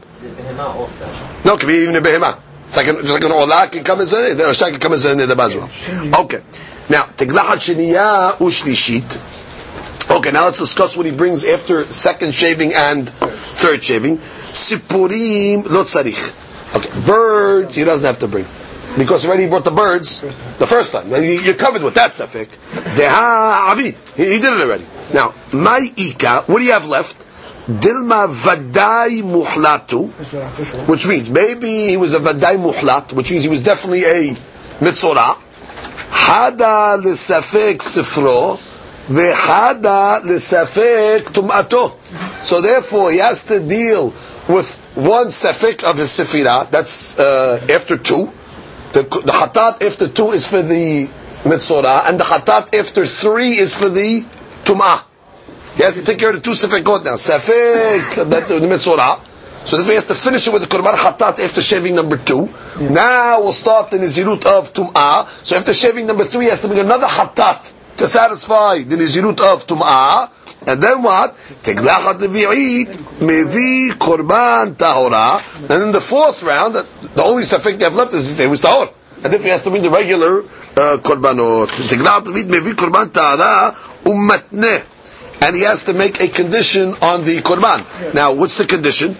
No, 1.43 1.55
it 1.55 1.59
can 1.59 1.67
be 1.67 1.77
even 1.77 1.95
a 1.95 2.01
behemah. 2.01 2.37
It's 2.65 2.77
like 2.77 2.87
an, 2.87 2.97
just 2.97 3.13
like 3.13 3.23
an 3.23 3.31
olah 3.31 3.71
can 3.71 3.83
come 3.83 3.99
as 4.01 4.13
a, 4.13 4.35
the 4.35 4.43
asham 4.43 4.69
can 4.71 4.79
come 4.79 4.93
as 4.93 5.05
a 5.05 5.15
nedab 5.15 5.39
as 5.43 5.55
well. 5.55 6.23
Okay. 6.23 6.41
Now, 6.87 7.05
teglachat 7.05 7.73
sheniyah 7.73 8.33
ushlishit. 8.33 9.39
Okay, 10.11 10.31
now 10.31 10.45
let's 10.45 10.59
discuss 10.59 10.95
what 10.95 11.05
he 11.05 11.11
brings 11.11 11.45
after 11.45 11.83
second 11.85 12.33
shaving 12.33 12.73
and 12.73 13.09
third 13.09 13.83
shaving. 13.83 14.17
Sipurim 14.17 15.63
lo 15.65 15.83
tzarich. 15.83 16.50
Okay, 16.75 16.89
birds 17.05 17.75
he 17.75 17.83
doesn't 17.83 18.05
have 18.05 18.19
to 18.19 18.27
bring. 18.27 18.45
Because 18.97 19.25
already 19.25 19.43
he 19.43 19.49
brought 19.49 19.63
the 19.63 19.71
birds 19.71 20.21
the 20.59 20.67
first 20.67 20.91
time. 20.91 21.09
You- 21.11 21.19
You're 21.21 21.53
covered 21.55 21.81
with 21.81 21.93
that 21.95 22.11
safek. 22.11 22.47
Deha 22.95 23.71
avid. 23.71 23.95
He, 24.17 24.25
did 24.39 24.43
it 24.53 24.61
already. 24.61 24.85
Now, 25.13 25.33
my 25.53 25.87
ika, 25.95 26.43
what 26.47 26.59
do 26.59 26.65
you 26.65 26.73
have 26.73 26.87
left? 26.87 27.27
Dilma 27.67 28.27
vadai 28.27 29.21
muhlatu, 29.21 30.09
which 30.89 31.07
means 31.07 31.29
maybe 31.29 31.87
he 31.87 31.95
was 31.97 32.13
a 32.13 32.19
vadai 32.19 32.57
muhlat, 32.57 33.13
which 33.13 33.31
means 33.31 33.43
he 33.43 33.49
was 33.49 33.63
definitely 33.63 34.03
a 34.03 34.33
mitzorah. 34.81 35.35
Hada 36.09 36.97
l'safek 37.01 37.77
sifro, 37.79 38.57
v'hada 39.07 40.21
l'safek 40.23 41.21
tum'ato. 41.31 41.97
So 42.43 42.61
therefore, 42.61 43.11
he 43.11 43.19
has 43.19 43.45
to 43.45 43.59
deal 43.59 44.09
with 44.49 44.80
one 44.95 45.27
safek 45.27 45.83
of 45.83 45.97
his 45.97 46.09
sefirah, 46.09 46.69
that's 46.69 47.17
uh, 47.17 47.65
after 47.69 47.97
two. 47.97 48.31
The, 48.93 49.03
the 49.03 49.31
hatat 49.31 49.81
after 49.81 50.07
two 50.09 50.31
is 50.31 50.47
for 50.47 50.61
the 50.61 51.07
mitzorah, 51.43 52.09
and 52.09 52.19
the 52.19 52.25
hatat 52.25 52.73
after 52.77 53.05
three 53.05 53.57
is 53.57 53.73
for 53.73 53.89
the 53.89 54.25
tum'ah. 54.65 55.03
He 55.75 55.83
has 55.83 55.95
to 55.95 56.03
take 56.03 56.19
care 56.19 56.29
of 56.31 56.35
the 56.35 56.41
two 56.41 56.51
sefekot 56.51 57.05
now. 57.05 57.13
Sefek, 57.13 58.15
that 58.29 58.47
the 58.47 58.55
mitzorah. 58.55 59.27
So 59.65 59.77
then 59.77 59.85
he 59.85 59.93
has 59.93 60.07
to 60.07 60.15
finish 60.15 60.47
it 60.47 60.53
with 60.53 60.63
the 60.63 60.67
korban 60.67 60.95
hatat 60.95 61.39
after 61.39 61.61
shaving 61.61 61.95
number 61.95 62.17
two. 62.17 62.49
Now 62.79 63.41
we'll 63.41 63.53
start 63.53 63.91
the 63.91 63.97
nizirut 63.97 64.45
of 64.45 64.73
tum'ah. 64.73 65.27
So 65.45 65.55
after 65.55 65.71
shaving 65.71 66.07
number 66.07 66.23
three, 66.23 66.45
he 66.45 66.49
has 66.49 66.61
to 66.63 66.67
bring 66.67 66.79
another 66.79 67.07
hatat 67.07 67.71
to 67.97 68.07
satisfy 68.07 68.79
the 68.79 68.95
nizirut 68.95 69.39
of 69.39 69.65
tum'ah. 69.67 70.29
And 70.67 70.81
then 70.81 71.01
what? 71.03 71.35
Tiglachat 71.63 72.19
levi'it, 72.19 72.87
mevi 73.19 73.91
korban 73.91 74.75
tahora. 74.75 75.41
And 75.69 75.83
in 75.83 75.91
the 75.91 76.01
fourth 76.01 76.43
round, 76.43 76.75
the 76.75 77.23
only 77.23 77.43
safek 77.43 77.77
they 77.79 77.85
have 77.85 77.95
left 77.95 78.13
is 78.13 78.35
they 78.37 78.47
was 78.47 78.61
tahor. 78.61 78.93
And 79.23 79.33
if 79.33 79.43
he 79.43 79.49
has 79.49 79.63
to 79.63 79.69
bring 79.69 79.81
the 79.81 79.89
regular 79.89 80.41
uh, 80.41 80.97
korbanot. 81.01 81.67
Tiglachat 81.67 82.23
levi'it, 82.23 82.45
mevi 82.45 82.73
korban 82.73 83.07
tahora, 83.07 83.73
ummatneh 84.03 84.91
and 85.41 85.55
he 85.55 85.63
has 85.63 85.83
to 85.85 85.93
make 85.93 86.21
a 86.21 86.27
condition 86.27 86.93
on 87.01 87.25
the 87.25 87.37
korban. 87.41 88.13
Now, 88.13 88.33
what's 88.33 88.57
the 88.57 88.65
condition? 88.65 89.15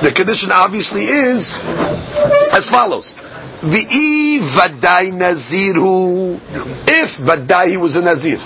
The 0.00 0.12
condition 0.14 0.50
obviously 0.52 1.02
is 1.02 1.56
as 2.52 2.70
follows: 2.70 3.14
V'i 3.60 4.38
vadai 4.38 5.12
naziru. 5.12 6.36
If 6.88 7.18
vadai 7.18 7.68
he 7.68 7.76
was 7.76 7.96
a 7.96 8.02
nazir, 8.02 8.38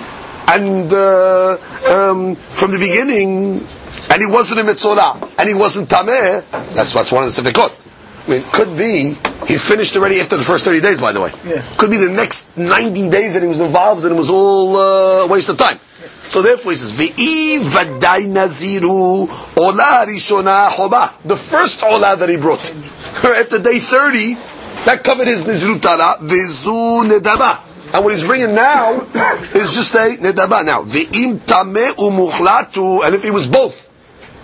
and 0.49 0.93
uh, 0.93 1.53
um, 1.89 2.35
from 2.35 2.71
the 2.71 2.79
beginning, 2.79 3.61
and 4.11 4.21
he 4.21 4.27
wasn't 4.27 4.61
a 4.61 4.65
mitzvah, 4.65 5.29
and 5.39 5.49
he 5.49 5.55
wasn't 5.55 5.89
tameh, 5.89 6.45
that's 6.75 6.95
what's 6.95 7.13
one 7.13 7.25
of 7.25 7.35
the 7.35 7.43
sefekot. 7.43 7.79
I 8.27 8.31
mean, 8.31 8.43
could 8.53 8.77
be 8.77 9.17
he 9.47 9.59
finished 9.59 9.97
already 9.97 10.21
after 10.21 10.37
the 10.37 10.45
first 10.45 10.65
30 10.65 10.81
days, 10.81 11.01
by 11.01 11.13
the 11.13 11.21
way. 11.21 11.31
Yeah. 11.45 11.63
Could 11.77 11.91
be 11.91 11.97
the 11.97 12.09
next 12.09 12.57
90 12.57 13.11
days 13.11 13.35
that 13.35 13.43
he 13.43 13.49
was 13.49 13.61
involved 13.61 14.05
and 14.05 14.15
it 14.15 14.17
was 14.17 14.31
all 14.31 14.77
uh, 14.77 15.25
a 15.25 15.29
waste 15.29 15.49
of 15.49 15.59
time. 15.59 15.79
So 16.29 16.41
therefore 16.41 16.73
he 16.73 16.79
says, 16.79 16.93
V'i 16.93 17.59
vaday 17.59 18.27
naziru 18.33 19.29
ola 19.59 20.07
rishona. 20.07 21.23
The 21.25 21.37
first 21.37 21.83
ola 21.83 22.17
that 22.17 22.29
he 22.29 22.37
brought. 22.37 22.61
After 23.25 23.59
day 23.59 23.81
30, 23.81 24.35
that 24.85 25.03
covered 25.03 25.27
his 25.27 25.45
nizirut 25.45 25.83
tara, 25.83 26.17
v'zu 26.21 27.09
nedaba. 27.09 27.72
And 27.93 28.05
what 28.05 28.15
he's 28.15 28.27
bringing 28.27 28.55
now 28.55 29.01
is 29.01 29.75
just 29.75 29.95
a 29.95 30.17
nedaba. 30.19 30.65
Now, 30.65 30.83
v'im 30.83 31.39
tameh 31.39 31.93
umuchlatu, 31.97 33.05
and 33.05 33.15
if 33.15 33.23
he 33.23 33.31
was 33.31 33.47
both, 33.47 33.91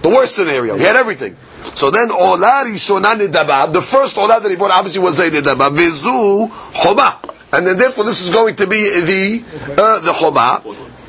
the 0.02 0.10
worst 0.10 0.36
scenario, 0.36 0.76
he 0.76 0.84
had 0.84 0.96
everything. 0.96 1.36
So 1.74 1.90
then, 1.90 2.10
ola 2.10 2.64
rishona 2.66 3.14
nedaba, 3.14 3.72
the 3.72 3.80
first 3.80 4.18
ola 4.18 4.40
that 4.40 4.50
he 4.50 4.56
brought 4.56 4.72
obviously 4.72 5.02
was 5.02 5.18
a 5.18 5.30
nedaba, 5.30 5.70
v'zu 5.70 6.48
choba. 6.48 7.16
And 7.50 7.66
then 7.66 7.78
therefore 7.78 8.04
this 8.04 8.20
is 8.20 8.34
going 8.34 8.56
to 8.56 8.66
be 8.66 8.82
the, 8.82 9.44
uh, 9.80 10.00
the 10.00 10.12
choba, 10.12 10.62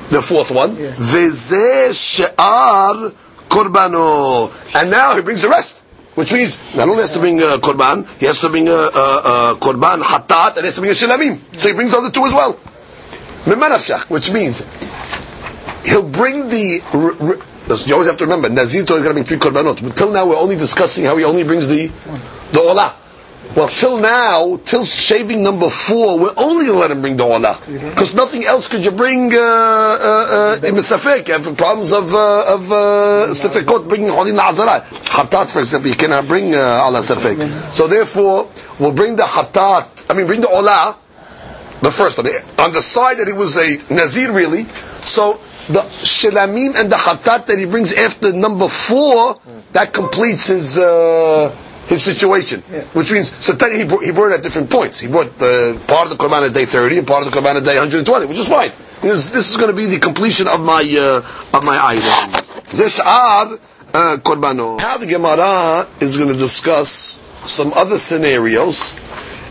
the 0.10 0.21
fourth 0.21 0.52
one. 0.52 0.75
V'zeh 0.75 1.91
she'ar 1.93 3.12
korbano. 3.49 4.49
And 4.75 4.89
now 4.89 5.15
he 5.15 5.21
brings 5.21 5.41
the 5.41 5.49
rest. 5.49 5.84
Which 6.19 6.34
means, 6.34 6.60
not 6.75 6.89
only 6.89 6.99
has 6.99 7.12
to 7.12 7.19
bring 7.19 7.39
a 7.39 7.55
korban, 7.63 8.05
he 8.19 8.25
has 8.25 8.41
to 8.41 8.49
bring 8.49 8.67
a 8.67 8.73
uh, 8.73 8.75
uh, 8.75 9.21
uh, 9.23 9.55
korban 9.55 10.03
hatat, 10.03 10.58
and 10.58 10.60
he 10.60 10.65
has 10.65 10.75
to 10.75 10.82
bring 10.82 10.91
a 10.91 10.93
shilamim. 10.93 11.39
So 11.58 11.69
he 11.69 11.73
brings 11.73 11.93
all 11.93 12.01
the 12.01 12.12
two 12.12 12.25
as 12.25 12.34
well. 12.34 12.60
Which 14.10 14.29
means, 14.29 14.67
he'll 15.86 16.03
bring 16.03 16.49
the, 16.49 16.84
you 17.86 17.93
always 17.93 18.10
have 18.10 18.17
to 18.17 18.25
remember, 18.25 18.49
Nazir 18.49 18.82
is 18.82 18.86
going 18.86 19.01
to 19.01 19.13
bring 19.13 19.23
three 19.23 19.38
korbanot. 19.38 19.82
But 19.82 19.95
till 19.95 20.12
now 20.12 20.27
we're 20.27 20.36
only 20.36 20.58
discussing 20.58 21.05
how 21.05 21.15
he 21.15 21.23
only 21.23 21.43
brings 21.43 21.69
the, 21.69 21.88
the 21.88 22.60
olah. 22.60 22.95
Well, 23.60 23.67
till 23.67 24.00
now, 24.00 24.56
till 24.63 24.86
shaving 24.86 25.43
number 25.43 25.69
four, 25.69 26.17
we're 26.17 26.34
only 26.38 26.63
going 26.63 26.76
to 26.76 26.80
let 26.80 26.91
him 26.91 27.02
bring 27.02 27.17
the 27.17 27.26
olah. 27.26 27.60
Because 27.89 28.13
nothing 28.15 28.45
else 28.45 28.69
could 28.69 28.86
you 28.86 28.91
bring, 28.91 29.34
uh, 29.36 29.38
uh, 29.38 30.58
uh, 30.63 30.65
in 30.65 30.76
Safek. 30.76 31.28
You 31.28 31.34
have 31.34 31.58
problems 31.58 31.91
of, 31.91 32.13
uh, 32.13 32.54
of, 32.56 32.72
uh, 32.72 33.34
Safekot 33.36 33.89
bringing 33.89 34.12
Cholin 34.12 34.39
Azara. 34.39 34.80
Khatat, 34.80 35.52
for 35.52 35.60
example, 35.60 35.89
you 35.89 35.98
cannot 35.98 36.26
bring, 36.26 36.56
uh, 36.56 36.84
Allah 36.86 37.00
Safek. 37.02 37.74
So 37.74 37.88
therefore, 37.88 38.48
we'll 38.80 38.93
bring 38.93 39.17
the 39.17 39.24
Khatat, 39.24 40.06
I 40.10 40.13
mean, 40.13 40.26
bring 40.28 40.39
the 40.39 40.48
olah, 40.48 40.95
the 41.82 41.91
first 41.91 42.17
one. 42.17 42.28
On 42.60 42.72
the 42.72 42.82
side 42.82 43.17
that 43.17 43.28
he 43.28 43.34
was 43.34 43.58
a 43.58 43.93
Nazir, 43.93 44.32
really. 44.32 44.67
So, 45.02 45.34
the 45.67 45.82
Shilamim 45.82 46.80
and 46.80 46.89
the 46.89 46.95
Khatat 46.95 47.48
that 47.48 47.58
he 47.58 47.65
brings 47.65 47.91
after 47.91 48.32
number 48.32 48.69
four, 48.69 49.38
that 49.74 49.91
completes 49.93 50.48
his, 50.48 50.78
uh, 50.78 51.54
his 51.89 52.04
situation. 52.04 52.62
Which 52.93 53.12
means, 53.12 53.34
so 53.43 53.54
he 53.54 53.84
brought, 53.84 54.04
he 54.06 54.12
brought 54.12 54.32
it 54.32 54.36
at 54.36 54.43
different 54.43 54.69
points. 54.69 54.99
He 54.99 55.08
brought 55.08 55.38
the 55.39 55.82
part 55.88 56.10
of 56.10 56.15
the 56.17 56.23
Korban 56.23 56.45
at 56.47 56.54
day 56.54 56.65
30 56.65 56.99
and 56.99 57.08
part 57.08 57.25
of 57.25 57.32
the 57.34 57.38
Korban 57.38 57.58
at 57.58 57.63
day 57.65 57.75
120, 57.75 58.28
which 58.28 58.38
is 58.38 58.47
fine. 58.47 58.71
Because 59.02 59.32
this 59.32 59.49
is 59.49 59.58
going 59.58 59.71
to 59.71 59.75
be 59.75 59.86
the 59.86 59.99
completion 59.99 60.47
of 60.47 60.62
my, 60.63 60.86
uh, 60.86 61.58
of 61.58 61.65
my 61.65 61.80
item. 61.82 62.30
Zesh'ar 62.69 63.60
uh, 63.93 64.17
Korbano. 64.21 64.78
Now 64.78 64.97
the 64.97 65.08
Gemara 65.08 65.88
is 65.99 66.15
going 66.15 66.30
to 66.30 66.38
discuss 66.38 67.19
some 67.43 67.73
other 67.73 67.97
scenarios 67.97 68.93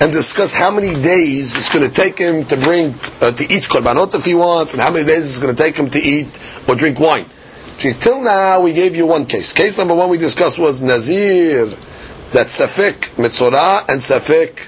and 0.00 0.12
discuss 0.12 0.54
how 0.54 0.70
many 0.70 0.94
days 0.94 1.56
it's 1.56 1.72
going 1.72 1.88
to 1.88 1.92
take 1.92 2.18
him 2.18 2.44
to 2.44 2.56
bring, 2.56 2.94
uh, 3.20 3.32
to 3.32 3.44
eat 3.44 3.64
Korbanot 3.64 4.14
if 4.14 4.24
he 4.24 4.34
wants, 4.34 4.74
and 4.74 4.82
how 4.82 4.92
many 4.92 5.04
days 5.04 5.26
it's 5.26 5.40
going 5.40 5.54
to 5.54 5.60
take 5.60 5.76
him 5.76 5.90
to 5.90 5.98
eat 5.98 6.38
or 6.68 6.76
drink 6.76 7.00
wine. 7.00 7.26
See, 7.78 7.92
till 7.92 8.22
now, 8.22 8.60
we 8.60 8.72
gave 8.72 8.94
you 8.94 9.06
one 9.06 9.26
case. 9.26 9.52
Case 9.52 9.76
number 9.78 9.94
one 9.94 10.08
we 10.08 10.18
discussed 10.18 10.58
was 10.58 10.82
Nazir, 10.82 11.66
that 12.32 12.48
Safek 12.48 13.16
Metzorah 13.16 13.88
and 13.88 14.00
Safek, 14.00 14.60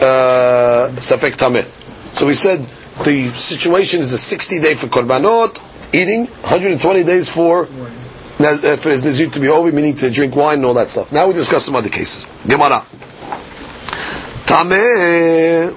uh, 0.00 0.90
Safek 0.92 1.36
Tameh. 1.36 1.64
So 2.16 2.26
we 2.26 2.34
said 2.34 2.60
the 3.04 3.28
situation 3.30 4.00
is 4.00 4.12
a 4.12 4.18
60 4.18 4.60
day 4.60 4.74
for 4.74 4.86
Korbanot, 4.86 5.58
eating, 5.94 6.26
120 6.26 7.04
days 7.04 7.28
for, 7.28 7.64
uh, 7.64 8.76
for 8.76 8.90
his 8.90 9.04
Nazir 9.04 9.30
to 9.30 9.40
be 9.40 9.48
over, 9.48 9.70
meaning 9.72 9.94
to 9.96 10.10
drink 10.10 10.34
wine 10.34 10.58
and 10.58 10.66
all 10.66 10.74
that 10.74 10.88
stuff. 10.88 11.12
Now 11.12 11.26
we 11.26 11.34
discuss 11.34 11.66
some 11.66 11.76
other 11.76 11.90
cases. 11.90 12.24
Gemara. 12.46 12.82
Tameh. 14.46 15.76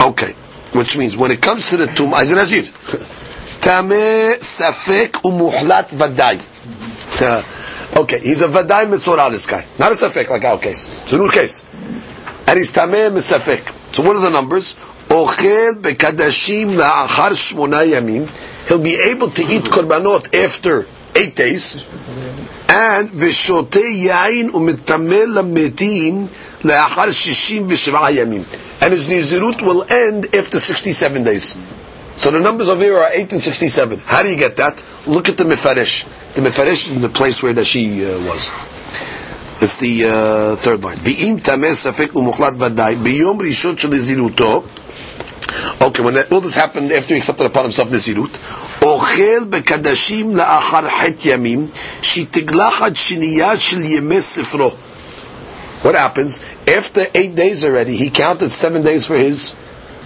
Okay. 0.00 0.32
Which 0.72 0.96
means 0.98 1.16
when 1.16 1.30
it 1.30 1.40
comes 1.40 1.70
to 1.70 1.76
the 1.78 1.86
Tumah, 1.86 2.22
is 2.22 2.32
it 2.32 2.36
Nazir? 2.36 2.62
Tameh, 3.62 4.36
Safek, 4.38 5.12
Umuhlat, 5.22 5.88
Vadai. 5.90 7.52
Okay, 7.96 8.18
he's 8.18 8.42
a 8.42 8.48
Vadai 8.48 8.86
Mitzorah, 8.86 9.30
this 9.30 9.46
guy. 9.46 9.64
Not 9.78 9.90
a 9.90 9.94
Safek 9.94 10.28
like 10.28 10.44
our 10.44 10.58
case. 10.58 10.88
It's 11.04 11.14
a 11.14 11.18
new 11.18 11.30
case. 11.30 11.64
And 12.46 12.58
he's 12.58 12.70
Tameh 12.70 13.10
Misafek. 13.10 13.94
So 13.94 14.02
what 14.02 14.16
are 14.16 14.20
the 14.20 14.28
numbers? 14.28 14.74
Ochel 15.08 15.80
bekadashim 15.80 16.76
la'achar 16.76 17.32
yamim. 17.88 18.68
He'll 18.68 18.82
be 18.82 18.98
able 19.10 19.30
to 19.30 19.42
eat 19.42 19.62
korbanot 19.62 20.34
after 20.44 20.84
eight 21.16 21.36
days. 21.36 21.86
And 22.68 23.08
v'shote 23.08 23.80
yain 23.80 24.50
u'mitameh 24.50 25.34
lametim 25.34 26.26
la'achar 26.68 27.08
shishim 27.08 27.66
v'shiv'a 27.66 28.12
yamim. 28.14 28.82
And 28.82 28.92
his 28.92 29.06
nizirut 29.06 29.62
will 29.62 29.90
end 29.90 30.26
after 30.34 30.58
67 30.58 31.24
days. 31.24 31.56
So 32.16 32.30
the 32.30 32.40
numbers 32.40 32.68
over 32.68 32.82
here 32.82 32.96
are 32.96 33.10
8 33.12 33.32
and 33.32 33.42
67. 33.42 34.00
How 34.04 34.22
do 34.22 34.30
you 34.30 34.38
get 34.38 34.56
that? 34.56 34.82
Look 35.06 35.28
at 35.28 35.36
the 35.36 35.44
Mefarish. 35.44 36.06
The 36.36 36.42
Mefarish 36.42 36.90
is 36.92 37.00
the 37.00 37.08
place 37.08 37.42
where 37.42 37.54
that 37.54 37.64
she 37.64 38.04
uh, 38.04 38.10
was. 38.28 38.50
It's 39.62 39.78
the 39.78 40.04
uh, 40.04 40.56
third 40.56 40.84
line. 40.84 40.98
Safek 40.98 42.08
u'muchlat 42.08 42.58
rishon 43.38 43.78
shel. 43.78 44.64
Okay, 45.88 46.02
when 46.02 46.12
that, 46.12 46.30
all 46.30 46.42
this 46.42 46.54
happened 46.54 46.92
after 46.92 47.14
he 47.14 47.18
accepted 47.20 47.46
upon 47.46 47.62
himself 47.62 47.88
nizirut. 47.88 48.28
Ochel 48.82 49.48
bekadashim 49.48 50.36
la'achar 50.36 50.86
het 50.90 51.16
yamim 51.24 51.74
shel 52.04 52.26
sifro. 54.20 54.72
What 55.84 55.94
happens? 55.94 56.44
After 56.68 57.04
eight 57.14 57.34
days 57.34 57.64
already, 57.64 57.96
he 57.96 58.10
counted 58.10 58.50
seven 58.50 58.82
days 58.82 59.06
for 59.06 59.16
his 59.16 59.56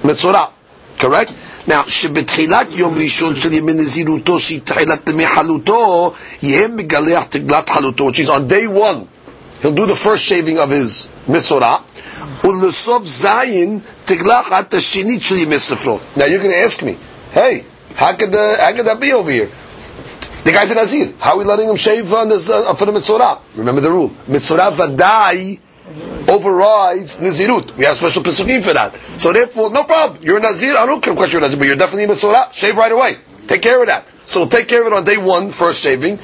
mitzvah. 0.05 0.51
Correct? 0.97 1.33
Now, 1.70 1.84
שבתחילת 1.88 2.68
יום 2.72 2.96
ראשון 2.98 3.36
של 3.36 3.54
ימי 3.54 3.74
נזירותו, 3.74 4.40
שהיא 4.40 4.60
תחילת 4.64 5.10
ימי 5.10 5.28
חלוטו, 5.28 6.14
יהיה 6.42 6.68
מגלח 6.68 7.24
תגלת 7.24 7.70
חלוטו, 7.70 8.10
which 8.10 8.20
is 8.20 8.30
on 8.30 8.48
day 8.48 8.68
one, 8.68 9.06
he'll 9.62 9.72
do 9.72 9.86
the 9.86 9.96
first 9.96 10.24
shaving 10.24 10.58
of 10.60 10.70
his 10.70 11.08
mitzvah, 11.28 11.78
ולסוף 12.44 13.06
זין 13.06 13.80
תגלחת 14.06 14.74
השנית 14.74 15.22
של 15.22 15.38
ימי 15.38 15.60
ספרו. 15.60 16.00
Now 16.18 16.22
you're 16.22 16.40
going 16.40 16.52
to 16.52 16.74
ask 16.74 16.84
me, 16.84 16.96
hey, 17.34 17.64
how 17.96 18.14
could, 18.14 18.36
uh, 18.36 18.58
how 18.62 18.72
could 18.76 18.86
that 18.86 19.00
be 19.00 19.14
over 19.14 19.32
here? 19.32 19.50
The 20.44 20.52
guy's 20.52 20.70
a 20.70 20.76
Nazir. 20.76 21.14
How 21.20 21.32
are 21.32 21.38
we 21.40 21.44
letting 21.44 21.68
him 21.68 21.76
shave 21.76 22.14
on 22.14 22.30
this, 22.30 22.52
uh, 22.52 22.72
for 22.76 22.86
the 22.86 22.92
mitzvah? 22.92 23.40
Remember 23.56 23.82
the 23.82 23.90
rule. 23.90 24.12
Mitzvah 24.28 24.72
vadai 24.78 25.60
overrides 26.29 27.17
Nazirut. 27.17 27.77
We 27.77 27.85
have 27.85 27.97
special 27.97 28.23
pesukim 28.23 28.63
for 28.63 28.73
that. 28.73 28.97
So 29.21 29.33
therefore, 29.33 29.71
no 29.71 29.85
problem. 29.85 30.23
You're 30.23 30.39
a 30.39 30.41
Nazir. 30.41 30.77
I 30.77 30.87
don't 30.87 31.03
care 31.03 31.15
question 31.15 31.41
you're 31.41 31.47
a 31.47 31.49
Nazir, 31.49 31.59
but 31.59 31.67
you're 31.67 31.77
definitely 31.77 32.07
Mitzvah. 32.07 32.49
Shave 32.53 32.77
right 32.77 32.93
away. 32.93 33.17
Take 33.47 33.63
care 33.63 33.81
of 33.81 33.89
that. 33.89 34.09
So 34.09 34.47
take 34.47 34.69
care 34.69 34.83
of 34.83 34.87
it 34.87 34.93
on 34.93 35.05
day 35.05 35.19
one, 35.19 35.51
first 35.51 35.83
shaving. 35.83 36.17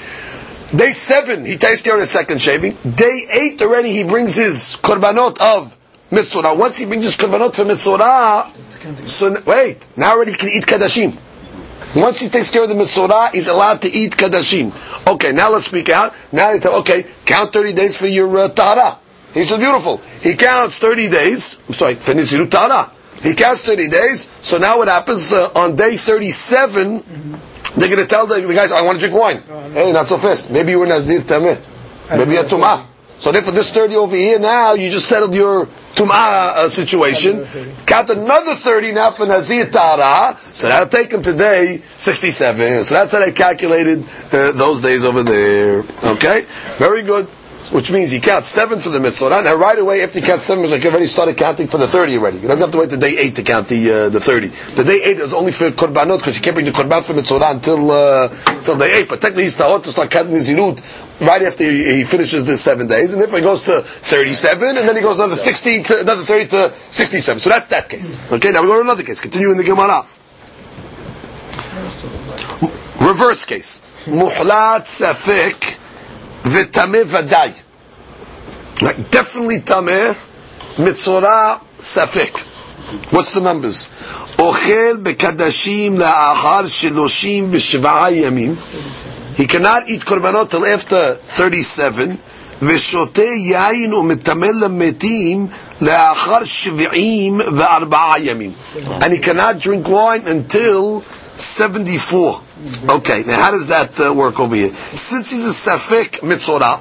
Day 0.76 0.92
seven, 0.92 1.44
he 1.44 1.57
takes 1.57 1.83
care 1.83 1.94
of 1.94 2.00
the 2.00 2.07
second 2.07 2.40
shaving. 2.40 2.76
Day 2.94 3.20
eight 3.33 3.62
already, 3.62 3.90
he 3.90 4.05
brings 4.05 4.35
his 4.35 4.76
korbanot 4.81 5.40
of 5.40 5.76
Mitzvah. 6.11 6.55
Once 6.55 6.79
he 6.79 6.87
brings 6.87 7.05
his 7.05 7.16
korbanot 7.16 7.55
for 7.55 7.64
Mitzvah, 7.64 8.50
so 9.09 9.37
wait, 9.46 9.87
now 9.96 10.12
already 10.12 10.33
he 10.33 10.37
can 10.37 10.48
eat 10.48 10.64
Kadashim. 10.66 11.16
Once 11.94 12.20
he 12.20 12.29
takes 12.29 12.50
care 12.50 12.62
of 12.62 12.68
the 12.68 12.74
Mitzvah, 12.74 13.31
he's 13.33 13.48
allowed 13.48 13.83
to 13.83 13.88
eat 13.88 14.12
Kadashim. 14.12 14.70
Okay, 15.14 15.33
now 15.33 15.50
let's 15.50 15.66
speak 15.66 15.88
out. 15.88 16.14
Now 16.33 16.52
they 16.52 16.59
tell, 16.59 16.79
okay, 16.81 17.07
count 17.24 17.52
30 17.52 17.72
days 17.72 17.98
for 17.98 18.07
your 18.07 18.37
uh, 18.38 18.48
Tahara. 18.48 18.98
He 19.37 19.44
says, 19.44 19.59
beautiful. 19.59 19.99
He 20.22 20.35
counts 20.35 20.79
30 20.79 21.11
days. 21.11 21.61
I'm 21.68 21.75
sorry, 21.75 21.94
He 21.94 23.35
counts 23.35 23.66
30 23.66 23.88
days. 23.88 24.31
So 24.40 24.57
now 24.57 24.79
what 24.79 24.88
happens 24.88 25.31
uh, 25.31 25.51
on 25.55 25.77
day 25.77 25.96
37, 25.96 27.03
they're 27.77 27.88
going 27.88 28.01
to 28.01 28.07
tell 28.07 28.27
the, 28.27 28.40
the 28.40 28.55
guys, 28.55 28.72
I 28.72 28.81
want 28.81 28.99
to 28.99 29.07
drink 29.07 29.20
wine. 29.20 29.42
Hey, 29.75 29.92
not 29.92 30.07
so 30.07 30.16
fast. 30.16 30.51
Maybe 30.51 30.70
you 30.70 30.79
were 30.79 30.87
Nazir 30.87 31.20
Tameh. 31.20 31.61
Maybe 32.16 32.33
you're 32.33 32.44
Tumah. 32.44 32.87
So 33.18 33.31
therefore 33.31 33.53
this 33.53 33.70
30 33.72 33.96
over 33.96 34.16
here 34.16 34.38
now, 34.38 34.72
you 34.72 34.90
just 34.90 35.07
settled 35.07 35.35
your 35.35 35.66
Tumah 35.66 36.57
uh, 36.57 36.68
situation. 36.70 37.44
Count 37.85 38.09
another 38.09 38.55
30 38.55 38.92
now 38.92 39.11
for 39.11 39.27
Nazir 39.27 39.66
Tahara. 39.66 40.37
So 40.38 40.68
that'll 40.68 40.88
take 40.88 41.12
him 41.12 41.22
today 41.22 41.79
67. 41.96 42.85
So 42.85 42.94
that's 42.94 43.12
how 43.12 43.20
they 43.20 43.33
calculated 43.33 44.03
uh, 44.33 44.53
those 44.53 44.81
days 44.81 45.05
over 45.05 45.22
there. 45.22 45.81
Okay? 46.05 46.46
Very 46.79 47.03
good. 47.03 47.27
Which 47.72 47.90
means 47.90 48.12
he 48.12 48.20
counts 48.20 48.48
seven 48.48 48.81
for 48.81 48.90
the 48.90 49.00
mitzvah. 49.00 49.42
Now, 49.42 49.55
right 49.55 49.79
away 49.79 50.02
after 50.02 50.20
he 50.20 50.26
counts 50.26 50.44
seven, 50.44 50.64
he 50.64 50.88
already 50.88 51.07
started 51.07 51.37
counting 51.37 51.66
for 51.66 51.79
the 51.79 51.88
thirty 51.88 52.16
already. 52.16 52.38
He 52.38 52.46
doesn't 52.46 52.62
have 52.62 52.70
to 52.72 52.79
wait 52.79 52.90
to 52.90 52.96
day 52.96 53.16
eight 53.18 53.37
to 53.37 53.42
count 53.42 53.68
the 53.68 53.90
uh, 53.90 54.09
the 54.09 54.20
thirty. 54.20 54.48
The 54.48 54.85
day 54.85 55.00
eight 55.05 55.18
is 55.18 55.35
only 55.35 55.52
for 55.52 55.70
korbanot 55.70 56.18
because 56.18 56.37
he 56.37 56.42
can't 56.42 56.55
bring 56.55 56.66
the 56.66 56.72
korban 56.72 57.02
for 57.05 57.14
mitzvah 57.14 57.40
until 57.42 57.90
uh, 57.90 58.29
until 58.46 58.76
day 58.79 59.00
eight. 59.00 59.09
But 59.09 59.20
technically, 59.20 59.44
he's 59.44 59.57
tahot 59.57 59.83
to 59.85 59.90
start 59.90 60.11
counting 60.11 60.35
his 60.35 60.48
zirut 60.48 60.81
right 61.26 61.42
after 61.42 61.64
he, 61.64 61.96
he 61.96 62.05
finishes 62.05 62.44
the 62.44 62.57
seven 62.57 62.87
days, 62.87 63.14
and 63.14 63.22
if 63.22 63.33
he 63.33 63.40
goes 63.40 63.64
to 63.64 63.81
thirty-seven, 63.83 64.76
and 64.79 64.88
then 64.88 64.94
he 64.96 65.02
goes 65.02 65.16
another 65.16 65.37
sixty, 65.37 65.83
to, 65.83 66.00
another 66.00 66.22
thirty 66.22 66.46
to 66.46 66.70
sixty-seven. 66.70 67.40
So 67.40 67.50
that's 67.50 67.68
that 67.68 67.88
case. 67.88 68.33
Okay, 68.33 68.52
now 68.52 68.62
we 68.62 68.68
go 68.68 68.76
to 68.76 68.83
another 68.83 69.02
case. 69.02 69.20
Continue 69.20 69.50
in 69.50 69.57
the 69.57 69.64
Gemara. 69.64 70.07
reverse 73.07 73.44
case. 73.44 73.81
Muhlat 74.07 74.85
safek 74.87 75.79
v'tameh 76.45 77.04
vadai. 77.06 77.54
Like 78.82 79.12
definitely 79.12 79.60
tameh, 79.60 80.13
mitzora 80.77 81.60
safek. 81.80 82.34
What's 83.13 83.34
the 83.34 83.41
numbers? 83.41 83.89
אוכל 84.39 84.97
בקדשים 85.04 85.99
לאחר 85.99 86.67
שלושים 86.67 87.47
ושבעה 87.51 88.12
ימים. 88.12 88.56
He 89.38 89.47
cannot 89.47 89.88
eat 89.88 90.04
korbanot 90.06 90.49
till 90.49 90.65
after 90.65 91.17
37, 91.27 92.15
ושותה 92.62 93.21
יין 93.21 93.93
ומטמא 93.93 94.45
למתים 94.62 95.47
לאחר 95.82 96.43
שבעים 96.45 97.41
וארבעה 97.58 98.15
ימים. 98.19 98.51
And 98.99 99.13
he 99.13 99.19
cannot 99.19 99.60
drink 99.60 99.88
wine 99.88 100.27
until 100.27 101.04
74. 101.37 102.40
Okay, 102.96 103.22
now 103.27 103.38
how 103.38 103.51
does 103.51 103.68
that 103.68 104.01
uh, 104.01 104.14
work 104.14 104.40
over 104.40 104.55
here? 104.55 104.68
Since 104.68 105.31
he's 105.31 105.46
a 105.46 105.70
safek 105.70 106.20
mitzorah, 106.20 106.81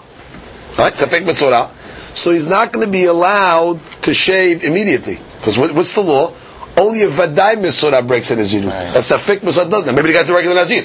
right, 0.79 0.93
safek 0.93 1.25
mitzorah, 1.25 1.69
so 2.15 2.31
he's 2.31 2.47
not 2.47 2.71
going 2.71 2.85
to 2.85 2.91
be 2.91 3.05
allowed 3.05 3.81
to 4.03 4.13
shave 4.13 4.63
immediately. 4.63 5.15
Because 5.15 5.57
what, 5.57 5.73
what's 5.73 5.93
the 5.93 6.01
law? 6.01 6.33
Only 6.77 7.03
a 7.03 7.07
vadai 7.09 7.55
mitzorah 7.55 8.07
breaks 8.07 8.31
a 8.31 8.37
nazir. 8.37 8.63
A 8.63 9.01
safek 9.01 9.39
mitzorah 9.39 9.69
doesn't. 9.69 9.93
Maybe 9.93 10.07
the 10.07 10.13
guy's 10.13 10.29
a 10.29 10.33
regular 10.33 10.55
nazir. 10.55 10.83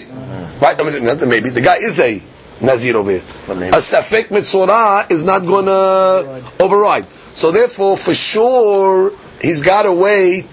Right? 0.61 0.79
I 0.79 0.83
mean, 0.83 1.29
maybe. 1.29 1.51
The 1.51 1.63
guy 1.63 1.77
is 1.77 2.01
a 2.01 2.21
nazir 2.61 2.97
over 2.97 3.11
here. 3.13 3.21
A 3.21 3.81
safek 3.81 4.27
mitzorah 4.29 5.11
is 5.11 5.25
not 5.25 5.41
going 5.41 5.67
to 5.67 6.43
override. 6.61 7.07
So 7.07 7.53
therefore, 7.53 7.97
for 7.97 8.15
sure, 8.15 9.13
he's 9.41 9.63
got 9.63 9.85
to 9.85 9.93
wait. 9.93 10.51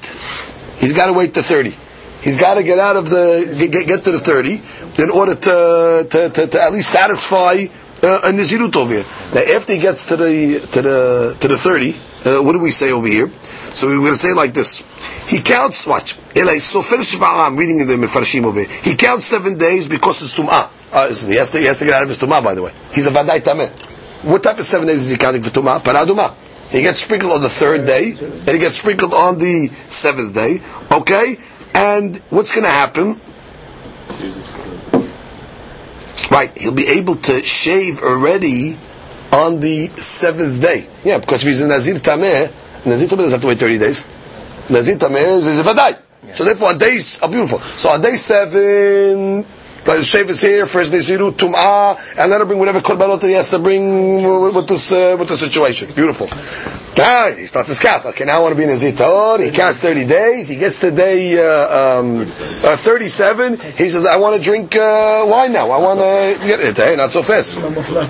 He's 0.77 0.93
got 0.93 1.07
to 1.07 1.13
wait 1.13 1.33
to 1.33 1.43
30. 1.43 1.86
He's 2.21 2.37
got 2.37 2.55
to 2.55 2.63
get 2.63 2.79
out 2.79 2.95
of 2.95 3.09
the 3.09 3.69
get, 3.71 3.87
get 3.87 4.03
to 4.03 4.11
the 4.11 4.19
30 4.19 5.03
in 5.03 5.09
order 5.09 5.35
to 5.35 6.07
to, 6.09 6.29
to, 6.29 6.47
to 6.47 6.61
at 6.61 6.71
least 6.71 6.89
satisfy 6.89 7.65
uh, 8.03 8.21
a 8.23 8.31
nazirut 8.31 8.75
over 8.75 8.93
here. 8.93 9.05
Now, 9.33 9.55
after 9.55 9.73
he 9.73 9.79
gets 9.79 10.07
to 10.09 10.17
the 10.17 10.59
to 10.73 10.81
the 10.81 11.37
to 11.39 11.47
the 11.47 11.57
30, 11.57 11.91
uh, 12.25 12.43
what 12.43 12.53
do 12.53 12.59
we 12.59 12.71
say 12.71 12.91
over 12.91 13.07
here? 13.07 13.27
So 13.29 13.87
we're 13.87 13.99
going 13.99 14.11
to 14.11 14.17
say 14.17 14.33
like 14.33 14.53
this. 14.53 14.81
He 15.29 15.39
counts, 15.41 15.85
watch. 15.85 16.17
I'm 16.35 17.55
reading 17.57 17.79
in 17.79 17.87
the 17.87 17.93
Mefarshim 17.93 18.43
over 18.45 18.59
here. 18.59 18.69
He 18.81 18.95
counts 18.95 19.25
seven 19.25 19.57
days 19.57 19.87
because 19.87 20.21
it's 20.23 20.33
Tum'ah. 20.33 20.69
Uh, 20.91 21.07
he 21.27 21.35
has, 21.35 21.51
to, 21.51 21.59
he 21.59 21.65
has 21.65 21.79
to 21.79 21.85
get 21.85 21.93
out 21.93 22.03
of 22.03 22.09
his 22.09 22.17
Tum'ah, 22.17 22.43
by 22.43 22.55
the 22.55 22.63
way. 22.63 22.71
He's 22.91 23.07
a 23.07 23.11
Vadai 23.11 23.39
Tameh. 23.39 23.69
What 24.23 24.41
type 24.41 24.57
of 24.57 24.65
seven 24.65 24.87
days 24.87 25.03
is 25.03 25.09
he 25.11 25.17
counting 25.17 25.43
for 25.43 25.51
Tum'ah? 25.51 25.79
Paradumah. 25.79 26.33
He 26.71 26.81
gets 26.81 26.99
sprinkled 26.99 27.31
on 27.33 27.41
the 27.41 27.49
third 27.49 27.85
day, 27.85 28.11
and 28.11 28.49
he 28.49 28.57
gets 28.57 28.75
sprinkled 28.75 29.13
on 29.13 29.37
the 29.37 29.67
seventh 29.87 30.33
day. 30.33 30.59
Okay? 30.91 31.37
And 31.77 32.17
what's 32.31 32.55
going 32.55 32.63
to 32.65 32.71
happen? 32.71 33.21
Right, 36.31 36.51
he'll 36.57 36.73
be 36.73 36.87
able 36.87 37.17
to 37.17 37.43
shave 37.43 38.01
already 38.01 38.75
on 39.31 39.59
the 39.59 39.85
seventh 39.95 40.59
day. 40.59 40.87
Yeah, 41.03 41.19
because 41.19 41.43
if 41.43 41.49
he's 41.49 41.61
a 41.61 41.67
Nazir 41.67 41.95
Tameh, 41.95 42.51
Nazir 42.83 43.07
Tameh 43.07 43.17
doesn't 43.17 43.31
have 43.31 43.41
to 43.41 43.47
wait 43.47 43.59
30 43.59 43.77
days. 43.77 44.07
Nazir 44.71 44.97
Tameh 44.97 45.37
is 45.37 45.59
a 45.59 45.63
Vadai. 45.63 46.01
So 46.33 46.45
therefore, 46.45 46.69
on 46.69 46.79
days 46.79 47.21
are 47.21 47.29
beautiful. 47.29 47.59
So 47.59 47.89
on 47.89 48.01
day 48.01 48.15
seven, 48.15 49.45
the 49.95 50.03
shave 50.03 50.29
is 50.29 50.41
here, 50.41 50.65
first 50.65 50.91
Naziru, 50.91 51.31
Tum'ah, 51.31 51.97
and 52.17 52.29
let 52.29 52.41
him 52.41 52.47
bring 52.47 52.59
whatever 52.59 52.81
korbanot 52.81 53.23
he 53.23 53.31
has 53.31 53.49
to 53.51 53.59
bring 53.59 54.21
with 54.53 54.67
this, 54.67 54.91
uh, 54.91 55.15
with 55.17 55.29
the 55.29 55.37
situation. 55.37 55.89
Beautiful. 55.95 56.27
Now, 56.97 57.29
he 57.31 57.45
starts 57.45 57.69
his 57.69 57.79
count. 57.79 58.05
Okay, 58.05 58.25
now 58.25 58.37
I 58.37 58.39
want 58.39 58.51
to 58.53 58.57
be 58.57 58.63
in 58.63 58.69
Nazir 58.69 58.91
Tahor. 58.91 59.43
He 59.43 59.51
counts 59.51 59.79
30 59.79 60.05
days. 60.05 60.49
He 60.49 60.57
gets 60.57 60.81
to 60.81 60.91
day 60.91 61.37
uh, 61.37 61.99
um, 61.99 62.21
uh, 62.21 62.75
37. 62.75 63.59
He 63.77 63.89
says, 63.89 64.05
I 64.05 64.17
want 64.17 64.35
to 64.35 64.41
drink 64.41 64.75
uh, 64.75 65.25
wine 65.27 65.53
now. 65.53 65.69
I 65.71 65.77
want 65.77 65.99
to 65.99 66.47
get 66.47 66.59
it. 66.59 66.75
Hey, 66.75 66.95
not 66.95 67.11
so 67.11 67.23
fast. 67.23 67.55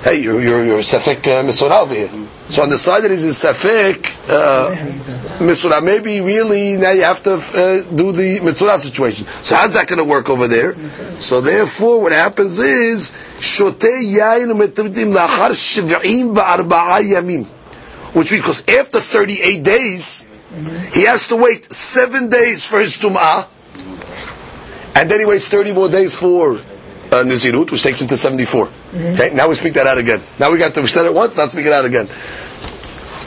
Hey, 0.03 0.21
you're, 0.21 0.41
you're, 0.41 0.63
you're 0.65 0.79
uh, 0.79 1.81
over 1.83 1.93
here. 1.93 2.09
So 2.49 2.63
on 2.63 2.69
the 2.69 2.77
side 2.77 3.03
that 3.03 3.11
he's 3.11 3.25
in 3.25 3.31
Safek, 3.31 4.07
uh, 4.29 5.43
Mitzvah, 5.43 5.81
maybe 5.81 6.21
really 6.21 6.77
now 6.77 6.91
you 6.91 7.03
have 7.03 7.21
to 7.23 7.33
uh, 7.33 7.95
do 7.95 8.13
the 8.13 8.39
Mitzvah 8.41 8.77
situation. 8.77 9.27
So 9.27 9.55
how's 9.57 9.73
that 9.73 9.87
going 9.87 9.99
to 9.99 10.05
work 10.05 10.29
over 10.29 10.47
there? 10.47 10.73
So 11.19 11.41
therefore 11.41 12.01
what 12.01 12.13
happens 12.13 12.59
is, 12.59 13.11
Shote 13.41 13.81
yayin 13.81 14.47
u'metabdim 14.51 15.13
lachar 15.13 15.51
shiv'im 15.51 16.33
va'arba'a 16.35 17.01
yamim. 17.03 17.45
Which 18.15 18.31
means, 18.31 18.41
because 18.41 18.67
after 18.69 18.99
38 19.01 19.63
days, 19.63 20.25
he 20.93 21.03
has 21.05 21.27
to 21.27 21.35
wait 21.35 21.71
seven 21.71 22.29
days 22.29 22.65
for 22.65 22.79
his 22.79 22.97
Tum'ah, 22.97 23.45
and 24.95 25.11
then 25.11 25.19
he 25.19 25.25
waits 25.25 25.49
30 25.49 25.73
more 25.73 25.89
days 25.89 26.15
for 26.15 26.53
uh, 26.55 27.23
Nizirut, 27.27 27.69
which 27.71 27.83
takes 27.83 28.01
him 28.01 28.07
to 28.07 28.15
74. 28.17 28.69
Okay, 28.93 29.31
now 29.33 29.49
we 29.49 29.55
speak 29.55 29.73
that 29.73 29.85
out 29.87 29.97
again. 29.97 30.21
Now 30.39 30.51
we 30.51 30.57
got 30.57 30.73
to, 30.75 30.81
we 30.81 30.87
said 30.87 31.05
it 31.05 31.13
once, 31.13 31.35
now 31.35 31.45
speak 31.47 31.65
it 31.65 31.73
out 31.73 31.85
again. 31.85 32.05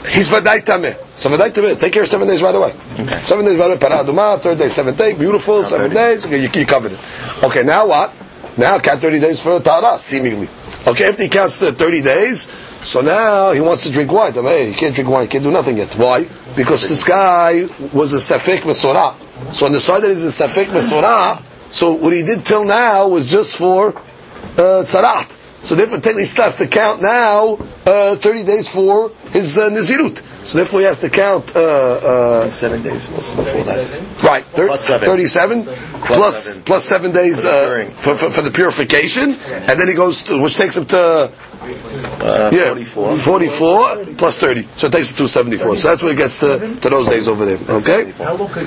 He's 0.09 0.29
Vadai 0.29 0.61
Tameh. 0.65 0.97
So 1.15 1.29
Vadai 1.29 1.51
Tameh, 1.51 1.79
take 1.79 1.93
care 1.93 2.01
of 2.01 2.09
seven 2.09 2.27
days 2.27 2.41
right 2.41 2.55
away. 2.55 2.71
Seven 2.71 3.45
days 3.45 3.57
right 3.57 3.67
away, 3.67 3.77
Paraduma, 3.77 4.39
third 4.39 4.57
day, 4.57 4.69
seventh 4.69 4.97
day, 4.97 5.13
beautiful, 5.13 5.63
seven 5.63 5.93
days, 5.93 6.25
okay, 6.25 6.41
you, 6.41 6.49
you 6.53 6.65
covered 6.65 6.91
it. 6.93 6.99
Okay, 7.43 7.63
now 7.63 7.87
what? 7.87 8.11
Now 8.57 8.79
count 8.79 8.99
30 9.01 9.19
days 9.19 9.41
for 9.43 9.59
Tara, 9.59 9.97
seemingly. 9.97 10.47
Okay, 10.87 11.07
after 11.07 11.23
he 11.23 11.29
counts 11.29 11.59
the 11.59 11.71
30 11.71 12.01
days, 12.01 12.41
so 12.49 13.01
now 13.01 13.51
he 13.51 13.61
wants 13.61 13.83
to 13.83 13.91
drink 13.91 14.11
wine. 14.11 14.33
I 14.33 14.41
mean, 14.41 14.45
hey, 14.45 14.71
he 14.71 14.73
can't 14.73 14.95
drink 14.95 15.09
wine, 15.09 15.23
he 15.23 15.27
can't 15.29 15.43
do 15.43 15.51
nothing 15.51 15.77
yet. 15.77 15.93
Why? 15.93 16.25
Because 16.57 16.89
this 16.89 17.03
guy 17.03 17.67
was 17.93 18.13
a 18.13 18.17
Safek 18.17 18.61
Mesorah. 18.61 19.13
So 19.53 19.67
on 19.67 19.71
the 19.71 19.79
side 19.79 20.01
that 20.01 20.09
he's 20.09 20.23
a 20.23 20.27
Safek 20.47 20.65
Mesorah, 20.65 21.39
so 21.71 21.93
what 21.93 22.11
he 22.13 22.23
did 22.23 22.43
till 22.45 22.65
now 22.65 23.07
was 23.07 23.25
just 23.27 23.55
for 23.57 23.89
uh, 23.89 24.83
Tzarat. 24.83 25.37
So 25.63 25.75
therefore, 25.75 25.97
technically, 25.97 26.23
he 26.23 26.25
starts 26.25 26.57
to 26.57 26.67
count 26.67 27.01
now 27.03 27.57
uh, 27.85 28.15
30 28.15 28.43
days 28.45 28.67
for 28.67 29.09
his 29.29 29.57
uh, 29.59 29.69
Nazirut. 29.69 30.17
So 30.43 30.57
therefore, 30.57 30.79
he 30.79 30.85
has 30.87 30.99
to 31.01 31.09
count 31.09 31.55
uh, 31.55 31.59
uh, 31.61 32.49
Seven 32.49 32.81
days 32.81 33.09
was 33.11 33.29
before 33.29 33.63
that. 33.69 34.23
right 34.23 34.43
thir- 34.43 34.67
Plus 34.67 34.87
seven. 34.87 35.05
37 35.07 35.63
plus 35.63 36.43
seven. 36.45 36.63
plus 36.63 36.83
seven 36.85 37.11
days 37.11 37.43
For 37.45 37.51
the 37.51 37.85
uh, 37.87 37.91
for, 37.91 38.15
for, 38.15 38.31
for 38.31 38.41
the 38.41 38.49
purification, 38.51 39.33
and 39.69 39.79
then 39.79 39.87
he 39.87 39.93
goes 39.93 40.23
to 40.23 40.41
which 40.41 40.57
takes 40.57 40.75
him 40.77 40.85
to 40.87 41.29
Yeah 41.61 42.71
44. 42.73 43.17
44 43.17 44.05
plus 44.17 44.37
30, 44.39 44.63
so 44.75 44.87
it 44.87 44.93
takes 44.93 45.11
it 45.11 45.17
to 45.17 45.27
74. 45.27 45.75
So 45.75 45.89
that's 45.89 46.03
what 46.03 46.11
it 46.11 46.17
gets 46.17 46.39
to, 46.39 46.57
to 46.59 46.89
those 46.89 47.07
days 47.07 47.27
over 47.27 47.45
there. 47.45 47.57
Okay. 47.69 48.11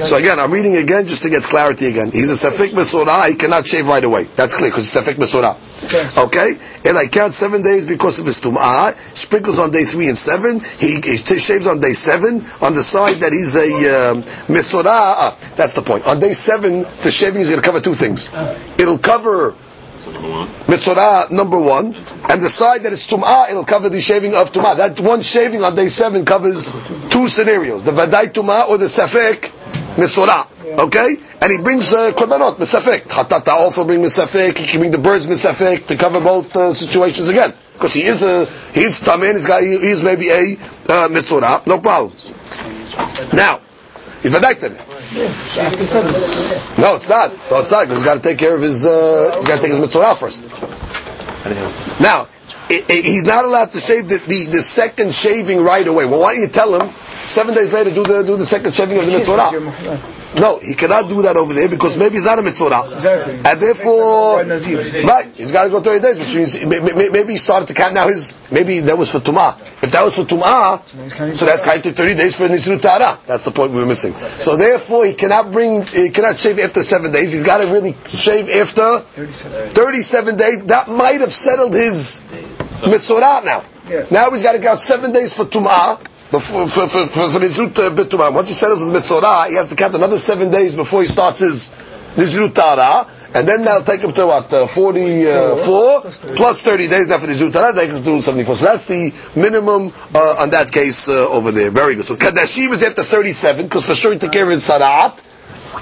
So 0.05 0.17
again, 0.17 0.39
I'm 0.39 0.53
reading 0.53 0.77
again 0.77 1.07
just 1.07 1.23
to 1.23 1.31
get 1.31 1.43
clarity 1.43 1.87
again. 1.87 2.11
He's 2.11 2.31
a 2.31 2.51
Safik 2.51 2.71
Mesorah, 2.71 3.29
he 3.29 3.37
cannot 3.37 3.67
shave 3.67 3.89
right 3.89 4.03
away. 4.03 4.25
That's 4.25 4.57
clear, 4.57 4.71
because 4.71 4.93
he's 4.93 5.03
Safik 5.03 5.15
Mesorah. 5.15 5.57
Okay? 6.27 6.57
And 6.89 6.97
I 6.99 7.07
count 7.07 7.33
seven 7.33 7.63
days 7.63 7.87
because 7.87 8.21
of 8.21 8.27
his 8.27 8.41
Tum'ah, 8.41 8.95
sprinkles 9.17 9.59
on 9.59 9.71
day 9.71 9.85
three 9.85 10.09
and 10.09 10.17
seven, 10.19 10.61
he, 10.79 11.01
he 11.01 11.17
shaves 11.19 11.67
on 11.67 11.81
day 11.81 11.93
seven, 11.93 12.45
on 12.63 12.75
the 12.75 12.83
side 12.83 13.17
that 13.17 13.33
he's 13.33 13.57
a 13.57 14.13
um, 14.13 14.25
ah, 14.87 15.37
that's 15.57 15.75
the 15.75 15.83
point. 15.83 16.07
On 16.07 16.19
day 16.21 16.33
seven, 16.33 16.83
the 17.03 17.11
shaving 17.11 17.41
is 17.41 17.49
going 17.49 17.61
to 17.61 17.67
cover 17.67 17.81
two 17.81 17.95
things. 17.95 18.33
It'll 18.79 18.99
cover 18.99 19.55
Mitzorah 20.05 21.31
number 21.31 21.59
one, 21.59 21.87
and 21.87 22.43
the 22.43 22.49
side 22.49 22.83
that 22.83 22.93
it's 22.93 23.07
Tum'ah, 23.07 23.51
it'll 23.51 23.65
cover 23.65 23.89
the 23.89 24.01
shaving 24.01 24.35
of 24.35 24.53
Tum'ah. 24.53 24.77
That 24.77 25.01
one 25.01 25.23
shaving 25.23 25.63
on 25.63 25.75
day 25.75 25.89
seven 25.89 26.25
covers 26.25 26.73
two 27.11 27.29
scenarios, 27.29 27.85
the 27.85 27.93
Vadai 27.93 28.33
Tum'ah 28.33 28.69
or 28.69 28.79
the 28.79 28.87
Safek 28.87 29.51
Mitzorah. 29.97 30.51
Okay? 30.79 31.17
And 31.41 31.53
he 31.53 31.59
brings 31.59 31.93
uh, 31.93 32.13
Korbanot, 32.13 32.57
Misafek. 32.57 33.03
Hatata 33.03 33.49
also 33.53 33.85
bring 33.85 34.01
Misafek, 34.01 34.59
he 34.59 34.67
can 34.67 34.81
bring 34.81 34.91
the 34.91 34.99
birds 34.99 35.27
Misafek 35.27 35.87
to 35.87 35.97
cover 35.97 36.21
both 36.21 36.57
uh, 36.57 36.73
situations 36.73 37.29
again. 37.29 37.53
Because 37.75 37.95
he 37.95 38.03
is 38.03 38.23
a, 38.23 38.47
he's 38.73 39.01
Tamen, 39.01 39.35
he's, 39.35 39.47
got, 39.47 39.63
he 39.63 39.75
is 39.75 40.03
maybe 40.03 40.31
a 40.31 40.55
uh, 40.89 41.09
Mitzorah, 41.09 41.67
no 41.67 41.81
problem. 41.81 42.17
Now, 43.33 43.61
Vadai 45.15 45.87
Tameh. 45.87 46.79
No, 46.79 46.97
it's 46.97 47.09
not. 47.09 47.31
No, 47.51 47.61
it's 47.61 47.71
not 47.71 47.89
he's 47.89 48.03
got 48.03 48.15
to 48.15 48.21
take 48.21 48.39
care 48.39 48.55
of 48.55 48.63
his. 48.63 48.85
Uh, 48.85 49.37
he's 49.39 49.49
got 49.49 49.57
to 49.57 49.63
take 49.63 49.71
his 49.71 49.81
mitzvah 49.81 50.15
first. 50.17 50.51
Now, 52.01 52.27
i 52.71 52.83
i 52.89 52.93
he's 52.93 53.25
not 53.25 53.45
allowed 53.45 53.73
to 53.73 53.79
shave 53.79 54.09
the, 54.09 54.19
the, 54.27 54.47
the 54.57 54.63
second 54.63 55.15
shaving 55.15 55.63
right 55.63 55.87
away. 55.87 56.07
Well, 56.07 56.21
why 56.21 56.35
don't 56.35 56.43
you 56.43 56.49
tell 56.49 56.81
him 56.81 56.89
seven 57.25 57.55
days 57.55 57.73
later 57.73 57.91
do 57.91 58.03
the 58.03 58.23
do 58.23 58.37
the 58.37 58.47
second 58.47 58.75
shaving 58.75 58.99
of 58.99 59.07
the 59.07 59.13
mitzvah? 59.13 60.14
No, 60.41 60.59
he 60.59 60.75
cannot 60.75 61.09
do 61.09 61.23
that 61.23 61.37
over 61.37 61.53
there 61.55 61.69
because 61.69 61.97
maybe 61.97 62.15
he's 62.15 62.25
not 62.25 62.39
a 62.39 62.43
mitzvah, 62.43 62.83
Exactly. 62.95 63.35
and 63.35 63.61
therefore, 63.61 64.43
right, 65.07 65.29
he's 65.37 65.53
got 65.53 65.65
to 65.65 65.71
go 65.71 65.81
thirty 65.81 66.01
days, 66.03 66.19
which 66.19 66.35
means 66.35 66.65
may- 66.67 66.81
may- 66.81 67.09
maybe 67.09 67.33
he 67.33 67.39
started 67.39 67.69
to 67.69 67.75
count 67.75 67.95
now. 67.95 68.09
His 68.09 68.37
maybe 68.51 68.81
that 68.81 68.99
was 68.99 69.11
for 69.11 69.21
tumah. 69.21 69.55
If 69.83 69.93
that 69.93 70.03
was 70.03 70.17
for 70.17 70.23
tumah, 70.25 70.83
so 71.35 71.47
that's 71.47 71.63
counted 71.65 71.95
thirty 71.95 72.15
days 72.15 72.37
for 72.37 72.49
nisru 72.49 72.81
tara. 72.81 73.17
That's 73.27 73.45
the 73.45 73.53
point 73.53 73.71
we 73.73 73.79
were 73.79 73.87
missing. 73.87 74.13
So 74.13 74.57
therefore, 74.57 75.07
he 75.07 75.15
cannot 75.15 75.53
bring, 75.53 75.85
he 75.87 76.11
cannot 76.11 76.37
shave 76.39 76.59
after 76.59 76.83
seven 76.83 77.13
days. 77.13 77.33
He's 77.33 77.45
got 77.45 77.59
to 77.59 77.67
really 77.73 77.95
shave 78.07 78.49
after 78.51 79.01
37 79.01 80.37
days. 80.37 80.65
That 80.65 80.89
might 80.89 81.21
have 81.21 81.33
settled 81.33 81.75
his 81.75 82.23
mitzvah 82.87 83.21
now. 83.45 83.63
Now 84.11 84.31
he's 84.31 84.43
got 84.43 84.53
to 84.53 84.59
count 84.59 84.81
seven 84.81 85.13
days 85.13 85.37
for 85.37 85.45
tum'ah, 85.45 86.01
before, 86.35 86.67
for, 86.67 86.89
for, 86.89 87.07
for, 87.07 87.31
for 87.31 87.39
nizrut 87.39 87.79
uh, 87.79 87.91
b'tum'ah. 87.95 88.35
Once 88.35 88.49
he 88.49 88.55
settles 88.55 88.81
his 88.81 88.91
mitzvah, 88.91 89.47
he 89.49 89.55
has 89.55 89.69
to 89.71 89.77
count 89.77 89.95
another 89.95 90.19
seven 90.19 90.51
days 90.51 90.75
before 90.75 91.03
he 91.03 91.07
starts 91.07 91.39
his 91.39 91.71
nizrut 92.17 92.53
tara, 92.55 93.07
And 93.35 93.47
then 93.47 93.63
that'll 93.63 93.83
take 93.83 94.01
him 94.01 94.13
to 94.13 94.27
what, 94.27 94.53
uh, 94.53 94.67
44 94.67 96.01
plus 96.35 96.63
30 96.63 96.89
days. 96.89 97.09
Now 97.09 97.19
for 97.19 97.27
the 97.27 97.33
Zutara, 97.35 97.75
takes 97.75 97.97
him 97.97 98.05
to 98.05 98.21
74. 98.21 98.55
So 98.57 98.65
that's 98.67 98.87
the 98.87 99.13
minimum 99.35 99.93
uh, 100.15 100.37
on 100.43 100.51
that 100.51 100.71
case 100.73 101.09
uh, 101.09 101.29
over 101.31 101.51
there. 101.53 101.71
Very 101.71 101.95
good. 101.97 102.05
So 102.05 102.17
Kadashim 102.17 102.71
is 102.73 102.83
after 102.83 103.03
37, 103.03 103.67
because 103.67 103.87
for 103.87 103.95
sure 103.95 104.13
he 104.13 104.19
took 104.19 104.33
care 104.33 104.45
of 104.45 104.51
his 104.51 104.69
Sara'at. 104.69 105.23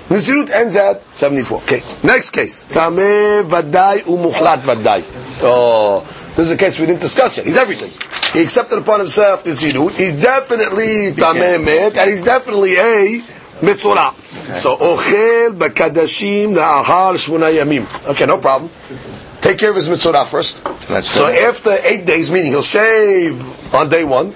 Nizirut 0.09 0.50
ends 0.50 0.76
at 0.76 1.03
74. 1.03 1.59
Okay, 1.62 1.80
next 2.05 2.30
case. 2.30 2.64
Tameh 2.64 3.42
Vadai 3.44 3.98
Umuchlat 4.00 4.61
Vadai. 4.61 5.03
Oh, 5.42 6.00
this 6.34 6.50
is 6.50 6.52
a 6.52 6.56
case 6.56 6.80
we 6.80 6.86
didn't 6.86 7.00
discuss 7.00 7.36
yet. 7.36 7.44
He's 7.44 7.58
everything. 7.58 7.90
He 8.32 8.42
accepted 8.42 8.78
upon 8.78 9.00
himself 9.00 9.44
the 9.44 9.50
Zirut. 9.50 9.96
He's 9.96 10.20
definitely 10.20 11.12
Tameh 11.12 11.62
Met, 11.62 11.98
and 11.98 12.10
he's 12.10 12.22
definitely 12.22 12.74
a 12.76 13.20
Mitzorah. 13.60 14.14
So, 14.56 14.76
Ochel 14.76 15.58
Bakadashim 15.58 16.54
La'ahar 16.54 17.14
Shmuna 17.14 17.52
Yamim. 17.52 18.08
Okay, 18.08 18.24
no 18.24 18.38
problem. 18.38 18.70
Take 19.42 19.58
care 19.58 19.70
of 19.70 19.76
his 19.76 19.88
Mitzorah 19.90 20.24
first. 20.26 20.66
So 21.04 21.26
good. 21.26 21.48
after 21.48 21.76
eight 21.84 22.06
days, 22.06 22.30
meaning 22.30 22.52
he'll 22.52 22.62
shave 22.62 23.74
on 23.74 23.90
day 23.90 24.04
one. 24.04 24.32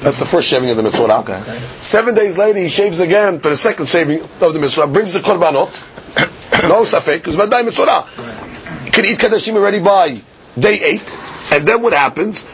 That's 0.00 0.18
the 0.18 0.24
first 0.24 0.48
shaving 0.48 0.70
of 0.70 0.76
the 0.76 0.82
Mitzorah. 0.82 1.20
Okay. 1.20 1.40
Seven 1.78 2.16
days 2.16 2.36
later, 2.36 2.58
he 2.58 2.68
shaves 2.68 2.98
again 2.98 3.38
for 3.38 3.50
the 3.50 3.56
second 3.56 3.88
shaving 3.88 4.20
of 4.20 4.52
the 4.52 4.58
Mitzorah. 4.58 4.92
Brings 4.92 5.12
the 5.12 5.20
Korbanot. 5.20 5.70
no 6.68 6.82
safek, 6.82 7.18
because 7.18 7.36
Vadai 7.36 7.62
Mitzorah. 7.62 8.84
He 8.86 8.90
can 8.90 9.04
eat 9.04 9.18
Kadashim 9.18 9.54
already 9.54 9.80
by 9.80 10.20
Day 10.58 10.78
eight. 10.82 11.18
And 11.52 11.66
then 11.66 11.82
what 11.82 11.92
happens? 11.92 12.44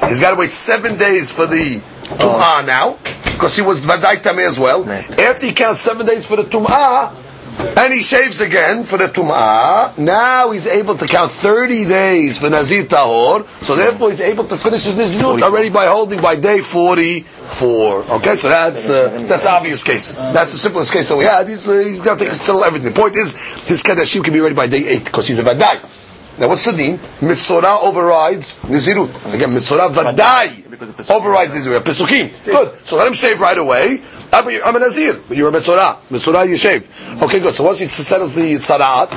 He's 0.00 0.20
got 0.20 0.30
to 0.30 0.36
wait 0.36 0.50
seven 0.50 0.96
days 0.98 1.32
for 1.32 1.46
the 1.46 1.82
Tum'ah 2.16 2.62
oh. 2.62 2.64
now, 2.66 2.98
because 3.32 3.56
he 3.56 3.62
was 3.62 3.84
Vadai 3.84 4.16
Tameh 4.22 4.46
as 4.46 4.58
well. 4.58 4.88
After 4.88 5.46
he 5.46 5.52
counts 5.52 5.80
seven 5.80 6.06
days 6.06 6.26
for 6.26 6.36
the 6.36 6.44
Tum'ah, 6.44 7.12
and 7.58 7.92
he 7.92 8.02
shaves 8.02 8.40
again 8.40 8.84
for 8.84 8.98
the 8.98 9.06
Tum'ah, 9.06 9.96
now 9.98 10.50
he's 10.50 10.66
able 10.66 10.96
to 10.96 11.06
count 11.06 11.30
30 11.30 11.84
days 11.86 12.38
for 12.38 12.50
Nazir 12.50 12.84
Tahor, 12.84 13.46
so 13.62 13.74
therefore 13.74 14.10
he's 14.10 14.20
able 14.20 14.44
to 14.44 14.56
finish 14.56 14.84
his 14.84 14.96
Nizirut 14.96 15.42
already 15.42 15.70
by 15.70 15.86
holding 15.86 16.20
by 16.20 16.36
day 16.36 16.60
44. 16.60 18.04
Okay, 18.18 18.36
so 18.36 18.48
that's 18.48 18.90
uh, 18.90 19.08
that's 19.26 19.44
the 19.44 19.50
obvious 19.50 19.82
case. 19.84 20.32
That's 20.32 20.52
the 20.52 20.58
simplest 20.58 20.92
case 20.92 21.08
that 21.08 21.16
we 21.16 21.24
had. 21.24 21.48
He's, 21.48 21.68
uh, 21.68 21.78
he's 21.78 22.00
got 22.00 22.18
to 22.20 22.32
settle 22.34 22.64
everything. 22.64 22.92
The 22.92 23.00
point 23.00 23.16
is, 23.16 23.34
his 23.66 23.82
Kadashim 23.82 24.22
can 24.22 24.32
be 24.32 24.40
ready 24.40 24.54
by 24.54 24.66
day 24.66 24.86
8, 24.86 25.04
because 25.04 25.26
he's 25.26 25.38
a 25.38 25.42
Vadai. 25.44 25.97
Now 26.38 26.48
what's 26.48 26.64
the 26.64 26.72
deen? 26.72 26.98
Mitzorah 27.20 27.82
overrides 27.82 28.58
Nizirut. 28.60 29.34
Again, 29.34 29.50
Mitzorah 29.50 29.88
Vadai 29.90 30.70
Because 30.70 30.90
of 30.90 30.96
Pesukim. 30.96 31.16
overrides 31.16 31.54
Nizirut. 31.56 31.80
Pesukim. 31.80 32.44
Good. 32.44 32.78
So 32.86 32.96
let 32.96 33.08
him 33.08 33.12
shave 33.14 33.40
right 33.40 33.58
away. 33.58 33.98
I'm 34.32 34.76
a, 34.76 34.78
Nazir. 34.78 35.20
You're 35.30 35.48
a 35.48 35.52
Mitzorah. 35.52 35.96
Mitzorah, 36.10 36.48
you 36.48 36.56
shave. 36.56 36.86
Okay, 37.22 37.40
good. 37.40 37.54
So 37.54 37.64
once 37.64 37.80
he 37.80 37.86
settles 37.86 38.34
the 38.36 38.54
Tzaraat, 38.54 39.10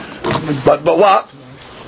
but, 0.65 0.84
but 0.84 0.97
what? 0.97 1.32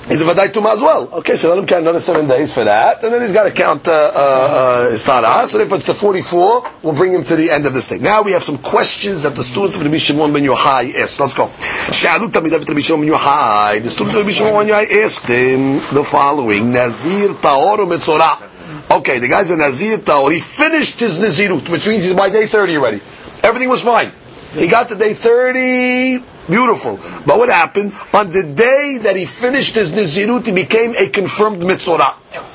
He's 0.06 0.20
a 0.20 0.26
Vadai 0.26 0.48
Tumah 0.52 0.74
as 0.74 0.82
well. 0.82 1.08
Okay, 1.14 1.34
so 1.34 1.48
let 1.48 1.58
him 1.58 1.66
count 1.66 1.80
another 1.80 1.98
seven 1.98 2.26
days 2.26 2.52
for 2.52 2.62
that, 2.64 3.02
and 3.02 3.10
then 3.10 3.22
he's 3.22 3.32
got 3.32 3.44
to 3.44 3.50
count 3.50 3.88
uh, 3.88 3.92
uh, 3.92 3.96
uh, 4.14 4.90
his 4.90 5.02
Tzaraat. 5.02 5.46
So 5.46 5.60
if 5.60 5.72
it's 5.72 5.86
the 5.86 5.94
44, 5.94 6.70
we'll 6.82 6.94
bring 6.94 7.12
him 7.12 7.24
to 7.24 7.36
the 7.36 7.50
end 7.50 7.64
of 7.64 7.72
this 7.72 7.88
thing. 7.88 8.02
Now 8.02 8.20
we 8.20 8.32
have 8.32 8.42
some 8.42 8.58
questions 8.58 9.22
that 9.22 9.34
the 9.34 9.42
students 9.42 9.76
of 9.76 9.82
Rabbi 9.82 9.96
Shimon 9.96 10.30
ben 10.34 10.42
Yochai 10.42 10.94
asked. 10.96 11.20
Let's 11.20 11.32
go. 11.32 11.46
Sha'alu 11.46 12.28
talmidav 12.28 12.68
Rabbi 12.68 12.80
Shimon 12.80 13.06
ben 13.06 13.14
Yochai. 13.14 13.82
The 13.82 13.88
students 13.88 14.14
of 14.14 14.20
Rabbi 14.20 14.32
Shimon 14.32 14.66
ben 14.66 14.74
Yochai 14.74 15.04
asked 15.04 15.28
him 15.28 15.76
the 15.96 16.04
following: 16.04 16.70
Nazir 16.70 17.30
Tahor 17.40 17.78
or 17.78 17.86
Mitzorah? 17.86 18.98
Okay, 18.98 19.20
the 19.20 19.28
guy's 19.28 19.50
a 19.50 19.56
Nazir 19.56 19.96
Tahor. 19.96 20.30
He 20.30 20.40
finished 20.40 21.00
his 21.00 21.18
Nazirut, 21.18 21.66
which 21.70 21.86
means 21.88 22.04
he's 22.04 22.14
by 22.14 22.28
day 22.28 22.46
30 22.46 22.76
already. 22.76 23.00
Everything 23.42 23.70
was 23.70 23.82
fine. 23.82 24.12
He 24.52 24.68
got 24.68 24.90
to 24.90 24.96
day 24.96 25.14
30, 25.14 26.33
beautiful. 26.46 26.96
But 27.26 27.38
what 27.38 27.48
happened? 27.48 27.92
On 28.12 28.30
the 28.30 28.42
day 28.42 28.98
that 29.02 29.16
he 29.16 29.26
finished 29.26 29.74
his 29.74 29.92
Nazirut, 29.92 30.46
he 30.46 30.52
became 30.52 30.94
a 30.96 31.08
confirmed 31.08 31.62
Mitzorah. 31.62 32.14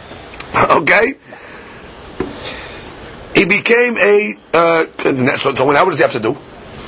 Okay? 0.82 1.14
He 3.36 3.46
became 3.46 3.98
a, 3.98 4.34
uh, 4.54 4.84
so, 5.38 5.54
so 5.54 5.72
now 5.72 5.86
what 5.86 5.92
does 5.92 6.00
he 6.00 6.04
have 6.04 6.12
to 6.14 6.20
do? 6.20 6.34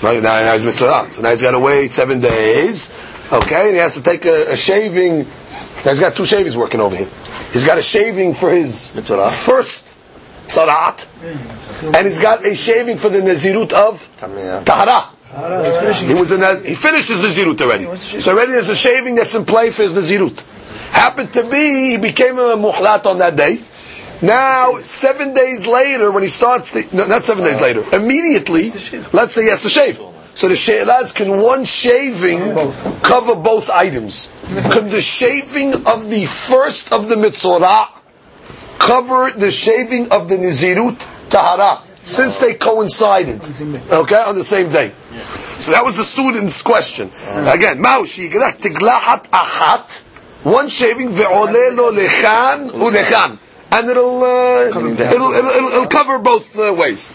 Now, 0.03 0.19
now, 0.19 0.53
he's 0.53 0.65
Mitzorah. 0.65 1.07
So 1.09 1.21
now 1.21 1.29
he's 1.29 1.41
got 1.41 1.51
to 1.51 1.59
wait 1.59 1.91
seven 1.91 2.19
days. 2.19 2.89
Okay? 3.31 3.67
And 3.67 3.75
he 3.75 3.77
has 3.77 3.95
to 3.95 4.03
take 4.03 4.25
a, 4.25 4.51
a 4.51 4.57
shaving. 4.57 5.19
Now 5.19 5.91
he's 5.91 5.99
got 5.99 6.15
two 6.15 6.25
shavings 6.25 6.57
working 6.57 6.81
over 6.81 6.95
here. 6.95 7.07
He's 7.53 7.65
got 7.65 7.77
a 7.77 7.81
shaving 7.81 8.33
for 8.33 8.49
his 8.51 8.93
Mitzorah. 8.95 9.31
first 9.31 9.97
Sarat. 10.47 11.07
And 11.95 12.05
he's 12.05 12.19
got 12.19 12.45
a 12.45 12.55
shaving 12.55 12.97
for 12.97 13.09
the 13.09 13.19
Nazirut 13.19 13.71
of. 13.73 14.09
Tahara. 14.65 15.07
He 15.33 16.13
was 16.13 16.31
a 16.31 16.37
Naz- 16.37 16.61
he 16.61 16.75
finished 16.75 17.07
his 17.07 17.21
Nazirut 17.23 17.61
already. 17.61 17.85
So 17.95 18.31
already 18.31 18.51
there's 18.51 18.69
a 18.69 18.75
shaving 18.75 19.15
that's 19.15 19.33
in 19.33 19.45
play 19.45 19.69
for 19.71 19.83
his 19.83 19.93
Nazirut. 19.93 20.43
Happened 20.91 21.33
to 21.33 21.43
be, 21.49 21.91
he 21.91 21.97
became 21.97 22.37
a 22.37 22.57
muhlat 22.57 23.05
on 23.05 23.19
that 23.19 23.37
day. 23.37 23.59
Now, 24.21 24.73
seven 24.83 25.33
days 25.33 25.65
later, 25.67 26.11
when 26.11 26.21
he 26.23 26.29
starts, 26.29 26.73
the, 26.73 26.95
no, 26.95 27.07
not 27.07 27.23
seven 27.23 27.43
days 27.43 27.61
later, 27.61 27.83
immediately, 27.95 28.69
let's 29.13 29.33
say 29.33 29.43
he 29.43 29.49
has 29.49 29.61
to 29.63 29.69
shave. 29.69 29.99
So 30.35 30.47
the 30.47 30.55
she'elaz, 30.55 31.13
can 31.13 31.41
one 31.41 31.65
shaving 31.65 32.39
cover 33.01 33.35
both 33.35 33.69
items? 33.69 34.31
Can 34.71 34.89
the 34.89 35.01
shaving 35.01 35.73
of 35.87 36.09
the 36.09 36.25
first 36.25 36.91
of 36.91 37.09
the 37.09 37.15
mitzorah 37.15 37.87
cover 38.79 39.31
the 39.31 39.49
shaving 39.51 40.11
of 40.11 40.29
the 40.29 40.35
nizirut 40.35 41.29
tahara? 41.29 41.81
Since 42.03 42.39
they 42.39 42.55
coincided, 42.55 43.41
okay, 43.91 44.15
on 44.15 44.35
the 44.35 44.43
same 44.43 44.71
day. 44.71 44.91
So 45.61 45.71
that 45.73 45.83
was 45.83 45.97
the 45.97 46.03
student's 46.03 46.61
question. 46.63 47.07
Again, 47.07 47.77
Maushi, 47.77 48.27
tiglahat 48.29 49.29
achat, 49.29 50.01
one 50.43 50.67
shaving 50.67 51.09
ve'oleh 51.09 51.77
lo 51.77 51.91
lechan 51.93 52.71
ulechan. 52.71 53.37
And 53.73 53.89
it'll, 53.89 54.21
uh, 54.21 54.67
it'll, 54.67 54.87
it'll, 54.99 55.31
it'll, 55.31 55.69
it'll 55.69 55.87
cover 55.87 56.19
both 56.19 56.57
uh, 56.57 56.73
ways. 56.73 57.09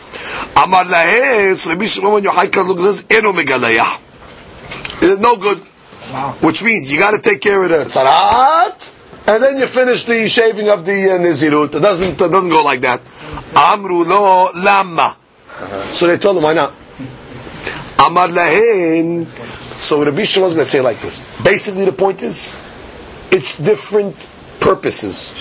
Amar 0.56 0.84
lahe, 0.84 1.54
so 1.54 1.70
Rabbi 1.70 1.84
Shimon 1.84 2.22
ben 2.22 2.32
Yochai 2.32 2.50
comes 2.50 2.68
look 2.68 2.78
this, 2.78 3.04
eno. 3.10 3.32
It's 3.36 5.20
no 5.20 5.36
good. 5.36 5.58
Which 6.40 6.62
means 6.62 6.90
you 6.92 7.00
got 7.00 7.10
to 7.10 7.18
take 7.20 7.40
care 7.42 7.62
of 7.62 7.68
the 7.68 7.84
tzarat, 7.90 9.28
and 9.28 9.42
then 9.42 9.58
you 9.58 9.66
finish 9.66 10.04
the 10.04 10.28
shaving 10.28 10.68
of 10.68 10.86
the 10.86 11.10
uh, 11.10 11.18
nizirut. 11.18 11.74
It 11.74 11.80
doesn't, 11.80 12.12
it 12.12 12.30
doesn't 12.30 12.48
go 12.48 12.62
like 12.62 12.80
that. 12.82 13.00
Amru 13.56 14.04
lama. 14.04 15.16
So 15.92 16.06
they 16.06 16.18
told 16.18 16.36
him, 16.36 16.42
why 16.42 16.54
not? 16.54 16.72
Amar 17.98 18.28
lahen. 18.28 19.26
So 19.26 20.04
Rabbi 20.04 20.24
Shimon's 20.24 20.54
going 20.54 20.64
to 20.64 20.70
say 20.70 20.80
like 20.80 21.00
this. 21.00 21.24
Basically, 21.42 21.84
the 21.84 21.92
point 21.92 22.22
is, 22.22 22.54
it's 23.30 23.58
different 23.58 24.14
purposes. 24.60 25.34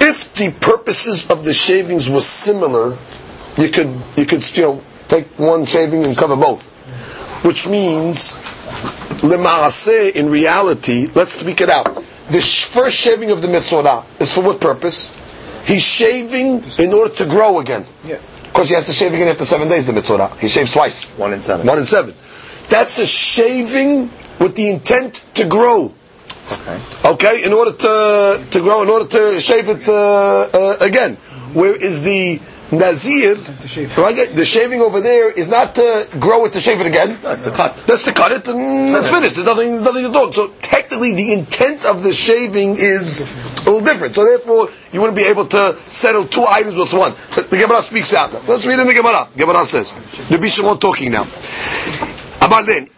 If 0.00 0.34
the 0.34 0.54
purposes 0.60 1.30
of 1.30 1.44
the 1.44 1.54
shavings 1.54 2.08
were 2.10 2.20
similar, 2.20 2.96
you 3.56 3.68
could 3.68 3.90
you 4.16 4.26
could 4.26 4.56
you 4.56 4.62
know 4.62 4.82
take 5.08 5.26
one 5.38 5.64
shaving 5.64 6.04
and 6.04 6.16
cover 6.16 6.36
both, 6.36 6.62
which 7.44 7.66
means 7.68 8.34
lemaaseh 9.22 10.12
in 10.12 10.28
reality. 10.30 11.08
Let's 11.14 11.32
speak 11.32 11.60
it 11.60 11.70
out. 11.70 11.94
The 12.30 12.40
first 12.40 12.96
shaving 12.96 13.30
of 13.30 13.42
the 13.42 13.48
mitzvah 13.48 14.04
is 14.20 14.34
for 14.34 14.42
what 14.42 14.60
purpose? 14.60 15.23
He's 15.64 15.82
shaving 15.82 16.62
in 16.78 16.92
order 16.92 17.14
to 17.16 17.24
grow 17.26 17.60
again. 17.60 17.86
Yeah. 18.04 18.18
Because 18.44 18.68
he 18.68 18.74
has 18.74 18.86
to 18.86 18.92
shave 18.92 19.12
again 19.12 19.28
after 19.28 19.44
seven 19.44 19.68
days. 19.68 19.86
The 19.86 19.92
mitzvah 19.92 20.36
he 20.38 20.48
shaves 20.48 20.72
twice. 20.72 21.10
One 21.18 21.32
in 21.32 21.40
seven. 21.40 21.66
One 21.66 21.78
in 21.78 21.84
seven. 21.84 22.14
That's 22.68 22.98
a 22.98 23.06
shaving 23.06 24.10
with 24.38 24.54
the 24.56 24.70
intent 24.70 25.24
to 25.34 25.46
grow. 25.46 25.92
Okay. 26.52 26.80
Okay, 27.04 27.44
in 27.44 27.52
order 27.52 27.72
to 27.72 28.44
to 28.50 28.60
grow, 28.60 28.82
in 28.82 28.88
order 28.90 29.06
to 29.06 29.40
shave 29.40 29.68
it 29.68 29.88
uh, 29.88 30.48
uh, 30.52 30.76
again. 30.80 31.16
Where 31.54 31.74
is 31.74 32.02
the 32.02 32.40
nazir? 32.72 33.36
shave. 33.66 33.96
Right, 33.96 34.28
the 34.28 34.44
shaving 34.44 34.80
over 34.80 35.00
there 35.00 35.30
is 35.30 35.48
not 35.48 35.76
to 35.76 36.08
grow 36.18 36.44
it 36.44 36.52
to 36.54 36.60
shave 36.60 36.80
it 36.80 36.86
again. 36.86 37.18
That's 37.22 37.42
the 37.44 37.50
cut. 37.52 37.76
That's 37.86 38.04
to 38.04 38.12
cut 38.12 38.32
it 38.32 38.48
and 38.48 38.94
it's 38.96 39.10
finished. 39.10 39.36
There's 39.36 39.46
nothing, 39.46 39.70
there's 39.70 39.82
nothing 39.84 40.04
to 40.04 40.12
do. 40.12 40.32
So 40.32 40.48
technically, 40.60 41.14
the 41.14 41.32
intent 41.32 41.84
of 41.84 42.02
the 42.02 42.12
shaving 42.12 42.76
is 42.76 43.24
a 43.66 43.70
little 43.70 43.84
different. 43.84 44.14
So 44.14 44.24
therefore, 44.24 44.68
you 44.92 45.00
wouldn't 45.00 45.16
be 45.16 45.24
able 45.24 45.46
to 45.46 45.74
settle 45.76 46.24
two 46.24 46.44
items 46.46 46.76
with 46.76 46.92
one. 46.92 47.12
The 47.12 47.56
Gemara 47.56 47.82
speaks 47.82 48.14
out. 48.14 48.32
Let's 48.46 48.66
read 48.66 48.78
in 48.78 48.86
the 48.86 48.94
Gemara. 48.94 49.28
Gemara 49.36 49.64
says, 49.64 49.92
the 50.28 50.36
Bishimon 50.36 50.80
talking 50.80 51.12
now. 51.12 51.26
Amar 52.44 52.64
then. 52.64 52.88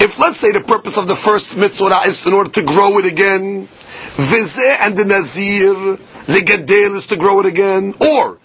If 0.00 0.18
let's 0.18 0.38
say 0.38 0.52
the 0.52 0.60
purpose 0.60 0.98
of 0.98 1.06
the 1.06 1.14
first 1.14 1.56
mitzvah 1.56 2.02
is 2.06 2.26
in 2.26 2.32
order 2.32 2.50
to 2.50 2.62
grow 2.62 2.98
it 2.98 3.06
again, 3.06 3.62
vizeh 3.62 4.76
and 4.80 4.96
the 4.96 5.04
nazir 5.04 5.96
legadel 6.26 6.96
is 6.96 7.06
to 7.06 7.16
grow 7.16 7.40
it 7.40 7.46
again, 7.46 7.94
or 8.00 8.38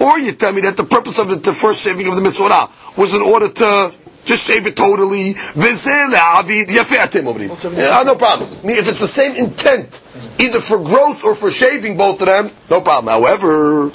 or 0.00 0.18
you 0.18 0.32
tell 0.32 0.52
me 0.52 0.60
that 0.62 0.76
the 0.76 0.86
purpose 0.88 1.18
of 1.18 1.28
the, 1.28 1.36
the 1.36 1.52
first 1.52 1.84
shaving 1.84 2.06
of 2.06 2.14
the 2.16 2.22
mitzvah 2.22 2.70
was 2.96 3.14
in 3.14 3.22
order 3.22 3.48
to 3.48 3.92
just 4.27 4.47
shave 4.47 4.65
it 4.65 4.75
totally. 4.75 5.35
וזה 5.55 6.03
להעביד, 6.11 6.71
יפה 6.71 7.03
אתם 7.03 7.27
אומרים. 7.27 7.49
Yeah, 7.49 8.03
no 8.05 8.15
problem. 8.15 8.47
I 8.63 8.67
mean, 8.67 8.77
if 8.77 8.87
it's 8.87 8.99
the 8.99 9.07
same 9.07 9.35
intent, 9.35 10.01
either 10.39 10.59
for 10.59 10.77
growth 10.77 11.23
or 11.23 11.35
for 11.35 11.51
shaving 11.51 11.97
both 11.97 12.21
of 12.21 12.27
them, 12.27 12.49
no 12.69 12.81
problem. 12.81 13.13
However, 13.13 13.91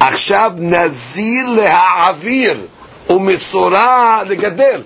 עכשיו 0.00 0.52
נזיר 0.58 1.48
להעביר 1.56 2.66
ומצורע 3.10 4.22
לגדל. 4.28 4.82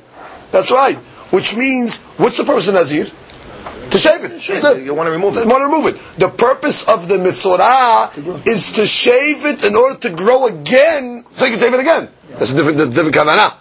That's 0.52 0.70
right. 0.70 0.98
Which 1.30 1.56
means, 1.56 1.98
what's 2.16 2.36
the 2.36 2.44
purpose 2.44 2.68
of 2.68 2.74
Nazir? 2.74 3.06
To 3.90 3.98
shave 3.98 4.24
it. 4.24 4.40
Shave 4.40 4.62
That's 4.62 4.76
it. 4.76 4.84
You 4.84 4.94
wanna 4.94 5.10
remove 5.10 5.36
it. 5.36 5.44
You 5.44 5.50
want 5.50 5.62
to 5.62 5.66
remove 5.66 5.86
it. 5.86 5.96
The 6.18 6.28
purpose 6.28 6.86
of 6.88 7.08
the 7.08 7.16
mitzorah 7.16 8.46
is 8.46 8.72
to 8.72 8.86
shave 8.86 9.44
it 9.44 9.64
in 9.64 9.74
order 9.76 9.98
to 10.00 10.10
grow 10.10 10.46
again, 10.46 11.24
so 11.32 11.44
you 11.44 11.52
can 11.52 11.60
shave 11.60 11.74
it 11.74 11.80
again. 11.80 12.08
That's 12.38 12.52
a 12.52 12.56
different, 12.56 12.78
that's 12.78 12.90
a 12.90 12.94
different 12.94 13.16
kavanah. 13.16 13.54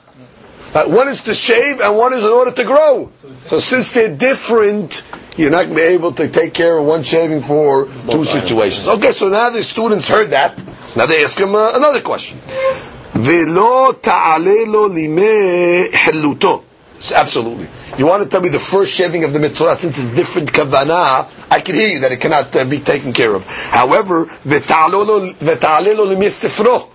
Uh, 0.73 0.85
one 0.85 1.07
is 1.07 1.23
to 1.23 1.33
shave 1.35 1.79
and 1.81 1.95
one 1.95 2.13
is 2.13 2.23
in 2.23 2.29
order 2.31 2.51
to 2.51 2.63
grow. 2.63 3.09
So 3.35 3.59
since 3.59 3.93
they're 3.93 4.15
different, 4.15 5.03
you're 5.37 5.51
not 5.51 5.65
going 5.65 5.69
to 5.69 5.75
be 5.75 5.81
able 5.81 6.13
to 6.13 6.27
take 6.29 6.53
care 6.53 6.77
of 6.77 6.85
one 6.85 7.03
shaving 7.03 7.41
for 7.41 7.85
two 8.09 8.25
situations. 8.25 8.87
Okay, 8.87 9.11
so 9.11 9.29
now 9.29 9.51
the 9.51 9.61
students 9.61 10.09
heard 10.09 10.31
that. 10.31 10.57
Now 10.97 11.05
they 11.05 11.23
ask 11.23 11.39
him 11.39 11.53
uh, 11.53 11.73
another 11.75 12.01
question. 12.01 12.37
ולא 13.15 13.93
תעלה 14.01 14.65
לו 14.67 14.87
לימי 14.87 15.87
חילוטו. 15.95 16.61
Absolutely. 17.11 17.67
You 17.97 18.07
want 18.07 18.23
to 18.23 18.29
tell 18.29 18.41
me 18.41 18.49
the 18.49 18.59
first 18.59 18.93
shaving 18.93 19.23
of 19.23 19.33
the 19.33 19.39
mitzvah, 19.39 19.75
since 19.75 19.99
it's 19.99 20.15
different 20.15 20.51
kavanah, 20.51 21.27
I 21.51 21.59
can 21.59 21.75
hear 21.75 21.89
you 21.89 21.99
that 21.99 22.11
it 22.11 22.17
cannot 22.21 22.55
uh, 22.55 22.65
be 22.65 22.79
taken 22.79 23.11
care 23.13 23.35
of. 23.35 23.45
However, 23.45 24.25
v'ta'ale 24.25 25.95
lo 25.95 26.05
limei 26.07 26.29
sifro. 26.31 26.89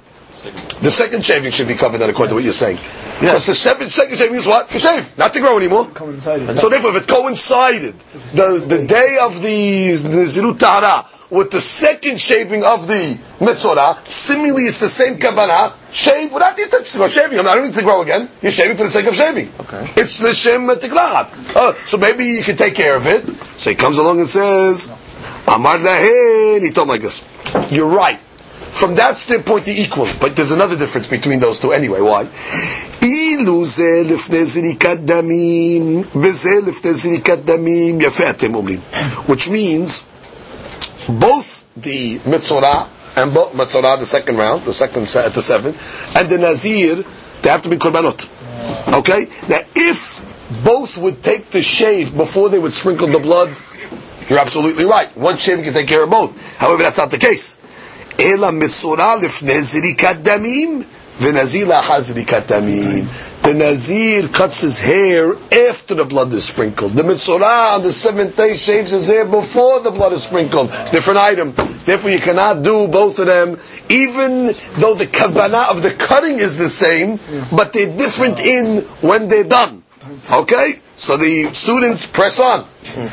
The 0.80 0.90
second 0.90 1.24
shaving 1.24 1.52
should 1.52 1.68
be 1.68 1.74
covered, 1.74 1.98
then, 1.98 2.10
according 2.10 2.30
to 2.30 2.34
what 2.36 2.44
you're 2.44 2.52
saying. 2.52 2.78
Because 3.19 3.45
the 3.45 3.55
seven, 3.55 3.89
second 3.89 4.17
shaving 4.17 4.35
is 4.35 4.47
what? 4.47 4.69
To 4.69 4.79
shave, 4.79 5.17
not 5.17 5.33
to 5.33 5.39
grow 5.39 5.57
anymore. 5.57 5.85
Coincided. 5.87 6.57
So 6.57 6.69
therefore, 6.69 6.95
if 6.95 7.03
it 7.03 7.07
coincided, 7.07 7.93
the, 7.93 8.63
the 8.67 8.85
day 8.85 9.17
of 9.21 9.41
the, 9.41 9.91
the 9.91 10.25
Zirut 10.25 10.59
Tahara 10.59 11.05
with 11.29 11.49
the 11.49 11.61
second 11.61 12.19
shaving 12.19 12.63
of 12.63 12.87
the 12.87 13.17
Mitzorah, 13.39 14.05
similarly 14.05 14.63
it's 14.63 14.79
the 14.79 14.89
same 14.89 15.15
kavanah, 15.15 15.73
shave 15.91 16.31
without 16.31 16.55
the 16.55 16.63
intention 16.63 16.93
to 16.93 16.97
go 16.99 17.07
shaving. 17.07 17.39
I'm 17.39 17.45
not 17.45 17.55
going 17.55 17.71
to 17.71 17.81
grow 17.81 18.01
again. 18.01 18.29
You're 18.41 18.51
shaving 18.51 18.77
for 18.77 18.83
the 18.83 18.89
sake 18.89 19.07
of 19.07 19.15
shaving. 19.15 19.49
Okay. 19.61 20.01
It's 20.01 20.19
the 20.19 20.33
Shem 20.33 20.67
Tiklat. 20.67 21.55
Uh, 21.55 21.73
so 21.85 21.97
maybe 21.97 22.25
you 22.25 22.43
can 22.43 22.55
take 22.55 22.75
care 22.75 22.95
of 22.95 23.07
it. 23.07 23.25
So 23.57 23.71
he 23.71 23.75
comes 23.75 23.97
along 23.97 24.19
and 24.19 24.29
says, 24.29 24.89
Amar 25.47 25.77
lahen, 25.77 26.61
he 26.61 26.71
told 26.71 26.87
him 26.87 26.89
like 26.89 27.01
this. 27.01 27.23
You're 27.71 27.89
right. 27.89 28.19
From 28.78 28.94
that 28.96 29.18
standpoint, 29.18 29.64
they're 29.64 29.74
equal. 29.76 30.06
But 30.20 30.36
there's 30.36 30.50
another 30.52 30.76
difference 30.76 31.08
between 31.08 31.40
those 31.40 31.58
two 31.60 31.72
anyway. 31.72 32.00
Why? 32.00 32.26
אילו 33.02 33.66
זה 33.66 34.02
לפני 34.04 34.46
זריקת 34.46 34.98
דמים, 35.04 36.02
וזה 36.16 36.50
לפני 36.66 36.94
זריקת 36.94 37.38
דמים, 37.44 38.00
יפה 38.00 38.30
אתם 38.30 38.54
אומרים. 38.54 38.80
Which 39.26 39.48
means, 39.48 40.02
both 41.08 41.64
the 41.76 42.18
Mitzorah, 42.26 42.86
and 43.16 43.32
both 43.32 43.52
Mitzorah, 43.54 43.98
the 43.98 44.06
second 44.06 44.36
round, 44.36 44.62
the 44.64 44.72
second 44.72 45.06
set 45.08 45.24
at 45.26 45.32
the 45.34 45.42
seven, 45.42 45.74
and 46.16 46.28
the 46.28 46.38
Nazir, 46.38 47.04
they 47.42 47.50
have 47.50 47.62
to 47.62 47.68
be 47.68 47.76
korbanot. 47.76 48.26
Okay? 48.94 49.26
Now, 49.48 49.60
if 49.74 50.20
both 50.64 50.96
would 50.98 51.22
take 51.22 51.50
the 51.50 51.62
shave 51.62 52.16
before 52.16 52.48
they 52.48 52.58
would 52.58 52.72
sprinkle 52.72 53.08
the 53.08 53.18
blood, 53.18 53.48
you're 54.28 54.38
absolutely 54.38 54.84
right. 54.84 55.08
One 55.16 55.36
shaving 55.36 55.64
can 55.64 55.72
take 55.72 55.88
care 55.88 56.04
of 56.04 56.10
both. 56.10 56.58
However, 56.58 56.82
that's 56.82 56.98
not 56.98 57.10
the 57.10 57.18
case. 57.18 57.56
אלא 58.20 58.50
מצורע 58.50 59.16
לפני 59.22 59.62
זריקת 59.62 60.16
דמים 60.22 60.82
ונזיר 61.20 61.68
לאחר 61.68 62.00
זריקת 62.00 62.42
דמים. 62.46 63.06
The 63.42 63.54
Nazir 63.54 64.28
cuts 64.28 64.60
his 64.60 64.78
hair 64.78 65.34
after 65.70 65.94
the 65.94 66.04
blood 66.04 66.34
is 66.34 66.44
sprinkled. 66.44 66.92
The 66.92 67.02
Mitzorah 67.02 67.76
on 67.76 67.82
the 67.82 67.92
seventh 67.92 68.36
day 68.36 68.54
shaves 68.54 68.90
his 68.90 69.08
hair 69.08 69.24
before 69.24 69.80
the 69.80 69.90
blood 69.90 70.12
is 70.12 70.24
sprinkled. 70.24 70.68
Different 70.92 71.18
item. 71.18 71.54
Therefore, 71.86 72.10
you 72.10 72.18
cannot 72.18 72.62
do 72.62 72.88
both 72.88 73.18
of 73.20 73.26
them, 73.26 73.58
even 73.88 74.52
though 74.76 74.94
the 74.94 75.06
kavanah 75.06 75.70
of 75.70 75.80
the 75.80 75.92
cutting 75.92 76.38
is 76.40 76.58
the 76.58 76.68
same, 76.68 77.18
but 77.50 77.72
they're 77.72 77.96
different 77.96 78.38
in 78.40 78.82
when 79.00 79.28
they're 79.28 79.44
done. 79.44 79.82
Okay? 80.30 80.80
So 81.03 81.17
the 81.17 81.53
students 81.53 82.07
press 82.07 82.39
on. 82.39 82.63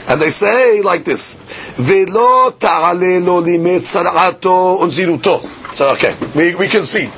And 0.09 0.20
they 0.20 0.30
say 0.30 0.80
like 0.80 1.03
this, 1.03 1.34
Velo 1.74 2.53
ta'ale 2.53 3.18
lo 3.18 3.41
limet 3.43 3.82
sar'ato 3.82 4.78
unziruto. 4.78 5.41
So 5.74 5.91
okay, 5.95 6.14
we, 6.36 6.55
we 6.55 6.68
can 6.68 6.84
see. 6.86 7.11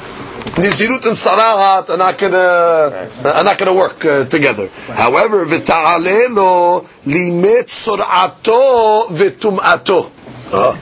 Nizirut 0.56 1.04
and 1.04 1.16
Sarahat 1.16 1.90
are 1.90 1.98
not 1.98 2.16
gonna 2.16 3.08
are 3.36 3.44
not 3.44 3.58
gonna 3.58 3.74
work 3.74 4.02
uh, 4.06 4.24
together. 4.24 4.68
However, 4.88 5.44
v'ta'ale 5.44 6.30
lo 6.30 6.86
limet 7.04 7.68
sor'ato 7.68 9.08
v'tum'ato. 9.08 10.10
Uh, 10.52 10.72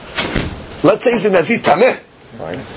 let's 0.87 1.03
say 1.03 1.11
he's 1.11 1.25
a 1.25 1.31
Nazir 1.31 1.59
Tameh. 1.59 1.99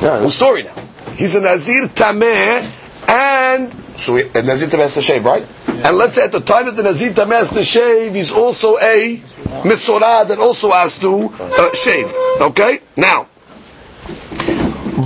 Yeah, 0.03 0.27
story 0.27 0.65
now. 0.65 0.75
He's 1.15 1.37
a 1.37 1.41
Nazir 1.41 1.87
Tameh, 1.95 3.09
and 3.09 3.73
so 3.97 4.17
he, 4.17 4.23
a 4.35 4.43
Nazir 4.43 4.67
Tameh 4.67 4.83
has 4.83 4.95
to 4.95 5.03
shave, 5.03 5.25
right? 5.25 5.47
And 5.83 5.99
let's 5.99 6.15
say 6.15 6.25
at 6.25 6.33
the 6.33 6.41
time 6.41 6.67
that 6.67 6.77
the 6.77 6.83
Nazita 6.83 7.55
to 7.55 7.65
shave, 7.65 8.15
he's 8.15 8.33
also 8.33 8.77
a 8.79 9.17
Mitzorah 9.65 10.29
that 10.29 10.39
also 10.39 10.71
has 10.71 10.99
to 10.99 11.31
uh, 11.33 11.73
shave. 11.75 12.13
Okay? 12.41 12.81
Now, 12.97 13.29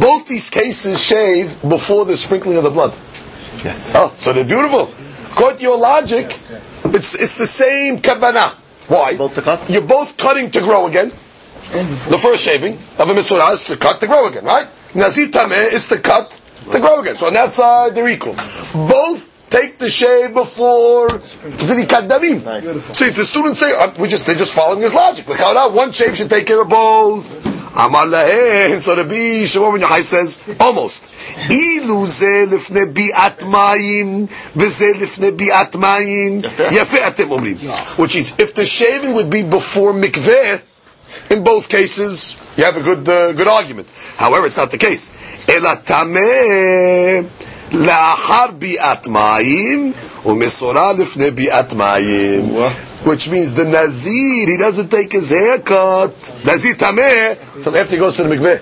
both 0.00 0.28
these 0.28 0.50
cases 0.50 1.02
shave 1.02 1.60
before 1.62 2.04
the 2.04 2.16
sprinkling 2.16 2.56
of 2.56 2.64
the 2.64 2.70
blood. 2.70 2.92
Yes. 3.64 3.92
Oh, 3.94 4.12
so 4.16 4.32
they're 4.32 4.44
beautiful. 4.44 4.90
According 5.32 5.58
to 5.58 5.62
your 5.62 5.78
logic, 5.78 6.26
it's 6.84 7.14
it's 7.14 7.38
the 7.38 7.46
same 7.46 7.98
kavanah. 7.98 8.52
Why? 8.88 9.16
Both? 9.16 9.70
You're 9.70 9.82
both 9.82 10.16
cutting 10.16 10.50
to 10.52 10.60
grow 10.60 10.86
again. 10.86 11.10
The 11.10 12.18
first 12.20 12.44
shaving 12.44 12.74
of 12.98 13.10
a 13.10 13.14
mitzvah 13.14 13.50
is 13.52 13.64
to 13.64 13.76
cut 13.76 14.00
to 14.00 14.06
grow 14.06 14.28
again, 14.28 14.44
right? 14.44 14.68
Nazir 14.94 15.28
tameh 15.28 15.72
is 15.72 15.88
to 15.88 15.98
cut 15.98 16.40
to 16.72 16.80
grow 16.80 17.00
again. 17.00 17.16
So 17.16 17.26
on 17.26 17.34
that 17.34 17.52
side, 17.52 17.94
they're 17.94 18.08
equal. 18.08 18.34
Both 18.72 19.37
take 19.50 19.78
the 19.78 19.88
shave 19.88 20.34
before 20.34 21.08
zirikat 21.08 22.08
damim. 22.08 22.44
Nice. 22.44 22.64
See, 22.96 23.10
the 23.10 23.24
students 23.24 23.60
say 23.60 23.72
uh, 23.74 23.92
we 23.98 24.08
just 24.08 24.26
they're 24.26 24.36
just 24.36 24.54
following 24.54 24.82
his 24.82 24.94
logic. 24.94 25.26
One 25.28 25.92
shave 25.92 26.16
should 26.16 26.30
take 26.30 26.46
care 26.46 26.62
of 26.62 26.68
both. 26.68 27.46
Amar 27.76 28.06
lahen. 28.06 28.80
So 28.80 28.94
the 28.96 29.04
Bi 29.04 29.44
Shimon 29.44 29.78
ben 29.78 29.88
Yochai 29.88 30.02
says 30.02 30.40
almost. 30.60 31.10
Ilu 31.50 32.06
ze 32.06 32.46
lifne 32.46 32.92
bi'at 32.92 33.38
mayim 33.44 34.26
v'ze 34.28 34.94
lifne 34.94 35.30
bi'at 35.36 35.72
mayim 35.72 36.42
yafe 36.42 36.98
atem 36.98 37.30
omrim. 37.36 37.58
Which 37.98 38.16
is 38.16 38.38
if 38.38 38.54
the 38.54 38.64
shaving 38.64 39.14
would 39.14 39.30
be 39.30 39.42
before 39.42 39.92
mikveh. 39.92 40.62
In 41.30 41.44
both 41.44 41.68
cases, 41.68 42.36
you 42.56 42.64
have 42.64 42.76
a 42.76 42.82
good 42.82 43.08
uh, 43.08 43.32
good 43.32 43.48
argument. 43.48 43.88
However, 44.16 44.46
it's 44.46 44.56
not 44.56 44.70
the 44.70 44.78
case. 44.78 45.12
Ela 45.48 45.76
tameh 45.76 47.47
לאחר 47.71 48.45
ביאת 48.57 49.07
מים 49.07 49.91
ומסורה 50.25 50.93
לפני 50.93 51.31
ביאת 51.31 51.73
מים. 51.73 52.55
Which 53.05 53.27
means 53.29 53.53
the 53.55 53.65
Nazir, 53.65 54.47
he 54.47 54.57
doesn't 54.57 54.89
take 54.89 55.11
his 55.11 55.29
haircut. 55.31 56.15
Nazir 56.45 56.75
tameh 56.75 57.35
till 57.61 57.75
after 57.75 57.95
he 57.95 57.99
goes 57.99 58.15
to 58.15 58.23
the 58.23 58.33
mikveh. 58.33 58.59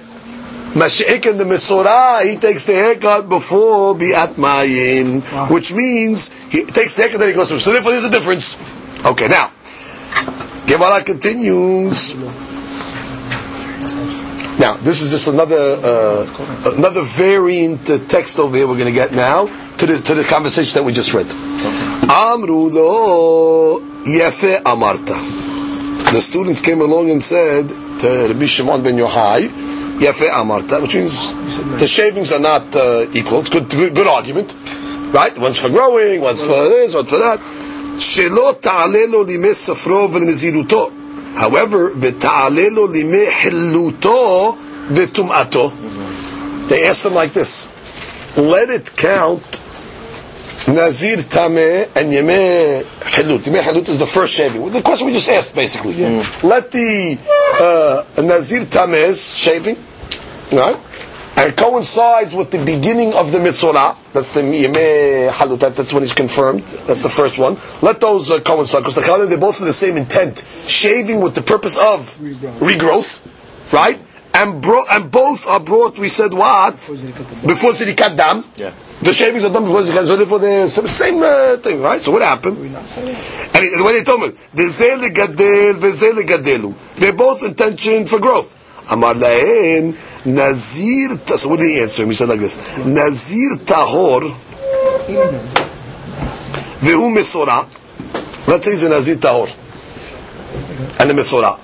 Mashiach 0.73 1.29
and 1.29 1.39
the 1.39 1.43
Mesorah, 1.43 2.23
he 2.23 2.37
takes 2.37 2.65
the 2.65 2.73
haircut 2.73 3.29
before 3.29 3.93
biat 3.93 4.33
mayim, 4.45 5.21
which 5.51 5.73
means 5.73 6.31
he 6.49 6.63
takes 6.63 6.95
the 6.95 7.03
haircut 7.03 7.19
then 7.19 7.29
he 7.29 7.35
goes 7.35 7.49
to. 7.49 7.59
So 7.59 7.71
therefore, 7.71 7.91
there's 7.91 8.05
a 8.05 8.09
difference. 8.09 8.57
Okay, 9.05 9.27
now 9.27 9.51
Gemara 10.65 11.03
continues. 11.03 12.15
Now, 14.59 14.75
this 14.75 15.01
is 15.01 15.09
just 15.11 15.27
another 15.27 15.55
uh, 15.57 16.75
another 16.77 17.01
variant 17.03 17.89
uh, 17.89 17.97
text 18.07 18.37
over 18.39 18.55
here 18.55 18.67
we're 18.67 18.77
going 18.77 18.93
to 18.93 18.93
get 18.93 19.11
now 19.11 19.47
to 19.77 19.85
the 19.85 19.97
to 19.97 20.13
the 20.13 20.23
conversation 20.23 20.77
that 20.79 20.83
we 20.83 20.93
just 20.93 21.13
read. 21.13 21.25
Amru 22.09 22.69
lo 22.69 23.79
yefe 24.03 24.61
amarta. 24.63 25.17
The 26.11 26.21
students 26.21 26.61
came 26.61 26.81
along 26.81 27.09
and 27.09 27.21
said 27.21 27.69
to 27.69 28.27
Rabbi 28.29 28.45
Shimon 28.45 28.83
ben 28.83 28.97
Yochai, 28.97 29.47
yefe 29.99 30.29
amarta, 30.29 30.81
which 30.81 30.95
means 30.95 31.33
the 31.79 31.87
shavings 31.87 32.31
are 32.31 32.39
not 32.39 32.75
uh, 32.75 33.07
equal. 33.13 33.39
It's 33.39 33.49
good, 33.49 33.69
good 33.69 33.95
good 33.95 34.07
argument, 34.07 34.53
right? 35.13 35.35
One's 35.37 35.59
for 35.59 35.69
growing, 35.69 36.21
one's 36.21 36.41
for 36.43 36.69
this, 36.69 36.93
one's 36.93 37.09
for 37.09 37.19
that. 37.19 37.39
שלא 37.97 38.55
תעלה 38.59 39.05
לו 39.09 39.23
לימי 39.23 39.53
ספרו 39.53 40.09
ולנזירותו. 40.13 40.89
However, 41.36 41.90
v'ta'alelu 41.90 42.88
lime 42.92 43.30
v'tum'ato. 44.88 45.72
They 46.68 46.86
asked 46.86 47.04
them 47.04 47.14
like 47.14 47.32
this. 47.32 47.68
Let 48.36 48.70
it 48.70 48.96
count 48.96 49.42
Nazir 50.68 51.18
Tameh 51.18 51.88
and 51.94 52.12
Yemeh 52.12 52.82
Hilut. 52.82 53.38
Yemeh 53.40 53.62
Hilut 53.62 53.88
is 53.88 53.98
the 53.98 54.06
first 54.06 54.34
shaving. 54.34 54.70
The 54.72 54.82
question 54.82 55.06
we 55.06 55.12
just 55.12 55.28
asked, 55.28 55.54
basically. 55.54 55.94
Let 56.42 56.72
the 56.72 57.18
uh, 57.60 58.22
Nazir 58.22 58.62
Tameh's 58.62 59.36
shaving, 59.36 59.76
right? 60.52 60.76
And 61.36 61.52
it 61.52 61.56
coincides 61.56 62.34
with 62.34 62.50
the 62.50 62.64
beginning 62.64 63.12
of 63.12 63.30
the 63.30 63.38
Mitzorah. 63.38 63.96
That's 64.12 64.32
the 64.32 64.40
Yemei 64.40 65.30
Halutat, 65.30 65.76
that's 65.76 65.92
when 65.92 66.02
he's 66.02 66.14
confirmed. 66.14 66.62
That's 66.86 67.02
the 67.02 67.10
first 67.10 67.38
one. 67.38 67.58
Let 67.82 68.00
those 68.00 68.30
uh, 68.30 68.40
coincide, 68.40 68.80
because 68.80 68.94
the 68.94 69.02
Chalal, 69.02 69.28
they're 69.28 69.38
both 69.38 69.58
for 69.58 69.66
the 69.66 69.72
same 69.72 69.96
intent. 69.98 70.38
Shaving 70.66 71.20
with 71.20 71.34
the 71.34 71.42
purpose 71.42 71.76
of 71.76 72.00
regrowth, 72.60 73.20
right? 73.72 74.00
And, 74.34 74.62
bro- 74.62 74.84
and 74.90 75.10
both 75.10 75.46
are 75.46 75.60
brought, 75.60 75.98
we 75.98 76.08
said 76.08 76.32
what? 76.32 76.74
Before 76.74 77.72
Zirikat 77.72 78.16
Dam. 78.16 78.44
Yeah. 78.56 78.72
The 79.02 79.12
shavings 79.12 79.44
are 79.44 79.52
done 79.52 79.64
before 79.64 79.82
Zirikat 79.82 80.06
so 80.06 80.16
therefore 80.16 80.38
the 80.38 80.68
same 80.68 81.22
uh, 81.22 81.56
thing, 81.58 81.82
right? 81.82 82.00
So 82.00 82.12
what 82.12 82.22
happened? 82.22 82.56
And 82.56 82.74
the 82.74 83.82
way 83.84 83.98
they 83.98 84.04
told 84.04 84.22
me, 84.22 84.28
the 84.54 84.64
legadel, 84.64 85.74
v'zeh 85.74 86.12
legadelu. 86.12 86.96
They're 86.96 87.12
both 87.12 87.42
intention 87.44 88.06
for 88.06 88.20
growth. 88.20 88.56
Amar 88.90 89.14
lahen, 89.14 89.94
nazir, 90.26 91.16
ta- 91.24 91.36
so 91.36 91.48
what 91.48 91.60
did 91.60 91.70
he 91.70 91.80
answer 91.80 92.02
him? 92.02 92.08
He 92.08 92.14
said 92.14 92.28
like 92.28 92.40
this, 92.40 92.58
nazir 92.84 93.56
tahor, 93.64 94.22
vehu 96.80 97.14
mesora. 97.14 97.66
Let's 98.48 98.64
say 98.64 98.72
he's 98.72 98.84
a 98.84 98.88
nazir 98.88 99.16
tahor. 99.16 99.48
And 101.00 101.10
a 101.10 101.14
mesora. 101.14 101.58